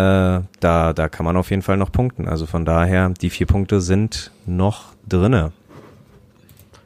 da, 0.60 0.92
da 0.94 1.08
kann 1.08 1.26
man 1.26 1.36
auf 1.36 1.50
jeden 1.50 1.62
Fall 1.62 1.76
noch 1.76 1.92
punkten. 1.92 2.26
Also 2.28 2.46
von 2.46 2.64
daher, 2.64 3.10
die 3.10 3.30
vier 3.30 3.46
Punkte 3.46 3.80
sind 3.80 4.30
noch 4.46 4.94
drinne. 5.08 5.52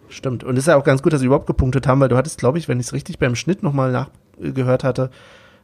Stimmt. 0.08 0.44
Und 0.44 0.56
es 0.56 0.64
ist 0.64 0.68
ja 0.68 0.76
auch 0.76 0.84
ganz 0.84 1.02
gut, 1.02 1.12
dass 1.12 1.20
wir 1.20 1.26
überhaupt 1.26 1.46
gepunktet 1.46 1.86
haben, 1.86 2.00
weil 2.00 2.08
du 2.08 2.16
hattest, 2.16 2.38
glaube 2.38 2.58
ich, 2.58 2.68
wenn 2.68 2.80
ich 2.80 2.86
es 2.86 2.92
richtig 2.92 3.18
beim 3.18 3.34
Schnitt 3.34 3.62
nochmal 3.62 3.92
nachgehört 3.92 4.84
hatte, 4.84 5.10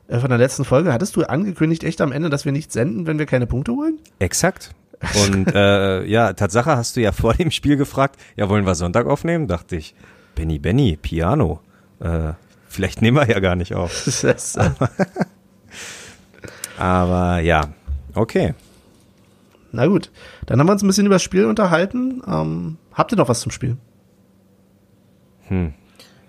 äh, 0.09 0.18
von 0.18 0.28
der 0.28 0.38
letzten 0.38 0.64
Folge, 0.64 0.92
hattest 0.92 1.16
du 1.16 1.22
angekündigt 1.22 1.85
echt 1.85 2.00
am 2.00 2.12
Ende, 2.12 2.30
dass 2.30 2.44
wir 2.44 2.52
nicht 2.52 2.72
senden, 2.72 3.07
wenn 3.07 3.18
wir 3.18 3.26
keine 3.26 3.46
Punkte 3.46 3.72
holen? 3.72 3.98
Exakt. 4.18 4.74
Und 5.26 5.54
äh, 5.54 6.04
ja, 6.04 6.33
Tatsache 6.33 6.76
hast 6.76 6.96
du 6.96 7.00
ja 7.00 7.12
vor 7.12 7.35
dem 7.35 7.50
Spiel 7.50 7.76
gefragt, 7.76 8.18
ja, 8.37 8.48
wollen 8.48 8.66
wir 8.66 8.74
Sonntag 8.74 9.07
aufnehmen? 9.07 9.48
Dachte 9.48 9.76
ich, 9.76 9.94
Benny 10.35 10.59
Benny, 10.59 10.96
Piano. 11.00 11.61
Äh, 12.00 12.33
vielleicht 12.68 13.02
nehmen 13.02 13.16
wir 13.16 13.28
ja 13.28 13.40
gar 13.40 13.57
nicht 13.57 13.74
auf. 13.74 14.07
Äh, 16.76 16.80
Aber 16.83 17.38
ja, 17.38 17.68
okay. 18.14 18.54
na 19.70 19.87
gut. 19.87 20.11
Dann 20.46 20.59
haben 20.59 20.66
wir 20.66 20.72
uns 20.72 20.83
ein 20.83 20.88
bisschen 20.88 21.07
über 21.07 21.14
das 21.16 21.22
Spiel 21.22 21.44
unterhalten. 21.44 22.20
Ähm, 22.26 22.78
habt 22.92 23.12
ihr 23.12 23.16
noch 23.16 23.28
was 23.28 23.40
zum 23.40 23.52
Spiel? 23.52 23.76
Hm. 25.48 25.74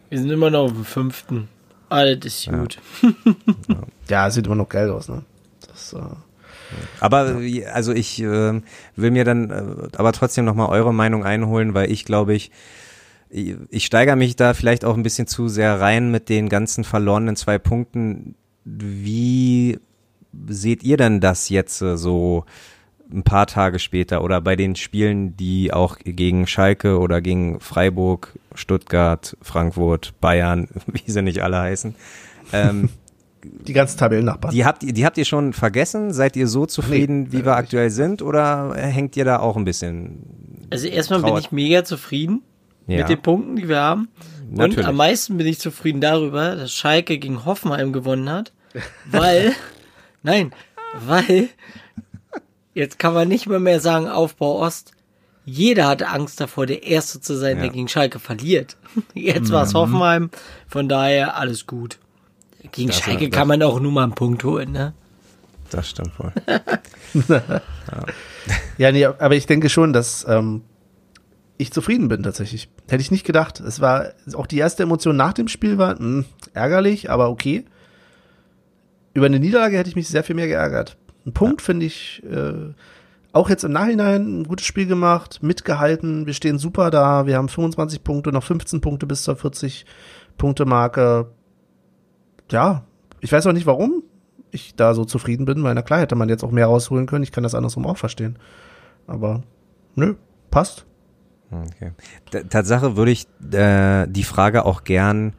Wir 0.10 0.20
sind 0.20 0.30
immer 0.30 0.50
noch 0.50 0.66
auf 0.66 0.74
dem 0.74 0.86
fünften. 0.86 1.48
Alles 1.90 2.26
ist 2.26 2.50
gut. 2.50 2.80
Ja, 4.08 4.30
sieht 4.30 4.46
immer 4.46 4.56
noch 4.56 4.70
geil 4.70 4.92
aus, 4.92 5.10
ne? 5.10 5.24
Das, 5.68 5.94
äh, 5.94 6.00
Aber 7.00 7.40
also 7.74 7.92
ich 7.92 8.22
äh, 8.22 8.62
will 8.96 9.12
mir 9.12 9.24
dann 9.24 9.50
äh, 9.50 9.88
aber 9.98 10.12
trotzdem 10.12 10.46
nochmal 10.46 10.70
eure 10.70 10.94
Meinung 10.94 11.24
einholen, 11.24 11.74
weil 11.74 11.92
ich 11.92 12.06
glaube 12.06 12.36
ich, 12.36 12.52
ich, 13.30 13.56
ich 13.72 13.86
steigere 13.86 14.16
mich 14.16 14.36
da 14.36 14.54
vielleicht 14.54 14.86
auch 14.86 14.96
ein 14.96 15.02
bisschen 15.02 15.26
zu 15.26 15.48
sehr 15.48 15.80
rein 15.80 16.12
mit 16.12 16.30
den 16.30 16.50
ganzen 16.50 16.84
verlorenen 16.84 17.36
zwei 17.36 17.58
Punkten. 17.58 18.36
Wie 18.64 19.80
seht 20.48 20.84
ihr 20.84 20.98
denn 20.98 21.20
das 21.20 21.50
jetzt 21.50 21.82
äh, 21.82 21.98
so 21.98 22.46
ein 23.14 23.24
paar 23.24 23.48
Tage 23.48 23.80
später 23.80 24.24
oder 24.24 24.42
bei 24.42 24.56
den 24.56 24.76
Spielen, 24.76 25.38
die 25.38 25.72
auch 25.72 25.98
gegen 26.04 26.48
Schalke 26.48 27.00
oder 27.00 27.22
gegen 27.22 27.60
Freiburg, 27.60 28.34
Stuttgart, 28.56 29.38
Frankfurt, 29.42 30.14
Bayern, 30.22 30.68
wie 30.88 31.10
sie 31.12 31.22
nicht 31.22 31.42
alle 31.42 31.60
heißen, 31.60 31.96
ähm, 32.54 32.90
die 33.44 33.74
ganzen 33.74 34.00
Tabellennachbarn. 34.00 34.54
die 34.54 34.66
habt 34.66 34.82
ihr, 34.84 34.92
die 34.92 35.06
habt 35.06 35.18
ihr 35.20 35.26
schon 35.26 35.54
vergessen? 35.54 36.14
Seid 36.14 36.36
ihr 36.36 36.48
so 36.48 36.66
zufrieden, 36.66 37.24
Nee, 37.24 37.28
wie 37.32 37.38
äh, 37.38 37.46
wir 37.46 37.52
ich- 37.52 37.58
aktuell 37.58 37.90
sind, 37.92 38.22
oder 38.24 38.74
hängt 38.76 39.16
ihr 39.18 39.26
da 39.26 39.38
auch 39.40 39.56
ein 39.56 39.66
bisschen? 39.66 40.66
Also 40.72 40.88
erstmal 40.88 41.20
bin 41.20 41.28
Trauert. 41.30 41.44
ich 41.46 41.52
mega 41.52 41.84
zufrieden 41.84 42.42
Ja. 42.88 42.98
mit 43.00 43.10
den 43.10 43.22
Punkten, 43.22 43.56
die 43.56 43.68
wir 43.70 43.80
haben. 43.80 44.08
Und 44.50 44.58
Natürlich. 44.58 44.88
am 44.88 44.96
meisten 44.96 45.38
bin 45.38 45.46
ich 45.46 45.60
zufrieden 45.60 46.02
darüber, 46.02 46.56
dass 46.56 46.72
Schalke 46.74 47.20
gegen 47.20 47.46
Hoffenheim 47.46 47.94
gewonnen 47.94 48.30
hat, 48.30 48.52
weil, 49.12 49.54
nein, 50.24 50.52
weil, 51.06 51.50
jetzt 52.76 53.00
kann 53.00 53.16
man 53.16 53.28
nicht 53.28 53.48
mehr 53.48 53.60
mehr 53.60 53.80
sagen 53.80 54.08
Aufbau 54.08 54.60
Ost. 54.62 54.92
Jeder 55.48 55.88
hatte 55.88 56.08
Angst 56.08 56.40
davor, 56.42 56.66
der 56.68 56.84
Erste 56.84 57.20
zu 57.22 57.36
sein, 57.36 57.58
der 57.58 57.66
Ja. 57.68 57.72
gegen 57.72 57.88
Schalke 57.88 58.20
verliert. 58.20 58.78
Jetzt 59.14 59.52
war 59.52 59.64
es 59.64 59.74
Hoffenheim, 59.76 60.30
von 60.68 60.88
daher 60.90 61.38
alles 61.38 61.68
gut. 61.68 62.00
Gegen 62.72 62.88
Das- 62.88 63.00
Schalke 63.00 63.30
kann 63.30 63.48
man 63.48 63.62
auch 63.64 63.80
nur 63.80 63.92
mal 63.92 64.04
einen 64.04 64.16
Punkt 64.16 64.44
holen, 64.44 64.72
ne? 64.72 64.94
Das 65.72 65.90
stimmt 65.90 66.12
wohl. 66.20 66.32
Ja, 68.78 68.92
nee, 68.92 69.06
aber 69.06 69.36
ich 69.36 69.46
denke 69.48 69.70
schon, 69.70 69.94
dass 69.94 70.26
ähm, 70.28 70.62
ich 71.58 71.72
zufrieden 71.72 72.08
bin 72.10 72.24
tatsächlich. 72.24 72.70
Hätte 72.90 73.02
ich 73.02 73.10
nicht 73.12 73.26
gedacht. 73.26 73.60
Es 73.60 73.80
war 73.80 74.10
auch 74.34 74.48
die 74.48 74.58
erste 74.58 74.84
Emotion 74.84 75.16
nach 75.16 75.34
dem 75.34 75.48
Spiel 75.48 75.78
war 75.78 76.00
mh, 76.00 76.26
ärgerlich, 76.54 77.10
aber 77.10 77.30
okay. 77.30 77.66
Über 79.14 79.28
eine 79.28 79.40
Niederlage 79.40 79.78
hätte 79.78 79.90
ich 79.90 79.96
mich 79.96 80.08
sehr 80.10 80.24
viel 80.24 80.36
mehr 80.36 80.48
geärgert. 80.48 80.98
Ein 81.26 81.34
Punkt 81.34 81.62
finde 81.62 81.86
ich 81.86 82.24
äh, 82.24 82.74
auch 83.34 83.50
jetzt 83.50 83.64
im 83.64 83.72
Nachhinein 83.72 84.42
ein 84.42 84.44
gutes 84.46 84.66
Spiel 84.66 84.86
gemacht, 84.86 85.42
mitgehalten. 85.42 86.26
Wir 86.26 86.34
stehen 86.34 86.58
super 86.58 86.92
da. 86.92 87.26
Wir 87.26 87.38
haben 87.38 87.50
25 87.50 88.04
Punkte, 88.04 88.32
noch 88.32 88.44
15 88.44 88.82
Punkte 88.82 89.06
bis 89.08 89.24
zur 89.24 89.36
40 89.36 89.86
Punkte 90.38 90.66
Marke. 90.66 91.32
Ja, 92.52 92.84
ich 93.22 93.32
weiß 93.32 93.48
auch 93.48 93.54
nicht 93.54 93.66
warum 93.66 94.04
ich 94.52 94.76
da 94.76 94.94
so 94.94 95.04
zufrieden 95.04 95.46
bin, 95.46 95.64
weil 95.64 95.76
na 95.76 95.82
klar 95.82 96.00
hätte 96.00 96.16
man 96.16 96.30
jetzt 96.30 96.44
auch 96.44 96.52
mehr 96.52 96.68
rausholen 96.68 97.08
können. 97.08 97.24
Ich 97.24 97.32
kann 97.32 97.44
das 97.44 97.56
andersrum 97.56 97.86
auch 97.86 97.98
verstehen. 97.98 98.40
Aber 99.08 99.44
nö, 99.96 100.16
passt. 100.50 100.86
Okay. 101.52 101.92
T- 102.32 102.44
Tatsache 102.44 102.96
würde 102.96 103.12
ich 103.12 103.28
äh, 103.52 104.08
die 104.08 104.24
Frage 104.24 104.66
auch 104.66 104.84
gern 104.84 105.34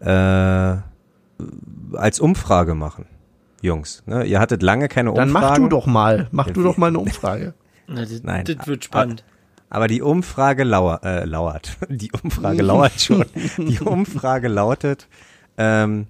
äh, 0.00 0.76
als 1.92 2.20
Umfrage 2.20 2.74
machen, 2.74 3.06
Jungs. 3.62 4.02
Ne? 4.06 4.24
Ihr 4.24 4.40
hattet 4.40 4.62
lange 4.62 4.88
keine 4.88 5.12
Dann 5.12 5.28
Umfragen. 5.30 5.46
mach 5.48 5.56
du 5.56 5.68
doch 5.68 5.86
mal, 5.86 6.28
mach 6.30 6.46
Ja, 6.48 6.52
du 6.52 6.62
doch 6.62 6.76
mal 6.76 6.88
eine 6.88 6.98
Umfrage. 6.98 7.54
Na, 7.86 8.02
das, 8.02 8.22
Nein. 8.22 8.44
das 8.44 8.66
wird 8.66 8.84
spannend. 8.84 9.24
Aber 9.70 9.86
die 9.88 10.00
Umfrage 10.02 10.64
lauert, 10.64 11.04
äh, 11.04 11.24
lauert. 11.24 11.76
Die 11.88 12.10
Umfrage 12.12 12.62
lauert 12.62 13.00
schon. 13.00 13.24
Die 13.58 13.80
Umfrage 13.80 14.48
lautet, 14.48 15.08
ähm, 15.58 16.06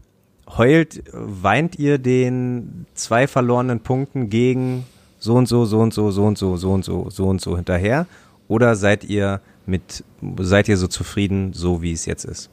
heult, 0.57 1.03
weint 1.13 1.79
ihr 1.79 1.99
den 1.99 2.87
zwei 2.95 3.27
verlorenen 3.27 3.81
Punkten 3.81 4.31
gegen 4.31 4.87
so 5.19 5.35
und 5.35 5.47
so, 5.47 5.65
so 5.65 5.81
und 5.81 5.93
so, 5.93 6.11
so 6.11 6.25
und 6.25 6.39
so, 6.39 6.57
so 6.57 6.73
und 6.73 6.85
so, 6.85 7.11
so 7.11 7.27
und 7.27 7.41
so 7.41 7.57
hinterher? 7.57 8.07
Oder 8.47 8.77
seid 8.77 9.05
ihr 9.05 9.41
mit, 9.67 10.05
seid 10.41 10.69
ihr 10.69 10.77
so 10.77 10.87
zufrieden, 10.87 11.53
so 11.53 11.83
wie 11.83 11.93
es 11.93 12.07
jetzt 12.07 12.25
ist? 12.25 12.51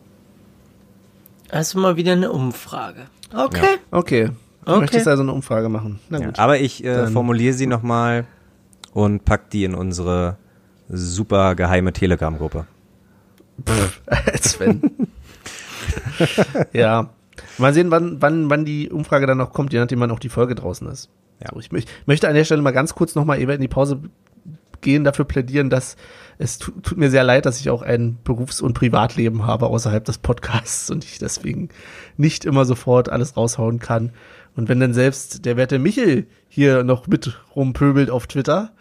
Also 1.49 1.79
mal 1.79 1.95
wieder 1.95 2.13
eine 2.13 2.31
Umfrage. 2.31 3.05
Okay. 3.33 3.77
Okay. 3.91 4.29
Du 4.65 4.71
Okay. 4.71 4.79
möchtest 4.81 5.07
also 5.07 5.23
eine 5.23 5.31
Umfrage 5.33 5.69
machen. 5.69 5.99
Na 6.09 6.19
Ja, 6.19 6.29
aber 6.37 6.59
ich 6.59 6.83
äh, 6.83 7.07
formuliere 7.07 7.53
sie 7.53 7.67
nochmal 7.67 8.25
und 8.93 9.23
pack 9.25 9.49
die 9.51 9.63
in 9.63 9.75
unsere 9.75 10.37
super 10.89 11.55
geheime 11.55 11.93
Telegram-Gruppe. 11.93 12.65
Sven. 14.41 14.81
ja. 16.73 17.09
Mal 17.57 17.73
sehen, 17.73 17.91
wann, 17.91 18.21
wann, 18.21 18.49
wann 18.49 18.65
die 18.65 18.89
Umfrage 18.89 19.27
dann 19.27 19.37
noch 19.37 19.51
kommt, 19.53 19.73
je 19.73 19.79
nachdem, 19.79 19.99
wann 19.99 20.11
auch 20.11 20.19
die 20.19 20.29
Folge 20.29 20.55
draußen 20.55 20.87
ist. 20.87 21.09
Ja. 21.41 21.49
So, 21.53 21.59
ich 21.59 21.69
mö- 21.69 21.85
möchte 22.05 22.27
an 22.27 22.35
der 22.35 22.45
Stelle 22.45 22.61
mal 22.61 22.71
ganz 22.71 22.95
kurz 22.95 23.15
nochmal 23.15 23.39
eben 23.41 23.51
in 23.51 23.61
die 23.61 23.67
Pause 23.67 23.99
gehen, 24.81 25.03
dafür 25.03 25.25
plädieren, 25.25 25.69
dass 25.69 25.95
es 26.37 26.57
tu, 26.57 26.71
tut 26.81 26.97
mir 26.97 27.09
sehr 27.09 27.23
leid, 27.23 27.45
dass 27.45 27.59
ich 27.59 27.69
auch 27.69 27.81
ein 27.81 28.17
Berufs- 28.23 28.61
und 28.61 28.73
Privatleben 28.73 29.45
habe 29.45 29.67
außerhalb 29.67 30.03
des 30.05 30.17
Podcasts 30.17 30.89
und 30.91 31.03
ich 31.03 31.17
deswegen 31.17 31.69
nicht 32.17 32.45
immer 32.45 32.65
sofort 32.65 33.09
alles 33.09 33.35
raushauen 33.37 33.79
kann. 33.79 34.11
Und 34.55 34.69
wenn 34.69 34.79
dann 34.79 34.93
selbst 34.93 35.45
der 35.45 35.57
werte 35.57 35.79
Michel 35.79 36.27
hier 36.47 36.83
noch 36.83 37.07
mit 37.07 37.37
rumpöbelt 37.55 38.09
auf 38.09 38.27
Twitter, 38.27 38.71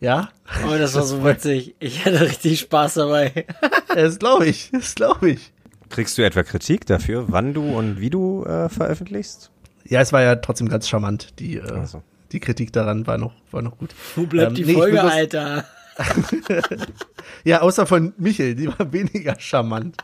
ja, 0.00 0.28
Oh, 0.66 0.76
das 0.78 0.94
war 0.94 1.02
so 1.04 1.24
witzig. 1.24 1.74
Ich 1.80 2.04
hatte 2.04 2.20
richtig 2.20 2.60
Spaß 2.60 2.94
dabei. 2.94 3.46
das 3.88 4.18
glaube 4.18 4.46
ich, 4.46 4.70
das 4.72 4.94
glaube 4.94 5.30
ich. 5.30 5.52
Kriegst 5.88 6.18
du 6.18 6.22
etwa 6.22 6.42
Kritik 6.42 6.86
dafür, 6.86 7.24
wann 7.28 7.54
du 7.54 7.62
und 7.76 8.00
wie 8.00 8.10
du 8.10 8.44
äh, 8.44 8.68
veröffentlichst? 8.68 9.50
Ja, 9.84 10.00
es 10.00 10.12
war 10.12 10.22
ja 10.22 10.36
trotzdem 10.36 10.68
ganz 10.68 10.88
charmant. 10.88 11.38
Die, 11.38 11.56
äh, 11.56 11.62
Ach 11.82 11.86
so. 11.86 12.02
die 12.32 12.40
Kritik 12.40 12.72
daran 12.72 13.06
war 13.06 13.18
noch, 13.18 13.32
war 13.52 13.62
noch 13.62 13.78
gut. 13.78 13.90
Wo 14.16 14.26
bleibt 14.26 14.50
Ähm, 14.50 14.54
die 14.56 14.64
nee, 14.64 14.74
Folge, 14.74 15.02
Alter? 15.02 15.64
Ja, 17.44 17.62
außer 17.62 17.86
von 17.86 18.12
Michel, 18.18 18.54
die 18.54 18.68
war 18.68 18.92
weniger 18.92 19.34
charmant. 19.38 19.96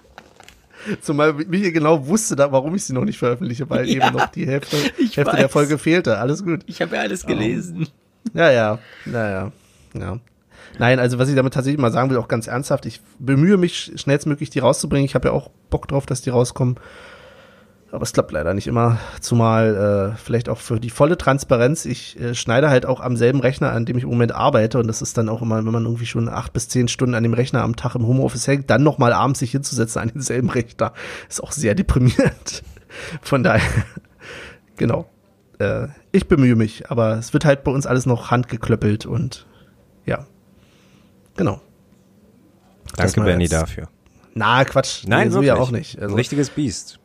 Zumal 1.01 1.33
Michel 1.35 1.72
genau 1.72 2.07
wusste, 2.07 2.37
da, 2.37 2.53
warum 2.53 2.74
ich 2.74 2.85
sie 2.85 2.93
noch 2.93 3.05
nicht 3.05 3.18
veröffentliche, 3.18 3.68
weil 3.70 3.89
Ja, 3.89 4.07
eben 4.07 4.16
noch 4.16 4.26
die 4.30 4.47
Hälfte, 4.47 4.76
ich 4.99 5.16
Hälfte 5.16 5.37
der. 5.37 5.49
Folge 5.49 5.78
fehlte. 5.78 6.18
Alles 6.18 6.45
gut. 6.45 6.62
Ich 6.66 6.80
habe 6.83 6.97
ja 6.97 7.03
alles 7.03 7.26
gelesen. 7.26 7.89
Ja, 8.35 8.51
ja, 8.51 8.78
ja, 9.07 9.30
ja, 9.30 9.53
ja. 9.95 10.18
Nein, 10.78 10.99
also 10.99 11.18
was 11.18 11.28
ich 11.28 11.35
damit 11.35 11.55
tatsächlich 11.55 11.80
mal 11.80 11.93
sagen 11.93 12.11
will, 12.11 12.16
auch 12.16 12.28
ganz 12.28 12.47
ernsthaft, 12.47 12.87
ich 12.87 13.01
bemühe 13.18 13.57
mich 13.57 13.93
schnellstmöglich, 13.97 14.51
die 14.51 14.61
rauszubringen. 14.61 15.05
Ich 15.05 15.14
habe 15.14 15.28
ja 15.28 15.35
auch 15.35 15.51
Bock 15.70 15.89
drauf, 15.89 16.07
dass 16.07 16.22
die 16.22 16.30
rauskommen. 16.30 16.76
Aber 17.93 18.05
es 18.05 18.14
klappt 18.14 18.32
leider 18.32 18.55
nicht 18.55 18.66
immer. 18.66 18.99
Zumal 19.20 20.14
äh, 20.14 20.16
vielleicht 20.16 20.49
auch 20.49 20.57
für 20.57 20.80
die 20.80 20.88
volle 20.88 21.18
Transparenz. 21.18 21.84
Ich 21.84 22.18
äh, 22.18 22.34
schneide 22.34 22.70
halt 22.70 22.86
auch 22.86 23.01
am 23.01 23.18
selben 23.18 23.40
Rechner, 23.40 23.70
an 23.70 23.84
dem 23.84 23.99
ich 23.99 24.05
im 24.05 24.09
Moment 24.09 24.34
arbeite. 24.34 24.78
Und 24.78 24.86
das 24.86 25.03
ist 25.03 25.18
dann 25.18 25.28
auch 25.28 25.43
immer, 25.43 25.59
wenn 25.59 25.72
man 25.72 25.84
irgendwie 25.84 26.07
schon 26.07 26.30
acht 26.30 26.55
bis 26.55 26.70
zehn 26.70 26.88
Stunden 26.88 27.14
an 27.14 27.22
dem 27.22 27.34
Rechner 27.34 27.61
am 27.62 27.76
Tag 27.76 27.95
im 27.95 28.07
Homeoffice 28.07 28.47
hängt, 28.47 28.70
dann 28.70 28.82
nochmal 28.82 29.12
abends 29.12 29.40
sich 29.40 29.51
hinzusetzen 29.51 30.01
an 30.01 30.09
denselben 30.09 30.49
Rechner. 30.49 30.95
Ist 31.28 31.43
auch 31.43 31.53
sehr 31.53 31.74
deprimierend. 31.74 32.62
Von 33.20 33.43
daher, 33.43 33.61
genau. 34.76 35.11
Äh, 35.59 35.88
ich 36.12 36.28
bemühe 36.28 36.57
mich, 36.57 36.90
aber 36.90 37.18
es 37.18 37.34
wird 37.34 37.45
halt 37.45 37.62
bei 37.62 37.72
uns 37.72 37.86
alles 37.86 38.07
noch 38.07 38.30
handgeklöppelt 38.30 39.05
und 39.05 39.47
ja. 40.07 40.26
Genau. 41.36 41.61
Danke, 42.97 43.20
Benny, 43.20 43.49
dafür. 43.49 43.88
Na, 44.32 44.64
Quatsch. 44.64 45.05
Nein, 45.07 45.30
so 45.30 45.43
wirklich. 45.43 45.49
ja 45.49 45.57
auch 45.57 45.70
nicht. 45.70 46.01
Also, 46.01 46.14
richtiges 46.14 46.49
Biest. 46.49 46.99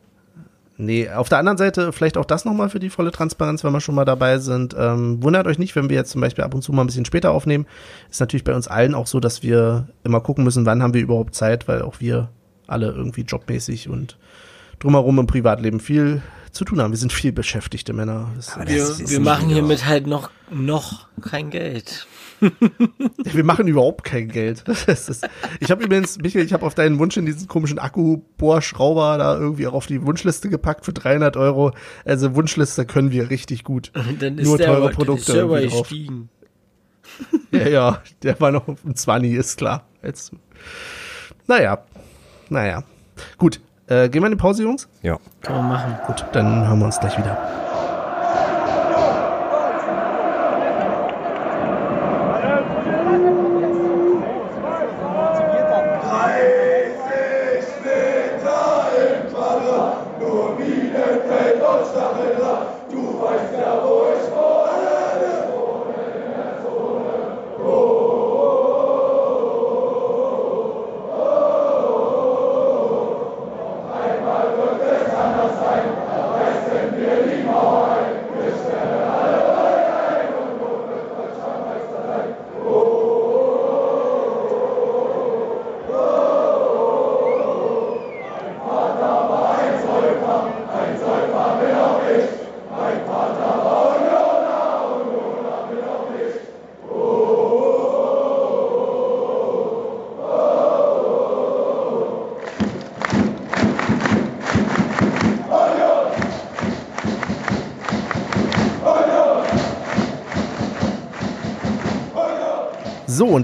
Nee, 0.78 1.10
auf 1.10 1.28
der 1.28 1.38
anderen 1.38 1.58
Seite 1.58 1.92
vielleicht 1.92 2.16
auch 2.16 2.24
das 2.24 2.44
nochmal 2.44 2.70
für 2.70 2.80
die 2.80 2.88
volle 2.88 3.12
Transparenz, 3.12 3.62
wenn 3.62 3.72
wir 3.72 3.80
schon 3.80 3.94
mal 3.94 4.04
dabei 4.04 4.38
sind. 4.38 4.74
Ähm, 4.78 5.22
wundert 5.22 5.46
euch 5.46 5.58
nicht, 5.58 5.76
wenn 5.76 5.90
wir 5.90 5.96
jetzt 5.96 6.10
zum 6.10 6.20
Beispiel 6.20 6.44
ab 6.44 6.54
und 6.54 6.62
zu 6.62 6.72
mal 6.72 6.82
ein 6.82 6.86
bisschen 6.86 7.04
später 7.04 7.32
aufnehmen. 7.32 7.66
Ist 8.10 8.20
natürlich 8.20 8.44
bei 8.44 8.54
uns 8.54 8.68
allen 8.68 8.94
auch 8.94 9.06
so, 9.06 9.20
dass 9.20 9.42
wir 9.42 9.88
immer 10.04 10.20
gucken 10.20 10.44
müssen, 10.44 10.64
wann 10.64 10.82
haben 10.82 10.94
wir 10.94 11.02
überhaupt 11.02 11.34
Zeit, 11.34 11.68
weil 11.68 11.82
auch 11.82 12.00
wir 12.00 12.30
alle 12.66 12.86
irgendwie 12.92 13.22
jobmäßig 13.22 13.88
und 13.88 14.16
drumherum 14.78 15.18
im 15.18 15.26
Privatleben 15.26 15.80
viel 15.80 16.22
zu 16.52 16.64
tun 16.64 16.80
haben. 16.80 16.92
Wir 16.92 16.98
sind 16.98 17.12
viel 17.12 17.32
beschäftigte 17.32 17.92
Männer. 17.92 18.28
Wir, 18.66 18.86
wir 18.98 19.20
machen 19.20 19.48
hiermit 19.48 19.86
halt 19.86 20.06
noch, 20.06 20.30
noch 20.50 21.08
kein 21.20 21.50
Geld. 21.50 22.06
Wir 22.40 23.44
machen 23.44 23.66
überhaupt 23.68 24.04
kein 24.04 24.28
Geld. 24.28 24.64
Das 24.88 25.08
ist, 25.08 25.28
ich 25.60 25.70
habe 25.70 25.84
übrigens, 25.84 26.18
Michael, 26.18 26.44
ich 26.44 26.52
habe 26.52 26.64
auf 26.64 26.74
deinen 26.74 26.98
Wunsch 26.98 27.16
in 27.16 27.26
diesen 27.26 27.48
komischen 27.48 27.78
Akkubohrschrauber 27.78 29.18
da 29.18 29.36
irgendwie 29.36 29.66
auch 29.66 29.74
auf 29.74 29.86
die 29.86 30.04
Wunschliste 30.04 30.48
gepackt 30.48 30.84
für 30.84 30.92
300 30.92 31.36
Euro. 31.36 31.72
Also 32.04 32.34
Wunschliste 32.34 32.86
können 32.86 33.10
wir 33.10 33.30
richtig 33.30 33.64
gut. 33.64 33.92
Und 33.94 34.22
dann 34.22 34.38
ist 34.38 34.46
Nur 34.46 34.58
teure 34.58 34.76
aber, 34.76 34.90
Produkte 34.90 35.32
Dann 35.32 35.50
ist 35.50 35.62
der 35.62 35.68
drauf. 35.70 35.88
gestiegen. 35.88 36.28
Ja, 37.50 37.68
ja, 37.68 38.02
der 38.22 38.38
war 38.40 38.52
noch 38.52 38.68
ein 38.68 38.94
20, 38.94 39.32
ist 39.32 39.56
klar. 39.56 39.86
Jetzt, 40.02 40.32
naja, 41.46 41.78
naja. 42.50 42.84
Gut, 43.38 43.60
äh, 43.88 44.08
gehen 44.08 44.22
wir 44.22 44.26
in 44.26 44.32
die 44.32 44.38
Pause, 44.38 44.62
Jungs? 44.62 44.88
Ja. 45.02 45.18
Kann 45.40 45.56
man 45.56 45.68
machen. 45.68 45.96
Gut, 46.06 46.24
dann 46.32 46.68
hören 46.68 46.78
wir 46.78 46.86
uns 46.86 47.00
gleich 47.00 47.16
wieder. 47.18 47.67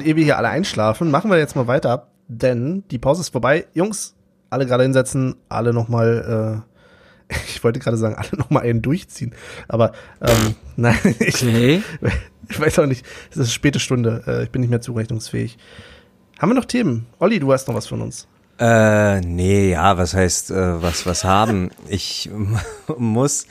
Und 0.05 0.09
ehe 0.09 0.17
wir 0.17 0.25
hier 0.25 0.39
alle 0.39 0.49
einschlafen, 0.49 1.11
machen 1.11 1.31
wir 1.31 1.39
jetzt 1.39 1.57
mal 1.57 1.67
weiter, 1.67 2.09
denn 2.29 2.85
die 2.91 2.99
Pause 2.99 3.23
ist 3.23 3.31
vorbei. 3.31 3.67
Jungs, 3.73 4.15
alle 4.51 4.67
gerade 4.67 4.83
hinsetzen, 4.83 5.37
alle 5.49 5.73
nochmal, 5.73 6.63
äh, 7.31 7.35
ich 7.49 7.65
wollte 7.65 7.81
gerade 7.81 7.97
sagen, 7.97 8.15
alle 8.17 8.39
nochmal 8.39 8.65
einen 8.65 8.83
durchziehen. 8.83 9.35
Aber 9.67 9.93
ähm, 10.21 10.55
nein, 10.77 10.99
ich, 11.21 11.43
Okay. 11.43 11.83
ich 12.49 12.61
weiß 12.61 12.79
auch 12.81 12.87
nicht, 12.87 13.07
es 13.31 13.39
ist 13.39 13.53
späte 13.55 13.81
Stunde, 13.81 14.23
äh, 14.27 14.45
ich 14.45 14.51
bin 14.51 14.61
nicht 14.61 14.71
mehr 14.71 14.83
zurechnungsfähig. 14.83 15.57
Haben 16.39 16.51
wir 16.51 16.55
noch 16.55 16.67
Themen? 16.67 17.07
Olli, 17.19 17.39
du 17.39 17.53
hast 17.53 17.67
noch 17.69 17.75
was 17.75 17.87
von 17.87 18.03
uns. 18.03 18.29
Äh, 18.59 19.21
nee, 19.23 19.71
ja, 19.71 19.97
was 19.97 20.15
heißt, 20.15 20.51
äh, 20.51 20.83
was, 20.83 21.07
was 21.07 21.25
haben? 21.25 21.71
Ich 21.89 22.31
muss, 22.99 23.47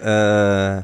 äh, 0.00 0.82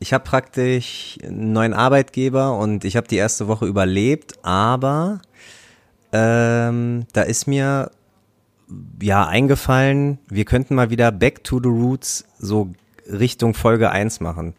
ich 0.00 0.12
habe 0.12 0.24
praktisch 0.24 1.18
einen 1.22 1.52
neuen 1.52 1.74
Arbeitgeber 1.74 2.56
und 2.56 2.84
ich 2.84 2.96
habe 2.96 3.08
die 3.08 3.16
erste 3.16 3.48
Woche 3.48 3.66
überlebt, 3.66 4.34
aber 4.42 5.20
ähm, 6.12 7.06
da 7.12 7.22
ist 7.22 7.46
mir 7.46 7.90
ja 9.02 9.26
eingefallen, 9.26 10.18
wir 10.28 10.44
könnten 10.44 10.74
mal 10.74 10.90
wieder 10.90 11.10
Back 11.10 11.44
to 11.44 11.60
the 11.62 11.68
Roots 11.68 12.24
so 12.38 12.70
Richtung 13.10 13.54
Folge 13.54 13.90
1 13.90 14.20
machen. 14.20 14.54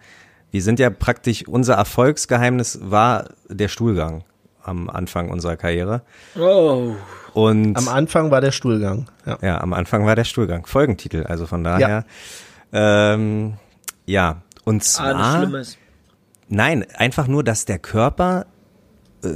Wir 0.52 0.64
sind 0.64 0.80
ja 0.80 0.90
praktisch, 0.90 1.48
unser 1.48 1.76
Erfolgsgeheimnis 1.76 2.80
war 2.82 3.30
der 3.48 3.68
Stuhlgang 3.68 4.24
am 4.64 4.90
Anfang 4.90 5.30
unserer 5.30 5.58
Karriere. 5.58 6.02
Oh. 6.38 6.96
Und 7.34 7.76
Am 7.78 7.88
Anfang 7.88 8.32
war 8.32 8.42
der 8.42 8.52
Stuhlgang. 8.52 9.08
Ja. 9.26 9.38
ja, 9.42 9.62
am 9.62 9.74
Anfang 9.74 10.06
war 10.06 10.16
der 10.16 10.24
Stuhlgang. 10.24 10.66
Folgentitel, 10.66 11.24
also 11.24 11.46
von 11.46 11.64
daher. 11.64 12.06
Ja, 12.72 13.14
ähm, 13.14 13.54
ja. 14.06 14.42
Und 14.70 14.82
Ah, 14.82 14.86
zwar. 14.86 15.38
Schlimmes. 15.38 15.78
Nein, 16.47 16.86
einfach 16.95 17.28
nur, 17.28 17.43
dass 17.43 17.65
der 17.65 17.80
Körper 17.80 18.45
äh, 19.24 19.28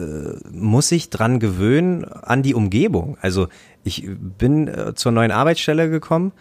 muss 0.52 0.90
sich 0.90 1.10
dran 1.10 1.40
gewöhnen 1.40 2.06
an 2.06 2.42
die 2.44 2.54
Umgebung. 2.54 3.18
Also 3.22 3.48
ich 3.84 4.08
bin 4.08 4.68
äh, 4.68 4.94
zur 4.96 5.12
neuen 5.12 5.32
Arbeitsstelle 5.32 5.90
gekommen 5.90 6.32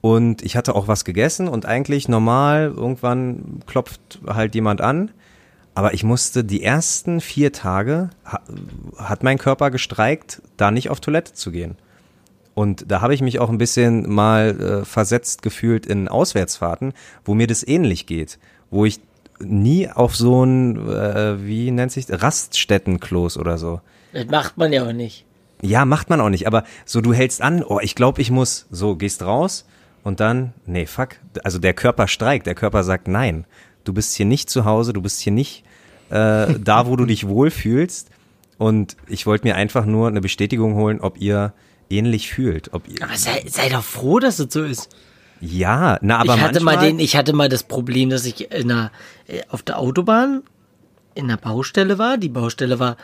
und 0.00 0.42
ich 0.42 0.56
hatte 0.56 0.74
auch 0.74 0.88
was 0.88 1.04
gegessen 1.04 1.48
und 1.48 1.66
eigentlich 1.66 2.08
normal, 2.08 2.72
irgendwann 2.74 3.60
klopft 3.66 4.20
halt 4.26 4.54
jemand 4.54 4.80
an. 4.80 5.10
Aber 5.74 5.92
ich 5.92 6.04
musste 6.04 6.42
die 6.42 6.62
ersten 6.62 7.20
vier 7.20 7.52
Tage, 7.52 8.08
ha, 8.24 8.40
hat 8.96 9.22
mein 9.22 9.36
Körper 9.38 9.70
gestreikt, 9.70 10.40
da 10.56 10.70
nicht 10.70 10.88
auf 10.88 11.00
Toilette 11.00 11.34
zu 11.34 11.50
gehen. 11.50 11.76
Und 12.56 12.90
da 12.90 13.02
habe 13.02 13.12
ich 13.12 13.20
mich 13.20 13.38
auch 13.38 13.50
ein 13.50 13.58
bisschen 13.58 14.10
mal 14.10 14.58
äh, 14.58 14.84
versetzt 14.86 15.42
gefühlt 15.42 15.84
in 15.84 16.08
Auswärtsfahrten, 16.08 16.94
wo 17.22 17.34
mir 17.34 17.46
das 17.46 17.62
ähnlich 17.68 18.06
geht, 18.06 18.38
wo 18.70 18.86
ich 18.86 18.98
nie 19.38 19.90
auf 19.90 20.16
so 20.16 20.42
ein, 20.42 20.88
äh, 20.88 21.46
wie 21.46 21.70
nennt 21.70 21.92
sich, 21.92 22.06
Raststättenklos 22.08 23.36
oder 23.36 23.58
so. 23.58 23.82
Das 24.14 24.24
macht 24.28 24.56
man 24.56 24.72
ja 24.72 24.88
auch 24.88 24.94
nicht. 24.94 25.26
Ja, 25.60 25.84
macht 25.84 26.08
man 26.08 26.18
auch 26.18 26.30
nicht, 26.30 26.46
aber 26.46 26.64
so 26.86 27.02
du 27.02 27.12
hältst 27.12 27.42
an, 27.42 27.62
oh, 27.62 27.78
ich 27.82 27.94
glaube, 27.94 28.22
ich 28.22 28.30
muss, 28.30 28.66
so 28.70 28.96
gehst 28.96 29.22
raus 29.22 29.66
und 30.02 30.20
dann, 30.20 30.54
nee, 30.64 30.86
fuck, 30.86 31.16
also 31.44 31.58
der 31.58 31.74
Körper 31.74 32.08
streikt, 32.08 32.46
der 32.46 32.54
Körper 32.54 32.84
sagt, 32.84 33.06
nein, 33.06 33.44
du 33.84 33.92
bist 33.92 34.14
hier 34.14 34.24
nicht 34.24 34.48
zu 34.48 34.64
Hause, 34.64 34.94
du 34.94 35.02
bist 35.02 35.20
hier 35.20 35.32
nicht 35.34 35.62
äh, 36.08 36.54
da, 36.58 36.86
wo 36.86 36.96
du 36.96 37.04
dich 37.04 37.28
wohlfühlst 37.28 38.08
und 38.56 38.96
ich 39.08 39.26
wollte 39.26 39.46
mir 39.46 39.56
einfach 39.56 39.84
nur 39.84 40.08
eine 40.08 40.22
Bestätigung 40.22 40.74
holen, 40.76 41.02
ob 41.02 41.20
ihr 41.20 41.52
ähnlich 41.90 42.30
fühlt, 42.30 42.72
ob 42.72 42.88
ihr, 42.88 43.02
Aber 43.02 43.16
sei, 43.16 43.44
sei 43.48 43.68
doch 43.68 43.84
froh, 43.84 44.18
dass 44.18 44.38
es 44.38 44.52
so 44.52 44.62
ist. 44.64 44.88
ja, 45.40 45.98
na, 46.02 46.18
aber 46.18 46.34
ich 46.36 46.40
hatte 46.40 46.60
manchmal, 46.60 46.76
mal 46.76 46.86
den, 46.86 46.98
ich 46.98 47.16
hatte 47.16 47.32
mal 47.32 47.48
das 47.48 47.62
Problem, 47.62 48.10
dass 48.10 48.24
ich 48.24 48.50
in 48.52 48.70
einer, 48.70 48.90
äh, 49.28 49.42
auf 49.48 49.62
der 49.62 49.78
Autobahn 49.78 50.42
in 51.14 51.24
einer 51.24 51.36
Baustelle 51.36 51.98
war. 51.98 52.18
Die 52.18 52.28
Baustelle 52.28 52.78
war, 52.78 52.96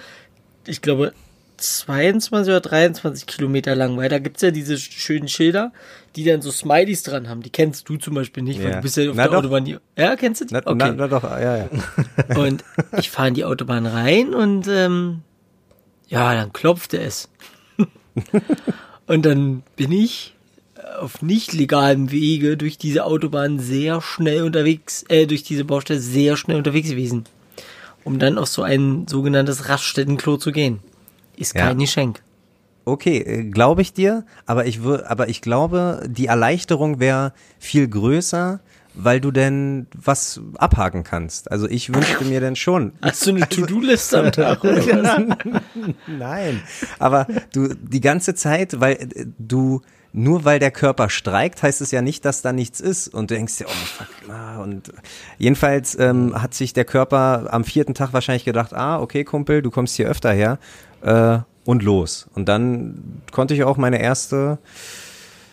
ich 0.67 0.83
glaube, 0.83 1.13
22 1.59 2.51
oder 2.51 2.61
23 2.61 3.27
Kilometer 3.27 3.75
lang. 3.77 3.97
Weil 3.97 4.09
da 4.09 4.19
gibt's 4.19 4.43
ja 4.43 4.51
diese 4.51 4.77
schönen 4.79 5.29
Schilder, 5.29 5.73
die 6.17 6.25
dann 6.25 6.43
so 6.43 6.51
Smileys 6.51 7.05
dran 7.05 7.29
haben. 7.29 7.43
Die 7.43 7.51
kennst 7.51 7.89
du 7.89 7.97
zum 7.97 8.15
Beispiel 8.15 8.43
nicht, 8.43 8.59
weil 8.63 8.71
Ja. 8.71 8.77
du 8.77 8.83
bist 8.83 8.97
ja 8.97 9.09
auf 9.11 9.17
Na 9.17 9.23
der 9.23 9.31
doch. 9.33 9.39
Autobahn. 9.39 9.65
Die, 9.65 9.79
ja, 9.97 10.17
kennst 10.17 10.41
du 10.41 10.45
die? 10.47 10.55
na, 10.55 10.61
Okay. 10.65 10.75
na, 10.77 10.93
na 10.93 11.07
doch, 11.09 11.23
ja, 11.23 11.57
ja. 11.59 11.69
Und 12.37 12.65
ich 12.99 13.11
fahre 13.11 13.29
in 13.29 13.35
die 13.35 13.45
Autobahn 13.45 13.87
rein 13.87 14.35
und 14.35 14.67
ähm, 14.69 15.21
ja, 16.09 16.35
dann 16.35 16.53
klopfte 16.53 17.01
es. 17.01 17.29
Und 19.07 19.25
dann 19.25 19.63
bin 19.77 19.93
ich 19.93 20.35
auf 21.01 21.23
nicht 21.23 21.53
legalem 21.53 22.11
Wege 22.11 22.57
durch 22.57 22.79
diese 22.79 23.05
Autobahn 23.05 23.59
sehr 23.59 24.01
schnell 24.01 24.43
unterwegs, 24.43 25.05
äh, 25.09 25.27
durch 25.27 25.43
diese 25.43 25.65
Baustelle 25.65 26.01
sehr 26.01 26.37
schnell 26.37 26.57
unterwegs 26.59 26.91
gewesen. 26.91 27.25
Um 28.05 28.19
dann 28.19 28.37
auf 28.37 28.49
so 28.49 28.63
ein 28.63 29.07
sogenanntes 29.07 29.69
Raststättenklo 29.69 30.37
zu 30.37 30.53
gehen. 30.53 30.81
Ist 31.37 31.55
Ja. 31.55 31.69
kein 31.69 31.79
Geschenk. 31.79 32.21
Okay, 32.85 33.19
äh, 33.19 33.45
glaube 33.45 33.83
ich 33.83 33.93
dir, 33.93 34.25
aber 34.45 34.67
ich 34.67 34.81
aber 34.81 35.29
ich 35.29 35.41
glaube, 35.41 36.05
die 36.09 36.27
Erleichterung 36.27 36.99
wäre 36.99 37.33
viel 37.61 37.87
größer, 37.87 38.61
weil 38.95 39.21
du 39.21 39.31
denn 39.31 39.87
was 39.95 40.41
abhaken 40.57 41.05
kannst. 41.05 41.51
Also 41.51 41.69
ich 41.69 41.95
wünschte 41.95 42.25
mir 42.25 42.41
denn 42.41 42.57
schon. 42.57 42.93
Hast 43.03 43.27
du 43.27 43.31
eine 43.31 43.49
To-Do-Liste 43.49 44.19
am 44.19 44.33
Tag? 44.33 44.65
Oder 44.65 44.77
was? 45.03 45.37
Nein, 46.07 46.63
aber 46.99 47.27
du 47.53 47.75
die 47.75 48.01
ganze 48.01 48.35
Zeit, 48.35 48.81
weil 48.81 48.95
äh, 48.95 49.27
du 49.39 49.83
nur 50.15 50.45
weil 50.45 50.59
der 50.59 50.71
Körper 50.71 51.09
streikt, 51.09 51.63
heißt 51.63 51.81
es 51.81 51.91
ja 51.91 52.03
nicht, 52.03 52.27
dass 52.27 52.43
da 52.43 52.53
nichts 52.53 52.81
ist. 52.81 53.09
Und 53.09 53.31
du 53.31 53.35
denkst 53.35 53.59
dir, 53.59 53.67
oh 53.67 53.71
fuck, 53.71 54.31
ah, 54.31 54.59
und 54.59 54.93
jedenfalls 55.39 55.99
ähm, 55.99 56.41
hat 56.41 56.53
sich 56.53 56.75
der 56.75 56.85
Körper 56.85 57.49
am 57.51 57.65
vierten 57.65 57.95
Tag 57.95 58.13
wahrscheinlich 58.13 58.45
gedacht, 58.45 58.75
ah, 58.75 59.01
okay, 59.01 59.25
Kumpel, 59.25 59.63
du 59.63 59.71
kommst 59.71 59.97
hier 59.97 60.09
öfter 60.09 60.33
her. 60.33 60.59
Äh, 61.01 61.39
und 61.65 61.83
los. 61.83 62.29
Und 62.35 62.49
dann 62.49 63.23
konnte 63.31 63.55
ich 63.55 63.65
auch 63.65 63.77
meine 63.77 64.03
erste 64.03 64.59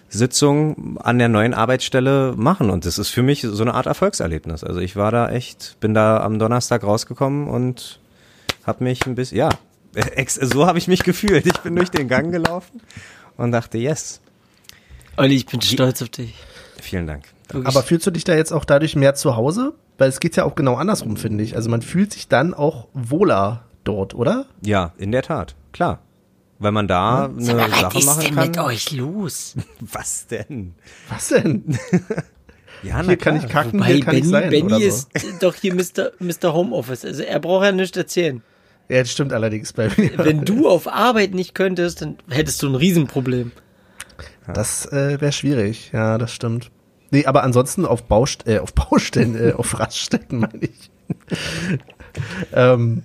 Sitzung 0.10 0.98
an 1.00 1.20
der 1.20 1.30
neuen 1.30 1.54
Arbeitsstelle 1.54 2.34
machen. 2.36 2.70
Und 2.70 2.86
das 2.86 2.98
ist 2.98 3.10
für 3.10 3.24
mich 3.24 3.42
so 3.42 3.62
eine 3.62 3.74
Art 3.74 3.86
Erfolgserlebnis. 3.86 4.64
Also 4.64 4.80
ich 4.80 4.96
war 4.96 5.12
da 5.12 5.30
echt, 5.30 5.78
bin 5.80 5.94
da 5.94 6.22
am 6.22 6.40
Donnerstag 6.40 6.84
rausgekommen 6.84 7.48
und 7.48 8.00
habe 8.66 8.84
mich 8.84 9.06
ein 9.06 9.16
bisschen, 9.16 9.38
ja, 9.38 9.50
so 10.28 10.66
habe 10.66 10.78
ich 10.78 10.88
mich 10.88 11.04
gefühlt. 11.04 11.46
Ich 11.46 11.58
bin 11.60 11.76
durch 11.76 11.90
den 11.90 12.08
Gang 12.08 12.32
gelaufen 12.32 12.82
und 13.38 13.52
dachte, 13.52 13.78
yes. 13.78 14.22
Olli, 15.18 15.36
ich 15.36 15.46
bin 15.46 15.62
stolz 15.62 16.02
auf 16.02 16.10
dich. 16.10 16.36
Vielen 16.82 17.08
Dank. 17.08 17.26
Aber 17.64 17.84
fühlst 17.84 18.06
du 18.06 18.12
dich 18.12 18.24
da 18.24 18.36
jetzt 18.36 18.52
auch 18.52 18.66
dadurch 18.66 18.96
mehr 18.96 19.16
zu 19.16 19.36
Hause? 19.36 19.74
Weil 19.98 20.10
es 20.10 20.20
geht 20.20 20.36
ja 20.36 20.46
auch 20.46 20.56
genau 20.56 20.76
andersrum, 20.76 21.18
finde 21.18 21.44
ich. 21.44 21.56
Also 21.56 21.70
man 21.70 21.82
fühlt 21.82 22.14
sich 22.14 22.28
dann 22.28 22.54
auch 22.54 22.88
wohler 22.94 23.66
dort, 23.84 24.14
oder? 24.16 24.46
Ja, 24.62 24.94
in 24.98 25.12
der 25.12 25.24
Tat, 25.24 25.56
klar. 25.74 26.00
Weil 26.60 26.72
man 26.74 26.88
da 26.88 27.26
eine 27.26 27.42
Sag 27.44 27.56
mal, 27.58 27.72
was 27.72 27.80
Sache 27.80 27.98
ist 28.00 28.06
machen 28.06 28.22
denn 28.26 28.36
kann. 28.36 28.48
mit 28.48 28.58
euch 28.60 28.92
los? 28.92 29.56
Was 29.80 30.28
denn? 30.28 30.76
Was 31.10 31.30
denn? 31.30 31.78
Ja, 32.82 33.02
Hier 33.04 33.18
kann 33.18 33.36
ich 33.36 33.48
kacken, 33.50 33.82
Weil 33.82 33.96
hier 33.96 34.06
kann 34.06 34.14
Benny, 34.16 34.26
ich 34.26 34.30
sein. 34.32 34.50
Benny 34.50 34.64
oder 34.68 34.80
so. 34.80 34.86
ist 34.86 35.10
doch 35.42 35.54
hier 35.54 35.76
Mr. 35.76 36.12
Mr. 36.20 36.54
Homeoffice. 36.54 37.04
Also 37.04 37.24
er 37.24 37.40
braucht 37.42 37.66
ja 37.66 37.74
nichts 37.74 37.98
erzählen. 37.98 38.42
Ja, 38.88 39.00
das 39.00 39.12
stimmt 39.12 39.34
allerdings 39.34 39.74
bei 39.74 39.90
mir. 39.98 40.18
Wenn 40.18 40.46
du 40.46 40.70
auf 40.70 40.88
Arbeit 40.88 41.34
nicht 41.34 41.54
könntest, 41.56 42.02
dann 42.02 42.16
hättest 42.30 42.64
du 42.64 42.68
ein 42.70 42.76
Riesenproblem. 42.76 43.52
Das 44.54 44.86
äh, 44.94 45.20
wäre 45.20 45.34
schwierig, 45.34 45.92
ja, 45.92 46.18
das 46.18 46.32
stimmt. 46.34 46.72
Nee, 47.12 47.26
aber 47.26 47.44
ansonsten 47.44 47.86
auf, 47.86 48.04
Baust 48.04 48.48
äh, 48.48 48.60
auf 48.60 48.74
Baustellen, 48.74 49.36
äh, 49.36 49.52
auf 49.52 49.78
Raststätten 49.78 50.40
meine 50.40 50.60
ich. 50.62 50.90
ähm, 52.54 53.04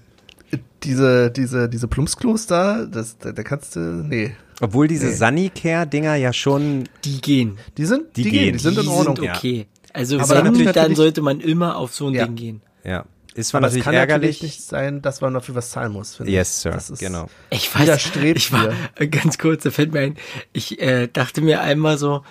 diese, 0.83 1.31
diese, 1.31 1.69
diese 1.69 1.89
Plumpsklos 1.89 2.47
da, 2.47 2.85
das, 2.85 3.19
da, 3.19 3.33
da 3.33 3.43
kannst 3.43 3.77
du, 3.77 3.81
nee. 3.81 4.35
Obwohl 4.61 4.87
diese 4.89 5.07
Nee. 5.07 5.15
Sunnycare-Dinger 5.15 6.15
ja 6.17 6.33
schon, 6.33 6.85
Die 7.05 7.21
gehen. 7.21 7.59
Die 7.77 7.85
sind, 7.87 8.17
Die 8.17 8.23
die, 8.25 8.31
gehen. 8.31 8.43
gehen, 8.45 8.53
die 8.55 8.59
sind 8.61 8.77
in 8.79 8.83
die 8.85 8.89
Ordnung. 8.89 9.17
sind 9.17 9.29
okay. 9.31 9.67
Also 9.93 10.19
Aber 10.19 10.29
wenn, 10.37 10.45
natürlich- 10.45 10.73
dann 10.73 10.95
sollte 10.95 11.23
man 11.23 11.41
immer 11.41 11.77
auf 11.77 11.95
so 11.95 12.07
ein 12.09 12.15
Ja. 12.15 12.27
Ding 12.27 12.37
gehen. 12.37 12.61
ja, 12.85 13.05
ist 13.35 13.55
Aber 13.55 13.67
es 13.67 13.73
natürlich 13.73 13.85
kann 13.85 13.95
ärgerlich. 13.95 14.37
natürlich 14.37 14.43
nicht 14.43 14.63
sein, 14.63 15.03
dass 15.03 15.21
man 15.21 15.35
dafür 15.35 15.55
was 15.57 15.71
zahlen 15.71 15.93
muss. 15.93 16.15
finde 16.17 16.31
Yes, 16.33 16.51
ich. 16.57 16.63
Sir, 16.63 16.71
Das 16.71 16.91
ist, 16.91 16.99
genau. 17.01 17.29
Ich 17.51 17.75
weiß, 17.75 18.11
ich 18.23 18.53
war 18.53 18.69
äh, 18.97 19.07
ganz 19.09 19.39
kurz, 19.39 19.63
da 19.65 19.71
fällt 19.71 19.93
mir 19.93 20.01
ein, 20.01 20.17
ich 20.53 20.81
äh, 20.81 21.09
dachte 21.13 21.41
mir 21.41 21.61
einmal 21.63 21.99
so, 21.99 22.23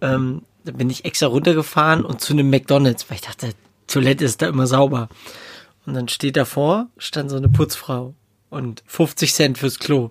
ähm, 0.00 0.42
da 0.64 0.72
bin 0.72 0.88
ich 0.90 1.04
extra 1.04 1.26
runtergefahren 1.26 2.04
und 2.04 2.20
zu 2.20 2.32
einem 2.32 2.48
McDonalds, 2.50 3.08
weil 3.10 3.16
ich 3.16 3.22
dachte, 3.22 3.50
Toilette 3.86 4.24
ist 4.24 4.40
da 4.42 4.48
immer 4.48 4.66
sauber. 4.66 5.08
Und 5.86 5.94
dann 5.94 6.08
steht 6.08 6.36
davor, 6.36 6.88
stand 6.98 7.30
so 7.30 7.36
eine 7.36 7.48
Putzfrau 7.48 8.14
und 8.50 8.82
50 8.86 9.32
Cent 9.34 9.58
fürs 9.58 9.78
Klo. 9.78 10.10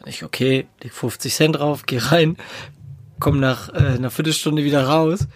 Und 0.00 0.08
ich, 0.08 0.22
okay, 0.22 0.66
leg 0.82 0.92
50 0.92 1.34
Cent 1.34 1.56
drauf, 1.56 1.84
geh 1.86 1.98
rein, 1.98 2.36
komm 3.20 3.40
nach 3.40 3.70
äh, 3.72 3.78
einer 3.78 4.10
Viertelstunde 4.10 4.64
wieder 4.64 4.84
raus, 4.86 5.26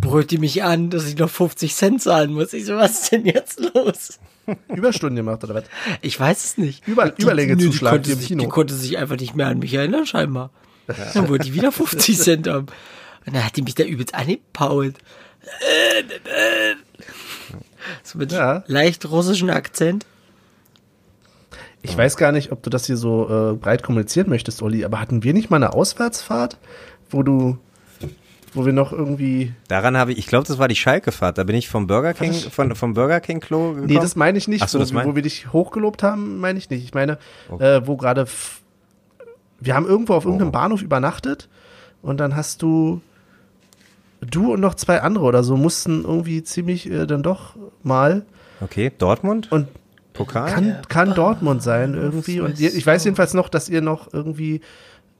brüllt 0.00 0.30
die 0.30 0.38
mich 0.38 0.62
an, 0.62 0.90
dass 0.90 1.06
ich 1.08 1.16
noch 1.18 1.28
50 1.30 1.74
Cent 1.74 2.02
zahlen 2.02 2.32
muss. 2.32 2.52
Ich 2.52 2.66
so, 2.66 2.76
was 2.76 3.02
ist 3.02 3.12
denn 3.12 3.26
jetzt 3.26 3.60
los? 3.74 4.20
Überstunden 4.68 5.16
gemacht 5.16 5.42
oder 5.44 5.54
was? 5.54 5.64
Ich 6.02 6.18
weiß 6.18 6.44
es 6.44 6.58
nicht. 6.58 6.86
Über- 6.86 7.10
Die- 7.10 7.22
Überlegezuschlag 7.22 8.02
die 8.02 8.14
sich, 8.14 8.28
Kino. 8.28 8.42
die 8.44 8.48
konnte 8.48 8.74
sich 8.74 8.96
einfach 8.98 9.16
nicht 9.16 9.34
mehr 9.34 9.48
an 9.48 9.58
mich 9.58 9.74
erinnern, 9.74 10.06
scheinbar. 10.06 10.50
Dann 11.14 11.28
wollte 11.28 11.44
die 11.46 11.54
wieder 11.54 11.70
50 11.72 12.18
Cent 12.18 12.48
haben. 12.48 12.66
Und 13.26 13.34
dann 13.36 13.44
hat 13.44 13.56
die 13.56 13.62
mich 13.62 13.74
da 13.76 13.84
übelst 13.84 14.14
angepault. 14.14 14.96
So 18.02 18.18
mit 18.18 18.32
Ja. 18.32 18.64
leicht 18.66 19.08
russischen 19.10 19.50
Akzent. 19.50 20.06
Ich 21.84 21.96
weiß 21.96 22.16
gar 22.16 22.30
nicht, 22.30 22.52
ob 22.52 22.62
du 22.62 22.70
das 22.70 22.86
hier 22.86 22.96
so 22.96 23.28
äh, 23.52 23.56
breit 23.56 23.82
kommunizieren 23.82 24.28
möchtest, 24.28 24.62
Olli, 24.62 24.84
aber 24.84 25.00
hatten 25.00 25.24
wir 25.24 25.34
nicht 25.34 25.50
mal 25.50 25.56
eine 25.56 25.72
Auswärtsfahrt, 25.72 26.56
wo 27.10 27.24
du, 27.24 27.58
wo 28.54 28.64
wir 28.64 28.72
noch 28.72 28.92
irgendwie. 28.92 29.52
Daran 29.66 29.96
habe 29.96 30.12
ich, 30.12 30.18
ich 30.18 30.26
glaube, 30.28 30.46
das 30.46 30.58
war 30.58 30.68
die 30.68 30.76
Schalke-Fahrt. 30.76 31.38
Da 31.38 31.42
bin 31.44 31.56
ich 31.56 31.68
vom 31.68 31.88
Burger 31.88 32.14
King, 32.14 32.32
von, 32.32 32.76
vom 32.76 32.94
Burger 32.94 33.18
King 33.20 33.40
Klo 33.40 33.70
gekommen. 33.70 33.86
Nee, 33.86 33.96
das 33.98 34.14
meine 34.14 34.38
ich 34.38 34.46
nicht. 34.46 34.62
Ach 34.62 34.68
so, 34.68 34.78
wo, 34.78 34.82
das 34.82 34.92
mein- 34.92 35.08
wo 35.08 35.16
wir 35.16 35.22
dich 35.22 35.52
hochgelobt 35.52 36.04
haben, 36.04 36.38
meine 36.38 36.56
ich 36.58 36.70
nicht. 36.70 36.84
Ich 36.84 36.94
meine, 36.94 37.18
äh, 37.58 37.80
wo 37.84 37.96
gerade. 37.96 38.22
f- 38.22 38.60
Wir 39.58 39.74
haben 39.74 39.86
irgendwo 39.86 40.14
auf 40.14 40.24
irgendeinem 40.24 40.48
Oh. 40.50 40.52
Bahnhof 40.52 40.82
übernachtet 40.82 41.48
und 42.00 42.18
dann 42.18 42.36
hast 42.36 42.62
du. 42.62 43.00
Du 44.30 44.52
und 44.52 44.60
noch 44.60 44.74
zwei 44.74 45.00
andere 45.02 45.24
oder 45.24 45.42
so 45.42 45.56
mussten 45.56 46.04
irgendwie 46.04 46.42
ziemlich 46.42 46.90
äh, 46.90 47.06
dann 47.06 47.22
doch 47.22 47.56
mal. 47.82 48.24
Okay, 48.60 48.92
Dortmund? 48.96 49.50
Und 49.50 49.68
Pokal? 50.12 50.50
kann, 50.50 50.76
kann 50.88 51.14
Dortmund 51.14 51.62
sein 51.62 51.94
irgendwie. 51.94 52.40
Und 52.40 52.60
ihr, 52.60 52.72
ich 52.74 52.86
weiß 52.86 53.04
jedenfalls 53.04 53.34
noch, 53.34 53.48
dass 53.48 53.68
ihr 53.68 53.80
noch 53.80 54.12
irgendwie 54.12 54.60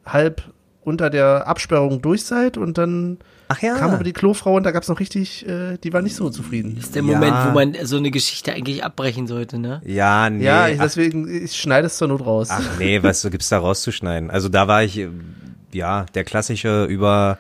halb 0.05 0.43
unter 0.85 1.11
der 1.11 1.47
Absperrung 1.47 2.03
durch 2.03 2.25
seid 2.25 2.57
und 2.59 2.77
dann 2.77 3.19
Ach 3.49 3.61
ja. 3.63 3.77
kam 3.77 3.93
aber 3.93 4.03
die 4.05 4.13
Klofrau 4.13 4.57
und 4.57 4.65
da 4.65 4.71
gab 4.73 4.83
es 4.83 4.89
noch 4.89 4.99
richtig, 4.99 5.47
äh, 5.47 5.77
die 5.79 5.93
war 5.93 6.03
nicht 6.03 6.17
so 6.17 6.29
zufrieden. 6.31 6.75
Das 6.77 6.87
ist 6.87 6.95
der 6.97 7.05
Ja. 7.05 7.13
Moment, 7.13 7.37
wo 7.47 7.51
man 7.53 7.75
so 7.85 7.99
eine 7.99 8.11
Geschichte 8.11 8.53
eigentlich 8.53 8.83
abbrechen 8.83 9.27
sollte, 9.27 9.59
ne? 9.59 9.81
ja, 9.85 10.29
nee. 10.29 10.45
ja, 10.45 10.69
ich, 10.69 10.81
deswegen, 10.81 11.29
ich 11.45 11.55
schneide 11.55 11.87
es 11.87 11.99
zur 11.99 12.09
Not 12.09 12.27
raus. 12.27 12.49
ach 12.51 12.79
nee, 12.79 13.01
was 13.03 13.23
gibt's 13.31 13.49
da 13.49 13.59
rauszuschneiden? 13.59 14.31
Also 14.31 14.49
da 14.49 14.67
war 14.67 14.83
ich, 14.83 15.07
ja, 15.73 16.07
der 16.15 16.25
klassische 16.25 16.85
über, 16.87 17.39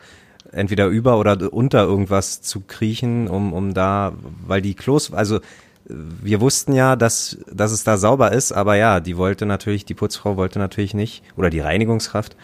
entweder 0.53 0.87
über 0.87 1.19
oder 1.19 1.53
unter 1.53 1.85
irgendwas 1.85 2.43
zu 2.43 2.61
kriechen, 2.61 3.29
um, 3.29 3.53
um 3.53 3.75
da, 3.75 4.13
weil 4.47 4.63
die 4.63 4.75
Klos, 4.75 5.13
also 5.13 5.41
wir 5.85 6.41
wussten 6.41 6.73
ja, 6.75 6.97
dass, 6.97 7.39
dass 7.53 7.73
es 7.73 7.85
da 7.85 7.97
sauber 7.97 8.33
ist, 8.33 8.53
aber 8.53 8.77
ja, 8.77 9.01
die 9.01 9.17
wollte 9.17 9.47
natürlich, 9.47 9.85
die 9.85 9.95
Putzfrau 9.95 10.37
wollte 10.37 10.59
natürlich 10.59 10.95
nicht, 10.95 11.23
oder 11.37 11.51
die 11.51 11.61
Reinigungskraft, 11.61 12.37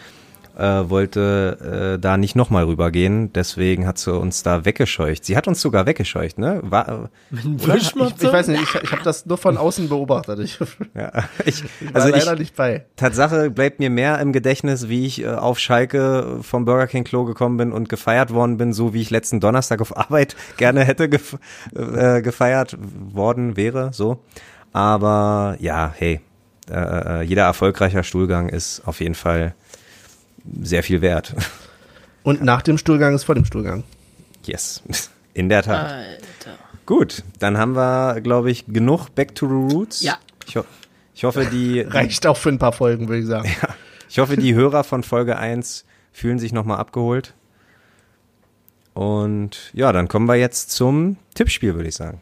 äh, 0.59 0.89
wollte 0.89 1.95
äh, 1.95 1.99
da 1.99 2.17
nicht 2.17 2.35
nochmal 2.35 2.65
rübergehen, 2.65 3.31
deswegen 3.31 3.87
hat 3.87 3.97
sie 3.97 4.13
uns 4.13 4.43
da 4.43 4.65
weggescheucht. 4.65 5.23
Sie 5.23 5.37
hat 5.37 5.47
uns 5.47 5.61
sogar 5.61 5.85
weggescheucht, 5.85 6.37
ne? 6.37 6.59
War, 6.63 7.09
Mit? 7.29 7.65
Ich, 7.75 7.95
ich 7.95 8.33
weiß 8.33 8.49
nicht, 8.49 8.63
ich, 8.63 8.75
ich 8.83 8.91
habe 8.91 9.03
das 9.03 9.25
nur 9.25 9.37
von 9.37 9.57
außen 9.57 9.87
beobachtet. 9.87 10.39
Ich, 10.39 10.59
ja, 10.93 11.11
ich, 11.45 11.63
war 11.63 11.69
also 11.93 12.09
leider 12.09 12.33
ich, 12.33 12.39
nicht 12.39 12.55
bei. 12.55 12.85
Tatsache 12.97 13.49
bleibt 13.49 13.79
mir 13.79 13.89
mehr 13.89 14.19
im 14.19 14.33
Gedächtnis, 14.33 14.89
wie 14.89 15.05
ich 15.05 15.23
äh, 15.23 15.27
auf 15.27 15.59
Schalke 15.59 16.39
vom 16.41 16.65
Burger 16.65 16.87
King 16.87 17.05
Klo 17.05 17.23
gekommen 17.23 17.55
bin 17.55 17.71
und 17.71 17.87
gefeiert 17.87 18.33
worden 18.33 18.57
bin, 18.57 18.73
so 18.73 18.93
wie 18.93 19.01
ich 19.01 19.09
letzten 19.09 19.39
Donnerstag 19.39 19.79
auf 19.79 19.95
Arbeit 19.95 20.35
gerne 20.57 20.83
hätte 20.83 21.07
gef 21.07 21.37
äh, 21.73 22.21
gefeiert 22.21 22.77
worden 22.79 23.55
wäre, 23.55 23.91
so. 23.93 24.19
Aber 24.73 25.55
ja, 25.59 25.93
hey, 25.95 26.19
äh, 26.69 27.21
äh, 27.21 27.21
jeder 27.23 27.43
erfolgreicher 27.43 28.03
Stuhlgang 28.03 28.49
ist 28.49 28.81
auf 28.85 28.99
jeden 28.99 29.15
Fall 29.15 29.55
sehr 30.61 30.83
viel 30.83 31.01
wert. 31.01 31.35
Und 32.23 32.43
nach 32.43 32.61
dem 32.61 32.77
Stuhlgang 32.77 33.15
ist 33.15 33.23
vor 33.23 33.35
dem 33.35 33.45
Stuhlgang. 33.45 33.83
Yes, 34.45 34.83
in 35.33 35.49
der 35.49 35.63
Tat. 35.63 35.91
Alter. 35.91 36.57
Gut, 36.85 37.23
dann 37.39 37.57
haben 37.57 37.75
wir, 37.75 38.19
glaube 38.21 38.49
ich, 38.49 38.65
genug 38.67 39.13
Back 39.15 39.35
to 39.35 39.47
the 39.47 39.75
Roots. 39.75 40.01
Ja. 40.01 40.17
Ich, 40.47 40.57
ho 40.57 40.63
ich 41.13 41.23
hoffe, 41.23 41.45
die, 41.45 41.81
Reicht 41.87 42.25
auch 42.25 42.37
für 42.37 42.49
ein 42.49 42.59
paar 42.59 42.71
Folgen, 42.71 43.07
würde 43.07 43.21
ich 43.21 43.27
sagen. 43.27 43.49
Ich 44.09 44.17
hoffe, 44.17 44.37
die 44.37 44.55
Hörer 44.55 44.83
von 44.83 45.03
Folge 45.03 45.37
1 45.37 45.85
fühlen 46.11 46.39
sich 46.39 46.51
nochmal 46.51 46.77
abgeholt. 46.77 47.35
Und 48.93 49.71
ja, 49.73 49.91
dann 49.91 50.07
kommen 50.07 50.27
wir 50.27 50.35
jetzt 50.35 50.71
zum 50.71 51.17
Tippspiel, 51.35 51.75
würde 51.75 51.89
ich 51.89 51.95
sagen. 51.95 52.21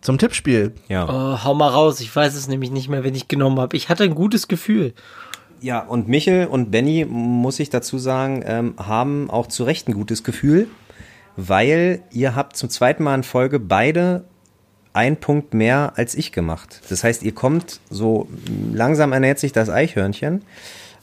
Zum 0.00 0.18
Tippspiel. 0.18 0.74
Ja. 0.88 1.08
Oh, 1.08 1.44
hau 1.44 1.54
mal 1.54 1.68
raus, 1.68 2.00
ich 2.00 2.14
weiß 2.14 2.34
es 2.34 2.48
nämlich 2.48 2.70
nicht 2.70 2.88
mehr, 2.88 3.04
wenn 3.04 3.14
ich 3.14 3.28
genommen 3.28 3.58
habe. 3.58 3.76
Ich 3.76 3.88
hatte 3.88 4.04
ein 4.04 4.14
gutes 4.14 4.48
Gefühl. 4.48 4.92
Ja, 5.64 5.78
und 5.78 6.08
Michel 6.08 6.46
und 6.46 6.70
Benny, 6.70 7.06
muss 7.08 7.58
ich 7.58 7.70
dazu 7.70 7.96
sagen, 7.96 8.42
ähm, 8.44 8.74
haben 8.76 9.30
auch 9.30 9.46
zu 9.46 9.64
Recht 9.64 9.88
ein 9.88 9.94
gutes 9.94 10.22
Gefühl, 10.22 10.68
weil 11.38 12.02
ihr 12.10 12.36
habt 12.36 12.58
zum 12.58 12.68
zweiten 12.68 13.02
Mal 13.02 13.14
in 13.14 13.22
Folge 13.22 13.58
beide 13.58 14.24
einen 14.92 15.16
Punkt 15.16 15.54
mehr 15.54 15.94
als 15.96 16.14
ich 16.16 16.32
gemacht. 16.32 16.82
Das 16.90 17.02
heißt, 17.02 17.22
ihr 17.22 17.32
kommt 17.32 17.80
so 17.88 18.28
langsam 18.74 19.12
ernährt 19.12 19.38
sich 19.38 19.52
das 19.52 19.70
Eichhörnchen, 19.70 20.42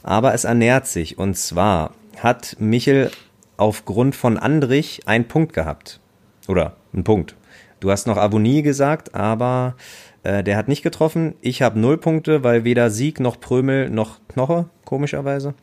aber 0.04 0.32
es 0.32 0.44
ernährt 0.44 0.86
sich. 0.86 1.18
Und 1.18 1.36
zwar 1.36 1.90
hat 2.20 2.54
Michel 2.60 3.10
aufgrund 3.56 4.14
von 4.14 4.38
Andrich 4.38 5.08
einen 5.08 5.26
Punkt 5.26 5.54
gehabt. 5.54 5.98
Oder 6.46 6.76
einen 6.92 7.02
Punkt. 7.02 7.34
Du 7.80 7.90
hast 7.90 8.06
noch 8.06 8.16
Avonie 8.16 8.62
gesagt, 8.62 9.16
aber 9.16 9.74
äh, 10.22 10.42
der 10.42 10.56
hat 10.56 10.68
nicht 10.68 10.82
getroffen. 10.82 11.34
Ich 11.40 11.62
habe 11.62 11.78
null 11.78 11.98
Punkte, 11.98 12.44
weil 12.44 12.64
weder 12.64 12.90
Sieg 12.90 13.20
noch 13.20 13.40
Prömel 13.40 13.90
noch 13.90 14.20
Knoche, 14.28 14.66
komischerweise. 14.84 15.54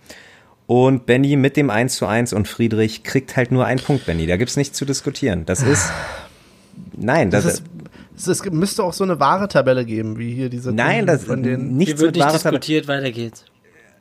Und 0.67 1.05
Benny 1.05 1.35
mit 1.35 1.57
dem 1.57 1.69
1 1.69 1.95
zu 1.95 2.05
1 2.05 2.33
und 2.33 2.47
Friedrich 2.47 3.03
kriegt 3.03 3.35
halt 3.35 3.51
nur 3.51 3.65
einen 3.65 3.79
Punkt, 3.79 4.05
Benny. 4.05 4.27
Da 4.27 4.37
gibt's 4.37 4.55
nichts 4.55 4.77
zu 4.77 4.85
diskutieren. 4.85 5.45
Das 5.45 5.63
ist. 5.63 5.91
Nein, 6.95 7.31
das, 7.31 7.43
Das 7.43 8.27
ist, 8.27 8.45
es 8.45 8.51
müsste 8.51 8.83
auch 8.83 8.93
so 8.93 9.03
eine 9.03 9.19
wahre 9.19 9.47
Tabelle 9.47 9.85
geben, 9.85 10.17
wie 10.17 10.33
hier 10.33 10.49
diese 10.49 10.71
nein, 10.71 11.05
das 11.05 11.23
von 11.23 11.43
den. 11.43 11.75
nichts 11.75 11.93
Hier 11.93 11.99
wird 12.01 12.15
nicht 12.15 12.33
diskutiert, 12.33 12.87
weiter 12.87 13.11
geht's. 13.11 13.45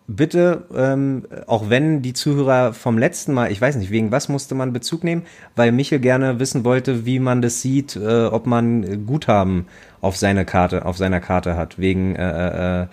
Bitte, 0.09 0.65
ähm, 0.75 1.25
auch 1.47 1.71
wenn 1.71 2.03
die 2.03 2.15
Zuhörer 2.15 2.73
vom 2.73 2.99
letzten 2.99 3.35
Mal, 3.35 3.53
ich 3.53 3.61
weiß 3.61 3.77
nicht, 3.77 3.91
wegen 3.91 4.11
was 4.11 4.29
musste 4.29 4.55
man 4.55 4.73
Bezug 4.73 5.05
nehmen, 5.05 5.23
weil 5.55 5.71
Michel 5.71 6.01
gerne 6.01 6.41
wissen 6.41 6.65
wollte, 6.65 7.05
wie 7.05 7.21
man 7.21 7.43
das 7.43 7.61
sieht, 7.61 7.95
äh, 7.95 8.25
ob 8.25 8.47
man 8.47 9.07
Guthaben 9.07 9.67
auf 10.01 10.17
seine 10.17 10.45
Karte, 10.45 10.87
auf 10.87 10.97
seiner 10.97 11.21
Karte 11.21 11.57
hat, 11.57 11.79
wegen 11.79 12.17
äh, 12.17 12.83
äh, 12.83 12.87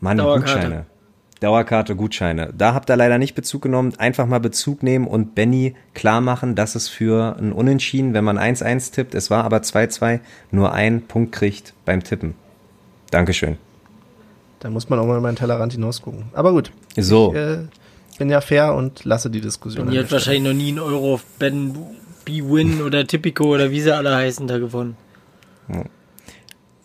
Mann, 0.00 0.18
Dauerkarte. 0.18 0.54
Gutscheine. 0.54 0.86
Dauerkarte, 1.40 1.96
Gutscheine. 1.96 2.54
Da 2.56 2.74
habt 2.74 2.88
ihr 2.90 2.96
leider 2.96 3.18
nicht 3.18 3.34
Bezug 3.34 3.62
genommen. 3.62 3.92
Einfach 3.98 4.26
mal 4.26 4.38
Bezug 4.38 4.82
nehmen 4.82 5.06
und 5.06 5.34
Benny 5.34 5.74
klar 5.92 6.20
machen, 6.20 6.54
dass 6.54 6.74
es 6.74 6.88
für 6.88 7.36
ein 7.38 7.52
Unentschieden, 7.52 8.14
wenn 8.14 8.24
man 8.24 8.38
1-1 8.38 8.94
tippt, 8.94 9.14
es 9.14 9.30
war 9.30 9.44
aber 9.44 9.58
2-2, 9.58 10.20
nur 10.52 10.72
ein 10.72 11.02
Punkt 11.02 11.32
kriegt 11.32 11.74
beim 11.84 12.02
Tippen. 12.02 12.34
Dankeschön. 13.10 13.58
Da 14.64 14.70
muss 14.70 14.88
man 14.88 14.98
auch 14.98 15.04
mal 15.04 15.18
in 15.18 15.22
meinen 15.22 15.36
Tellerrand 15.36 15.74
hinausgucken. 15.74 16.24
Aber 16.32 16.52
gut. 16.52 16.72
So. 16.96 17.34
Ich 17.34 17.38
äh, 17.38 17.58
bin 18.16 18.30
ja 18.30 18.40
fair 18.40 18.74
und 18.74 19.04
lasse 19.04 19.28
die 19.28 19.42
Diskussion. 19.42 19.88
Und 19.88 19.92
ihr 19.92 20.00
habt 20.00 20.10
wahrscheinlich 20.10 20.42
noch 20.42 20.54
nie 20.54 20.68
einen 20.68 20.78
Euro 20.78 21.12
auf 21.12 21.22
Ben 21.38 21.76
B-Win 22.24 22.80
oder 22.80 23.06
Tipico 23.06 23.44
oder 23.52 23.70
wie 23.70 23.82
sie 23.82 23.94
alle 23.94 24.16
heißen 24.16 24.46
da 24.46 24.56
gewonnen. 24.56 24.96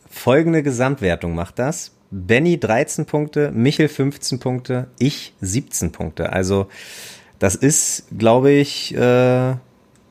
Folgende 0.09 0.61
Gesamtwertung 0.61 1.34
macht 1.34 1.57
das. 1.57 1.95
Benny 2.11 2.59
13 2.59 3.05
Punkte, 3.05 3.49
Michel 3.51 3.88
15 3.88 4.39
Punkte, 4.39 4.88
ich 4.99 5.32
17 5.39 5.93
Punkte. 5.93 6.34
Also 6.34 6.67
das 7.39 7.55
ist, 7.55 8.07
glaube 8.17 8.51
ich, 8.51 8.93
äh, 8.93 9.51
ein 9.51 9.57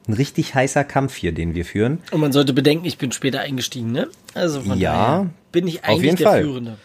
richtig 0.08 0.54
heißer 0.54 0.84
Kampf 0.84 1.16
hier, 1.16 1.32
den 1.32 1.54
wir 1.54 1.66
führen. 1.66 1.98
Und 2.12 2.20
man 2.22 2.32
sollte 2.32 2.54
bedenken, 2.54 2.86
ich 2.86 2.96
bin 2.96 3.12
später 3.12 3.40
eingestiegen, 3.40 3.92
ne? 3.92 4.08
Also 4.32 4.62
von 4.62 4.78
Ja, 4.78 4.92
daher 4.92 5.30
bin 5.52 5.66
ich 5.66 5.80
auf 5.84 5.90
eigentlich 5.90 6.04
jeden 6.04 6.16
der 6.16 6.26
Fall. 6.26 6.42
Führende. 6.44 6.76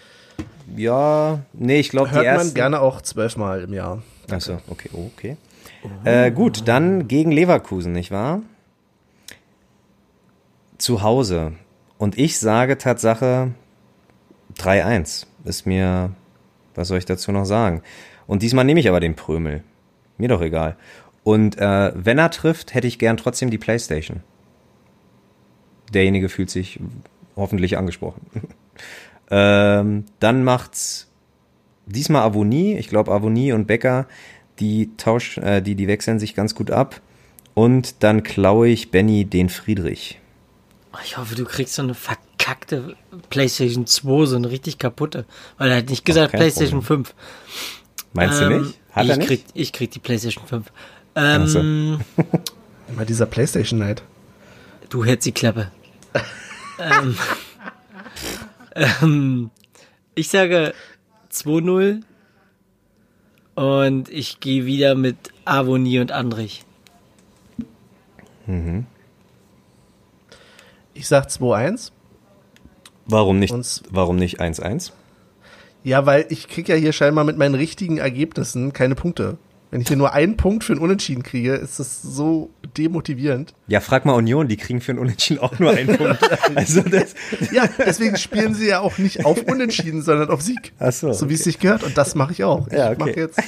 Ja, 0.76 1.40
nee, 1.54 1.80
ich 1.80 1.90
glaube, 1.90 2.10
die 2.10 2.16
Hört 2.16 2.26
ersten... 2.26 2.48
man 2.48 2.54
gerne 2.54 2.82
auch 2.82 3.02
zwölfmal 3.02 3.62
im 3.62 3.74
Jahr. 3.74 4.02
Achso, 4.30 4.58
okay, 4.70 4.90
oh, 4.94 5.10
okay. 5.16 5.38
Äh, 6.06 6.32
gut, 6.32 6.68
dann 6.68 7.08
gegen 7.08 7.32
Leverkusen, 7.32 7.92
nicht 7.92 8.12
wahr? 8.12 8.42
Zu 10.78 11.02
Hause. 11.02 11.54
Und 11.98 12.18
ich 12.18 12.40
sage 12.40 12.78
Tatsache 12.78 13.52
3-1. 14.58 15.26
Ist 15.46 15.66
mir, 15.66 16.12
was 16.76 16.88
soll 16.88 16.98
ich 16.98 17.06
dazu 17.06 17.32
noch 17.32 17.46
sagen? 17.46 17.82
Und 18.28 18.42
diesmal 18.42 18.66
nehme 18.66 18.80
ich 18.80 18.88
aber 18.88 19.00
den 19.00 19.16
Prömel. 19.16 19.64
Mir 20.18 20.30
doch 20.30 20.42
egal. 20.42 20.78
Und 21.24 21.58
äh, 21.58 21.92
wenn 21.96 22.18
er 22.18 22.32
trifft, 22.32 22.74
hätte 22.74 22.88
ich 22.88 23.00
gern 23.00 23.18
trotzdem 23.18 23.50
die 23.50 23.58
Playstation. 23.58 24.22
Derjenige 25.94 26.30
fühlt 26.30 26.50
sich 26.50 26.80
hoffentlich 27.36 27.78
angesprochen. 27.78 28.26
ähm, 29.36 30.06
dann 30.20 30.44
macht's 30.44 31.10
diesmal 31.88 32.22
Avonie. 32.22 32.78
Ich 32.78 32.88
glaube, 32.88 33.12
Avonie 33.12 33.52
und 33.52 33.66
Becker, 33.66 34.06
die 34.60 34.92
tausch, 34.98 35.40
äh, 35.40 35.60
die, 35.62 35.74
die 35.74 35.88
wechseln 35.88 36.20
sich 36.20 36.36
ganz 36.36 36.54
gut 36.54 36.70
ab. 36.70 37.02
Und 37.56 38.04
dann 38.04 38.22
klaue 38.22 38.68
ich 38.68 38.92
Benny 38.92 39.26
den 39.26 39.50
Friedrich. 39.50 40.20
Ich 41.04 41.18
hoffe, 41.18 41.34
du 41.34 41.46
kriegst 41.46 41.74
so 41.74 41.82
eine 41.82 41.96
verkackte 41.96 42.96
PlayStation 43.32 43.88
2, 43.88 44.26
so 44.28 44.36
eine 44.36 44.52
richtig 44.52 44.78
kaputte. 44.78 45.26
Weil 45.58 45.72
er 45.72 45.78
hat 45.78 45.90
nicht 45.90 46.06
gesagt 46.06 46.34
PlayStation 46.34 46.84
5. 46.84 47.16
Meinst 48.14 48.40
du 48.40 48.46
Ähm, 48.46 48.62
nicht? 48.62 48.80
Hat 48.92 49.06
ich 49.06 49.10
er 49.10 49.18
nicht? 49.18 49.28
Krieg, 49.28 49.46
ich 49.56 49.74
krieg 49.74 49.90
die 49.90 50.00
PlayStation 50.00 50.46
5. 50.46 50.72
Ähm, 51.16 51.48
so. 51.48 51.60
Immer 52.88 53.06
dieser 53.08 53.26
Playstation 53.26 53.80
Night. 53.80 54.04
Du 54.90 55.04
hättest 55.04 55.26
die 55.26 55.32
Klappe. 55.32 55.72
ähm, 56.80 57.18
ähm, 58.76 59.50
ich 60.16 60.30
sage 60.30 60.74
2-0 61.32 62.02
und 63.56 64.10
ich 64.10 64.40
gehe 64.40 64.66
wieder 64.66 64.96
mit 64.96 65.18
Avonie 65.46 66.00
und 66.00 66.12
Andrich. 66.12 66.64
Ich 70.94 71.08
sag 71.08 71.28
2-1. 71.28 71.92
Warum 73.06 73.40
nicht, 73.40 73.52
Uns- 73.54 73.84
warum 73.90 74.16
nicht 74.16 74.40
1-1? 74.40 74.92
Ja, 75.84 76.06
weil 76.06 76.26
ich 76.30 76.48
krieg 76.48 76.70
ja 76.70 76.76
hier 76.76 76.94
scheinbar 76.94 77.26
mit 77.26 77.38
meinen 77.38 77.56
richtigen 77.56 77.98
Ergebnissen 77.98 78.72
keine 78.74 78.96
Punkte. 78.96 79.38
Wenn 79.74 79.82
ich 79.82 79.88
hier 79.88 79.98
nur 79.98 80.14
einen 80.14 80.38
Punkt 80.38 80.64
für 80.64 80.74
ein 80.74 80.78
Unentschieden 80.78 81.24
kriege, 81.24 81.56
ist 81.56 81.80
das 81.80 82.00
so 82.04 82.52
demotivierend. 82.78 83.56
Ja, 83.66 83.80
frag 83.80 84.06
mal 84.06 84.14
Union, 84.14 84.48
die 84.48 84.56
kriegen 84.56 84.82
für 84.82 84.92
einen 84.92 85.00
Unentschieden 85.00 85.40
auch 85.40 85.58
nur 85.58 85.72
einen 85.72 85.98
Punkt. 85.98 86.20
Also 86.56 86.82
das, 86.82 87.16
Ja, 87.52 87.68
deswegen 87.80 88.16
spielen 88.18 88.54
sie 88.54 88.68
ja 88.68 88.82
auch 88.82 89.00
nicht 89.00 89.26
auf 89.26 89.42
Unentschieden, 89.42 90.04
sondern 90.04 90.30
auf 90.30 90.44
Sieg. 90.44 90.74
Ach 90.78 90.92
so, 90.92 91.12
So 91.12 91.28
wie 91.28 91.34
es 91.34 91.44
sich 91.44 91.58
gehört. 91.58 91.82
Und 91.82 91.98
das 91.98 92.14
mache 92.14 92.34
ich 92.34 92.44
auch. 92.44 92.70
Ja, 92.72 92.92
Ich 92.92 93.00
okay. 93.00 93.10
mache 93.10 93.20
jetzt 93.20 93.42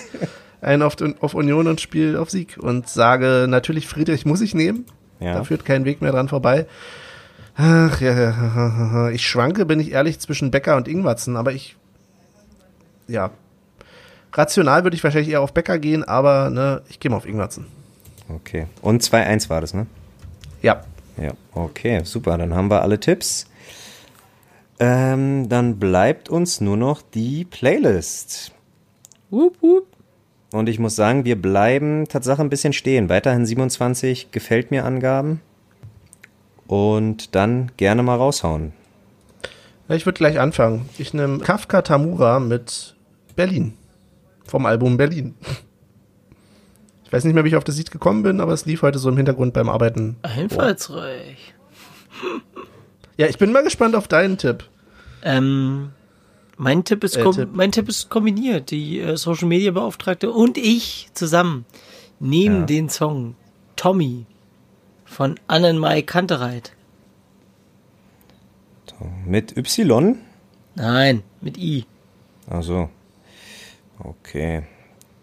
einen 0.62 0.82
auf, 0.82 0.96
auf 1.20 1.36
Union 1.36 1.68
und 1.68 1.80
spiele 1.80 2.20
auf 2.20 2.32
Sieg. 2.32 2.58
Und 2.60 2.90
sage, 2.90 3.46
natürlich, 3.48 3.88
Friedrich 3.88 4.26
muss 4.26 4.42
ich 4.42 4.56
nehmen. 4.56 4.86
Ja. 5.20 5.36
Da 5.36 5.44
führt 5.44 5.64
kein 5.64 5.86
Weg 5.86 6.02
mehr 6.02 6.12
dran 6.12 6.28
vorbei. 6.28 6.66
Ach 7.56 8.02
ja, 8.02 8.14
ja, 8.14 8.32
ja, 8.32 8.92
ja. 8.94 9.10
ich 9.12 9.28
schwanke, 9.28 9.68
bin 9.68 9.80
ich 9.80 9.92
ehrlich, 9.92 10.18
zwischen 10.18 10.50
Becker 10.50 10.76
und 10.76 10.88
Ingwatzen, 10.88 11.38
aber 11.38 11.54
ich, 11.54 11.76
ja, 13.08 13.30
rational 14.36 14.84
würde 14.84 14.96
ich 14.96 15.04
wahrscheinlich 15.04 15.32
eher 15.32 15.42
auf 15.42 15.54
Becker 15.54 15.80
gehen, 15.80 16.04
aber 16.04 16.50
ne, 16.50 16.82
ich 16.90 17.00
gehe 17.00 17.10
mal 17.10 17.18
auf 17.18 17.26
Ingwatzen. 17.28 17.66
okay. 18.30 18.68
Und 18.82 19.02
2-1 19.02 19.50
war 19.50 19.62
das, 19.62 19.74
ne? 19.74 19.88
Ja, 20.62 20.84
Ja, 21.22 21.32
okay, 21.54 22.02
super. 22.04 22.38
Dann 22.38 22.54
haben 22.54 22.70
wir 22.70 22.82
alle 22.82 23.00
Tipps. 23.00 23.48
Ähm, 24.80 25.48
dann 25.48 25.80
bleibt 25.80 26.30
uns 26.30 26.60
nur 26.60 26.76
noch 26.76 27.02
die 27.02 27.46
Playlist. 27.46 28.52
Wup, 29.30 29.62
wup. 29.62 29.88
Und 30.52 30.70
ich 30.70 30.80
muss 30.80 30.96
sagen, 30.96 31.26
wir 31.26 31.42
bleiben 31.42 32.08
Tatsache 32.08 32.42
ein 32.42 32.50
bisschen 32.50 32.74
stehen. 32.74 33.10
Weiterhin 33.10 33.46
27 33.46 34.32
gefällt 34.32 34.72
mir 34.72 34.86
Angaben. 34.86 35.42
Und 36.68 37.36
dann 37.36 37.72
gerne 37.78 38.04
mal 38.04 38.16
raushauen. 38.16 38.74
Ich 39.88 40.06
würde 40.06 40.18
gleich 40.18 40.40
anfangen. 40.40 40.90
Ich 40.98 41.14
nehme 41.14 41.40
Kafka 41.40 41.82
Tamura 41.84 42.40
mit 42.40 42.96
Berlin. 43.36 43.74
Vom 44.48 44.66
Album 44.66 44.98
Berlin. 44.98 45.36
Ich 47.04 47.12
weiß 47.14 47.24
nicht 47.26 47.34
mehr, 47.34 47.44
wie 47.44 47.50
ich 47.50 47.56
auf 47.56 47.64
das 47.64 47.78
Lied 47.78 47.92
gekommen 47.92 48.24
bin, 48.24 48.40
aber 48.42 48.54
es 48.54 48.66
lief 48.66 48.82
heute 48.82 49.00
so 49.00 49.10
im 49.10 49.18
Hintergrund 49.18 49.54
beim 49.54 49.70
Arbeiten. 49.70 50.18
Einfallsreich. 50.24 51.54
Ja, 53.18 53.28
ich 53.28 53.38
bin 53.38 53.52
mal 53.52 53.64
gespannt 53.64 53.96
auf 53.96 54.08
deinen 54.08 54.38
Tipp. 54.38 54.64
Ähm, 55.24 55.92
mein 56.58 56.84
Tipp 56.84 57.04
ist, 57.04 57.16
Äh, 57.18 57.30
Tipp. 57.32 57.50
mein 57.54 57.72
Tipp 57.72 57.90
ist 57.90 58.10
kombiniert. 58.10 58.72
Die 58.72 59.00
äh, 59.00 59.18
Social 59.18 59.48
Media 59.48 59.72
Beauftragte 59.72 60.32
und 60.32 60.58
ich 60.58 61.10
zusammen 61.14 61.66
nehmen 62.20 62.62
Ja. 62.62 62.66
den 62.66 62.90
Song 62.90 63.36
Tommy 63.76 64.26
von 65.06 65.40
Annenmai 65.48 66.02
Kantereit. 66.02 66.72
Mit 69.26 69.58
Y? 69.58 70.18
Nein, 70.76 71.24
mit 71.42 71.58
I. 71.58 71.86
Also, 72.48 72.90
okay. 74.08 74.64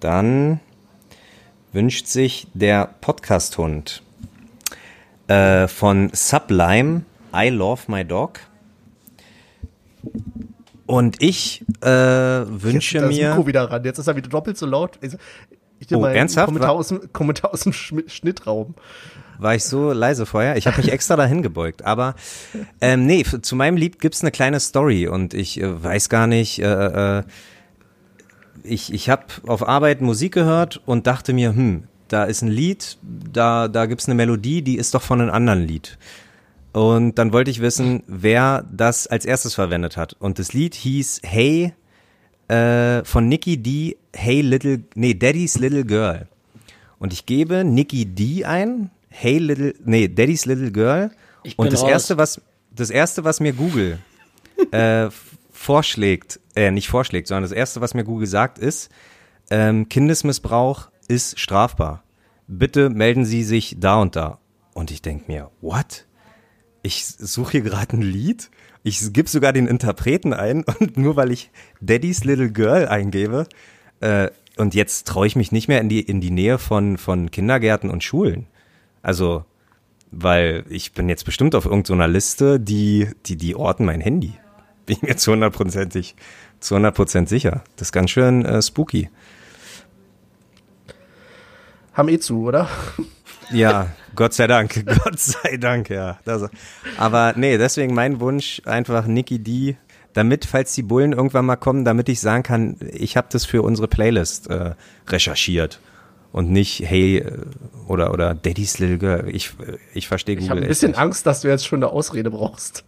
Dann 0.00 0.60
wünscht 1.72 2.06
sich 2.06 2.46
der 2.54 2.90
Podcast-Hund 3.00 4.02
äh, 5.28 5.68
von 5.68 6.10
Sublime 6.12 7.02
I 7.34 7.48
Love 7.48 7.82
My 7.86 8.04
Dog. 8.04 8.40
Und 10.86 11.22
ich 11.22 11.64
äh, 11.80 11.86
wünsche 11.86 12.98
Jetzt 12.98 13.04
ist 13.04 13.10
das 13.10 13.16
mir. 13.16 13.28
Mikro 13.30 13.46
wieder 13.46 13.70
ran. 13.70 13.84
Jetzt 13.84 13.98
ist 13.98 14.08
er 14.08 14.16
wieder 14.16 14.28
doppelt 14.28 14.58
so 14.58 14.66
laut. 14.66 14.98
Also, 15.02 15.16
Ich 15.78 15.86
dir 15.86 15.96
Oh, 15.96 16.00
mal 16.00 16.14
ernsthaft? 16.14 16.46
Kommentar 16.46 16.72
aus, 16.72 16.88
dem, 16.88 17.12
Kommentar 17.12 17.52
aus 17.52 17.60
dem 17.60 17.72
Schnittraum. 17.72 18.74
War 19.38 19.54
ich 19.54 19.64
so 19.64 19.92
leise 19.92 20.26
vorher? 20.26 20.56
Ich 20.56 20.66
habe 20.66 20.76
mich 20.76 20.92
extra 20.92 21.16
dahin 21.16 21.42
gebeugt. 21.42 21.84
Aber 21.84 22.14
ähm, 22.80 23.06
nee, 23.06 23.24
zu 23.24 23.56
meinem 23.56 23.76
Lied 23.76 24.00
gibt's 24.00 24.22
eine 24.22 24.30
kleine 24.30 24.60
Story 24.60 25.08
und 25.08 25.34
ich 25.34 25.60
äh, 25.60 25.82
weiß 25.82 26.08
gar 26.08 26.26
nicht. 26.26 26.58
Äh, 26.60 27.18
äh, 27.18 27.22
ich 28.64 28.92
ich 28.92 29.08
habe 29.08 29.26
auf 29.46 29.66
Arbeit 29.66 30.00
Musik 30.00 30.34
gehört 30.34 30.80
und 30.86 31.06
dachte 31.06 31.32
mir, 31.32 31.54
hm, 31.54 31.84
da 32.08 32.24
ist 32.24 32.42
ein 32.42 32.48
Lied, 32.48 32.98
da 33.02 33.68
da 33.68 33.86
gibt's 33.86 34.06
eine 34.06 34.14
Melodie, 34.14 34.62
die 34.62 34.76
ist 34.76 34.94
doch 34.94 35.02
von 35.02 35.20
einem 35.20 35.30
anderen 35.30 35.66
Lied. 35.66 35.98
Und 36.72 37.16
dann 37.18 37.32
wollte 37.32 37.50
ich 37.50 37.60
wissen, 37.60 38.02
wer 38.06 38.64
das 38.72 39.06
als 39.06 39.26
erstes 39.26 39.54
verwendet 39.54 39.96
hat. 39.96 40.16
Und 40.18 40.38
das 40.38 40.54
Lied 40.54 40.74
hieß 40.74 41.20
Hey 41.22 41.74
äh, 42.48 43.04
von 43.04 43.28
Nicky 43.28 43.58
D. 43.58 43.96
Hey 44.14 44.40
Little, 44.40 44.82
nee, 44.94 45.14
Daddy's 45.14 45.58
Little 45.58 45.84
Girl. 45.84 46.28
Und 46.98 47.12
ich 47.12 47.26
gebe 47.26 47.64
Nicky 47.64 48.06
D 48.06 48.44
ein, 48.44 48.90
Hey 49.08 49.38
Little, 49.38 49.74
nee, 49.84 50.08
Daddy's 50.08 50.46
Little 50.46 50.70
Girl. 50.70 51.10
Ich 51.42 51.58
Und 51.58 51.72
das 51.72 51.82
raus. 51.82 51.90
erste, 51.90 52.16
was, 52.16 52.40
das 52.70 52.90
erste, 52.90 53.24
was 53.24 53.40
mir 53.40 53.52
Google 53.52 53.98
äh, 54.70 55.08
vorschlägt, 55.62 56.40
äh, 56.56 56.70
nicht 56.70 56.88
vorschlägt, 56.88 57.28
sondern 57.28 57.44
das 57.44 57.52
erste, 57.52 57.80
was 57.80 57.94
mir 57.94 58.04
Google 58.04 58.26
sagt, 58.26 58.58
ist, 58.58 58.90
ähm, 59.50 59.88
Kindesmissbrauch 59.88 60.90
ist 61.08 61.38
strafbar. 61.38 62.02
Bitte 62.48 62.90
melden 62.90 63.24
Sie 63.24 63.44
sich 63.44 63.76
da 63.78 64.00
und 64.00 64.16
da. 64.16 64.38
Und 64.74 64.90
ich 64.90 65.02
denk 65.02 65.28
mir, 65.28 65.50
what? 65.60 66.06
Ich 66.82 67.06
suche 67.06 67.52
hier 67.52 67.60
gerade 67.60 67.96
ein 67.96 68.02
Lied. 68.02 68.50
Ich 68.82 69.12
gebe 69.12 69.28
sogar 69.28 69.52
den 69.52 69.68
Interpreten 69.68 70.32
ein 70.32 70.64
und 70.80 70.96
nur 70.96 71.14
weil 71.14 71.30
ich 71.30 71.50
Daddy's 71.80 72.24
Little 72.24 72.50
Girl 72.50 72.88
eingebe 72.88 73.46
äh, 74.00 74.30
und 74.56 74.74
jetzt 74.74 75.06
traue 75.06 75.26
ich 75.26 75.36
mich 75.36 75.52
nicht 75.52 75.68
mehr 75.68 75.80
in 75.80 75.88
die 75.88 76.00
in 76.00 76.20
die 76.20 76.30
Nähe 76.30 76.58
von 76.58 76.98
von 76.98 77.30
Kindergärten 77.30 77.88
und 77.88 78.02
Schulen. 78.02 78.48
Also 79.00 79.44
weil 80.10 80.64
ich 80.68 80.92
bin 80.92 81.08
jetzt 81.08 81.24
bestimmt 81.24 81.54
auf 81.54 81.64
irgendeiner 81.64 82.08
Liste, 82.08 82.58
die 82.58 83.08
die 83.26 83.36
die 83.36 83.54
orten 83.54 83.84
mein 83.84 84.00
Handy. 84.00 84.34
Bin 84.86 84.96
ich 84.96 85.02
mir 85.02 85.16
zu 85.16 85.32
hundertprozentig 85.32 86.14
zu 86.62 86.74
100 86.74 86.94
Prozent 86.94 87.28
sicher. 87.28 87.62
Das 87.76 87.88
ist 87.88 87.92
ganz 87.92 88.10
schön 88.10 88.44
äh, 88.44 88.62
spooky. 88.62 89.10
Haben 91.92 92.08
eh 92.08 92.18
zu, 92.18 92.44
oder? 92.44 92.68
Ja, 93.50 93.88
Gott 94.14 94.32
sei 94.32 94.46
Dank, 94.46 94.82
Gott 95.04 95.18
sei 95.18 95.58
Dank, 95.58 95.90
ja. 95.90 96.18
Das, 96.24 96.48
aber 96.96 97.34
nee, 97.36 97.58
deswegen 97.58 97.92
mein 97.92 98.18
Wunsch 98.18 98.62
einfach 98.64 99.06
Nicky 99.06 99.40
D, 99.40 99.76
damit, 100.14 100.46
falls 100.46 100.74
die 100.74 100.82
Bullen 100.82 101.12
irgendwann 101.12 101.44
mal 101.44 101.56
kommen, 101.56 101.84
damit 101.84 102.08
ich 102.08 102.20
sagen 102.20 102.44
kann, 102.44 102.76
ich 102.92 103.18
habe 103.18 103.26
das 103.30 103.44
für 103.44 103.60
unsere 103.60 103.88
Playlist 103.88 104.48
äh, 104.48 104.74
recherchiert 105.06 105.80
und 106.32 106.50
nicht 106.50 106.80
Hey 106.80 107.18
äh, 107.18 107.40
oder 107.88 108.14
oder 108.14 108.34
Daddy's 108.34 108.78
Little 108.78 108.96
Girl. 108.96 109.28
Ich 109.28 109.52
ich 109.92 110.08
verstehe 110.08 110.36
Google. 110.36 110.44
Ich 110.44 110.50
habe 110.50 110.62
ein 110.62 110.68
bisschen 110.68 110.94
Angst, 110.94 111.26
dass 111.26 111.42
du 111.42 111.48
jetzt 111.48 111.66
schon 111.66 111.80
eine 111.82 111.92
Ausrede 111.92 112.30
brauchst. 112.30 112.84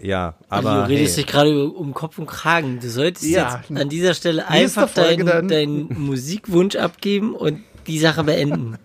Ja, 0.00 0.34
aber 0.48 0.70
Also, 0.70 0.82
du 0.82 0.88
redest 0.90 1.16
hey, 1.16 1.24
dich 1.24 1.32
gerade 1.32 1.68
um 1.68 1.92
Kopf 1.94 2.18
und 2.18 2.26
Kragen. 2.26 2.78
Du 2.80 2.88
solltest 2.88 3.26
Ja. 3.26 3.62
jetzt 3.68 3.76
an 3.80 3.88
dieser 3.88 4.14
Stelle 4.14 4.46
einfach 4.48 4.92
deinen 4.94 5.48
deinen 5.48 5.88
Musikwunsch 6.00 6.76
abgeben 6.76 7.34
und 7.34 7.60
die 7.86 7.98
Sache 7.98 8.22
beenden. 8.24 8.76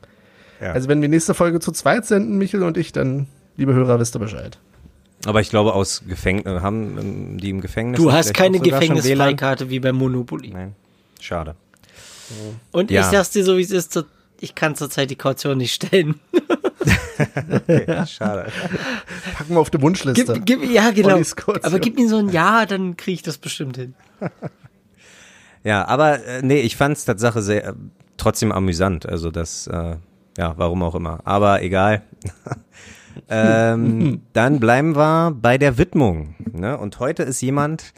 Ja. 0.62 0.72
Also 0.72 0.88
wenn 0.88 1.02
wir 1.02 1.10
nächste 1.10 1.34
Folge 1.34 1.60
zu 1.60 1.72
zweit 1.72 2.06
senden, 2.06 2.38
Michel 2.38 2.64
und 2.64 2.78
ich, 2.78 2.92
dann, 2.94 3.28
liebe 3.58 3.74
Hörer, 3.74 4.00
wisst 4.00 4.16
ihr 4.16 4.20
Bescheid. 4.20 4.58
aber 5.26 5.42
ich 5.42 5.50
glaube 5.50 5.74
aus 5.74 6.04
Gefängnis 6.08 6.62
haben 6.62 6.98
ähm, 6.98 7.38
die 7.38 7.50
im 7.50 7.62
Gefängnis 7.62 8.00
Du 8.00 8.12
hast 8.12 8.34
keine? 8.34 8.60
Gefängnisfreikarte 8.60 9.70
wie 9.70 9.80
beim 9.80 9.96
Monopoly. 9.98 10.50
Nein, 10.50 10.76
schade. 11.20 11.56
Und 12.72 12.90
Ja. 12.90 13.02
ich 13.02 13.08
sag's 13.08 13.30
dir 13.32 13.44
so, 13.44 13.58
wie 13.58 13.62
es 13.62 13.72
ist, 13.72 14.04
ich 14.40 14.56
kann 14.56 14.76
zurzeit 14.76 15.10
die 15.12 15.16
Kaution 15.16 15.58
nicht 15.58 15.74
stellen. 15.76 16.20
Okay, 17.52 18.06
schade. 18.08 18.52
Packen 19.36 19.54
wir 19.54 19.60
auf 19.60 19.70
die 19.70 19.82
Wunschliste. 19.82 20.34
Gib, 20.42 20.46
gib, 20.62 20.72
ja, 20.72 20.92
genau. 20.92 21.22
Aber 21.64 21.80
gib 21.80 21.96
mir 21.96 22.10
so 22.10 22.18
ein 22.18 22.30
Ja, 22.30 22.66
dann 22.66 22.98
kriege 22.98 23.16
ich 23.16 23.24
das 23.24 23.38
bestimmt 23.38 23.78
hin. 23.78 23.94
Ja, 25.64 25.88
aber 25.88 26.26
äh, 26.26 26.42
nee, 26.42 26.60
ich 26.60 26.76
fand's 26.76 27.06
Tatsache 27.06 27.42
sehr 27.42 27.68
äh, 27.68 27.74
trotzdem 28.18 28.52
amüsant. 28.52 29.08
Also 29.08 29.32
das, 29.32 29.68
äh, 29.68 29.96
ja, 30.38 30.54
warum 30.58 30.84
auch 30.84 30.96
immer. 30.96 31.22
Aber 31.24 31.62
egal. 31.62 32.04
ähm, 33.30 34.22
dann 34.34 34.60
bleiben 34.60 34.96
wir 34.96 35.32
bei 35.32 35.58
der 35.58 35.78
Widmung. 35.78 36.36
Ne? 36.52 36.78
Und 36.78 37.00
heute 37.00 37.24
ist 37.24 37.42
jemand, 37.42 37.94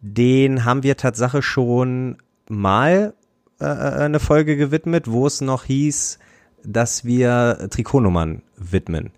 den 0.00 0.64
haben 0.64 0.82
wir 0.82 0.96
Tatsache 0.96 1.42
schon 1.42 2.16
mal 2.48 3.14
äh, 3.60 3.64
eine 3.64 4.18
Folge 4.18 4.56
gewidmet, 4.56 5.10
wo 5.10 5.26
es 5.26 5.40
noch 5.40 5.64
hieß, 5.64 6.18
dass 6.64 7.04
wir 7.04 7.68
Trikotnummern 7.70 8.42
widmen. 8.56 9.10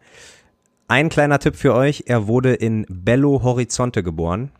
Ein 0.89 1.09
kleiner 1.09 1.39
Tipp 1.39 1.57
für 1.57 1.75
euch, 1.75 2.05
er 2.07 2.27
wurde 2.27 2.55
in 2.55 2.85
Bello 2.89 3.43
Horizonte 3.43 4.03
geboren. 4.03 4.51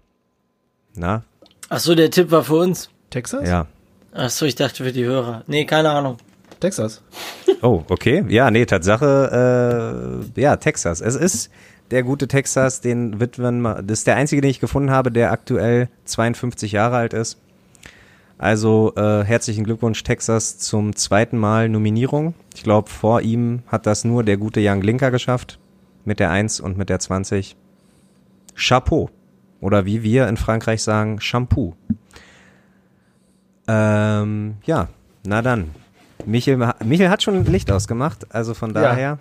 Na, 0.95 1.25
Ach 1.69 1.79
so, 1.81 1.95
der 1.95 2.11
Tipp 2.11 2.31
war 2.31 2.45
für 2.45 2.57
uns. 2.57 2.91
Texas? 3.11 3.49
ja. 3.49 3.67
Ach 4.17 4.31
so, 4.31 4.47
ich 4.47 4.55
dachte 4.55 4.85
für 4.85 4.93
die 4.93 5.05
Hörer. 5.05 5.43
Nee, 5.49 5.65
keine 5.65 5.91
Ahnung. 5.91 6.19
Texas. 6.61 7.03
Oh, 7.63 7.83
okay. 7.89 8.25
Ja, 8.29 8.51
nee, 8.51 8.65
Tatsache, 8.65 10.23
äh, 10.37 10.41
ja, 10.41 10.57
Texas. 10.57 11.01
Es 11.01 11.17
ist 11.17 11.51
der 11.91 12.03
gute 12.05 12.29
Texas, 12.29 12.81
den 12.81 13.19
Witwen, 13.21 13.61
ma- 13.61 13.83
das 13.83 13.99
ist 14.01 14.07
der 14.07 14.17
einzige, 14.17 14.41
den 14.41 14.51
ich 14.51 14.61
gefunden 14.61 14.91
habe, 14.91 15.11
der 15.11 15.33
aktuell 15.33 15.89
52 16.05 16.73
Jahre 16.73 16.97
alt 16.97 17.13
ist. 17.13 17.39
Also 18.39 18.93
äh, 18.97 19.23
herzlichen 19.25 19.65
Glückwunsch, 19.65 20.03
Texas, 20.03 20.59
zum 20.59 20.97
zweiten 20.97 21.39
Mal 21.39 21.69
Nominierung. 21.69 22.35
Ich 22.55 22.63
glaube, 22.63 22.91
vor 22.91 23.21
ihm 23.23 23.63
hat 23.69 23.87
das 23.87 24.05
nur 24.05 24.25
der 24.25 24.37
gute 24.37 24.61
Jan 24.61 24.81
Glinker 24.81 25.11
geschafft. 25.11 25.59
Mit 26.05 26.21
der 26.21 26.31
1 26.31 26.61
und 26.61 26.77
mit 26.77 26.91
der 26.91 26.99
20. 26.99 27.57
Chapeau. 28.57 29.09
Oder 29.61 29.87
wie 29.87 30.03
wir 30.03 30.29
in 30.29 30.37
Frankreich 30.37 30.83
sagen, 30.83 31.21
Shampoo. 31.21 31.75
Ähm, 33.67 34.57
ja, 34.65 34.89
na 35.25 35.41
dann. 35.41 35.71
Michel, 36.27 36.59
Michel 36.85 37.09
hat 37.09 37.23
schon 37.23 37.45
Licht 37.47 37.71
ausgemacht, 37.71 38.35
also 38.35 38.53
von 38.55 38.75
Ja. 38.75 38.81
daher 38.83 39.19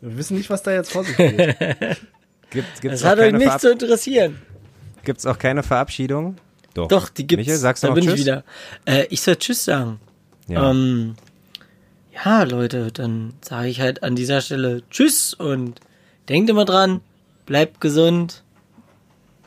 Wir 0.00 0.16
wissen 0.16 0.36
nicht, 0.36 0.50
was 0.50 0.62
da 0.62 0.72
jetzt 0.72 0.92
vor 0.92 1.04
sich 1.04 1.16
geht. 1.16 1.36
gibt, 2.50 2.80
gibt's, 2.80 2.80
Das 2.82 3.04
auch 3.04 3.08
hat 3.10 3.18
euch 3.18 3.32
nicht 3.32 3.42
Verab 3.44 3.60
zu 3.60 3.72
interessieren. 3.72 4.38
gibt's 5.04 5.26
auch 5.26 5.38
keine 5.38 5.62
Verabschiedung. 5.62 6.36
Doch, 6.74 6.88
Doch, 6.88 7.08
die 7.08 7.26
gibt's. 7.26 7.46
Michel, 7.46 7.58
sagst 7.58 7.82
du 7.82 7.86
da 7.86 7.90
noch 7.90 7.94
bin 7.94 8.04
Tschüss? 8.04 8.14
ich 8.14 8.20
wieder. 8.20 8.44
Äh, 8.84 9.06
ich 9.10 9.22
soll 9.22 9.36
Tschüss 9.36 9.64
sagen. 9.64 10.00
Ja. 10.48 10.70
Ähm, 10.70 11.14
ja, 12.12 12.42
Leute, 12.42 12.92
dann 12.92 13.34
sage 13.40 13.68
ich 13.68 13.80
halt 13.80 14.02
an 14.02 14.16
dieser 14.16 14.40
Stelle 14.40 14.82
Tschüss 14.90 15.34
und 15.34 15.80
denkt 16.28 16.50
immer 16.50 16.64
dran, 16.64 17.00
bleibt 17.46 17.80
gesund, 17.80 18.42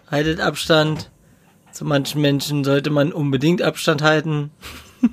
haltet 0.09 0.39
Abstand. 0.39 1.11
Zu 1.71 1.85
manchen 1.85 2.21
Menschen 2.21 2.63
sollte 2.63 2.89
man 2.89 3.13
unbedingt 3.13 3.61
Abstand 3.61 4.01
halten. 4.01 4.51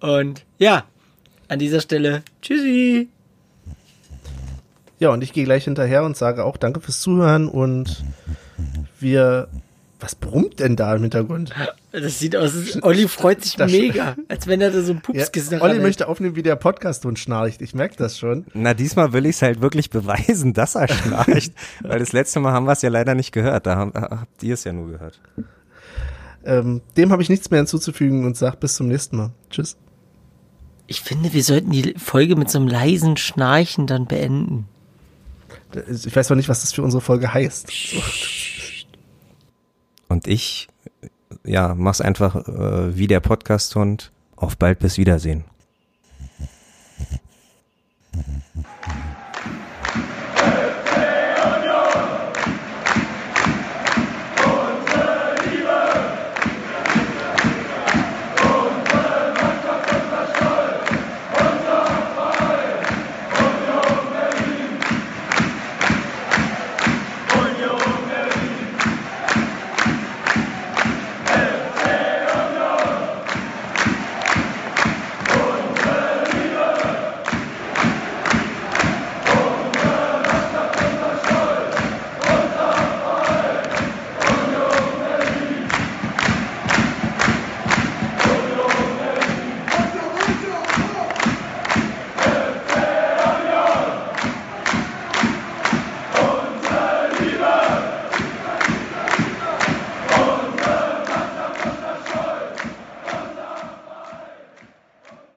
und 0.00 0.44
ja, 0.58 0.84
an 1.48 1.58
dieser 1.58 1.80
Stelle 1.80 2.22
Tschüssi. 2.42 3.08
Ja, 4.98 5.10
und 5.10 5.22
ich 5.22 5.32
gehe 5.32 5.44
gleich 5.44 5.64
hinterher 5.64 6.04
und 6.04 6.16
sage 6.16 6.44
auch 6.44 6.56
Danke 6.56 6.80
fürs 6.80 7.00
Zuhören 7.00 7.48
und 7.48 8.04
wir. 8.98 9.48
Was 10.06 10.14
brummt 10.14 10.60
denn 10.60 10.76
da 10.76 10.94
im 10.94 11.02
Hintergrund? 11.02 11.52
Das 11.90 12.20
sieht 12.20 12.36
aus, 12.36 12.54
als 12.54 12.80
Olli 12.84 13.08
freut 13.08 13.42
sich 13.42 13.56
Das- 13.56 13.72
mega, 13.72 14.14
als 14.28 14.46
wenn 14.46 14.60
er 14.60 14.70
da 14.70 14.80
so 14.80 14.92
ein 14.92 14.98
Ja, 14.98 15.00
Pupskissen 15.24 15.54
Olli 15.54 15.62
ranhält. 15.62 15.82
möchte 15.82 16.06
aufnehmen, 16.06 16.36
wie 16.36 16.44
der 16.44 16.54
Podcast-Hund 16.54 17.18
schnarcht. 17.18 17.60
Ich 17.60 17.74
merke 17.74 17.96
das 17.96 18.16
schon. 18.16 18.44
Na, 18.54 18.72
diesmal 18.72 19.12
will 19.12 19.26
ich 19.26 19.34
es 19.34 19.42
halt 19.42 19.60
wirklich 19.60 19.90
beweisen, 19.90 20.52
dass 20.54 20.76
er 20.76 20.86
schnarcht. 20.86 21.50
weil 21.82 21.98
das 21.98 22.12
letzte 22.12 22.38
Mal 22.38 22.52
haben 22.52 22.66
wir 22.66 22.72
es 22.72 22.82
ja 22.82 22.88
leider 22.88 23.16
nicht 23.16 23.32
gehört. 23.32 23.66
Da 23.66 23.74
haben, 23.74 23.92
habt 23.94 24.44
ihr 24.44 24.54
es 24.54 24.62
ja 24.62 24.72
nur 24.72 24.92
gehört. 24.92 25.18
Ähm, 26.44 26.82
dem 26.96 27.10
habe 27.10 27.20
ich 27.22 27.28
nichts 27.28 27.50
mehr 27.50 27.58
hinzuzufügen 27.58 28.24
und 28.26 28.36
sage 28.36 28.58
bis 28.58 28.76
zum 28.76 28.86
nächsten 28.86 29.16
Mal. 29.16 29.30
Tschüss. 29.50 29.76
Ich 30.86 31.00
finde, 31.00 31.32
wir 31.32 31.42
sollten 31.42 31.70
die 31.72 31.94
Folge 31.98 32.36
mit 32.36 32.48
so 32.48 32.60
einem 32.60 32.68
leisen 32.68 33.16
Schnarchen 33.16 33.88
dann 33.88 34.06
beenden. 34.06 34.68
Ich 35.90 36.14
weiß 36.14 36.28
zwar 36.28 36.36
nicht, 36.36 36.48
was 36.48 36.60
das 36.60 36.72
für 36.72 36.82
unsere 36.84 37.00
Folge 37.00 37.34
heißt. 37.34 37.72
Und 40.08 40.26
ich, 40.26 40.68
ja, 41.44 41.74
mach's 41.74 42.00
einfach 42.00 42.36
äh, 42.48 42.96
wie 42.96 43.06
der 43.06 43.20
Podcast-Hund. 43.20 44.12
Auf 44.36 44.56
bald, 44.58 44.78
bis 44.80 44.98
Wiedersehen. 44.98 45.44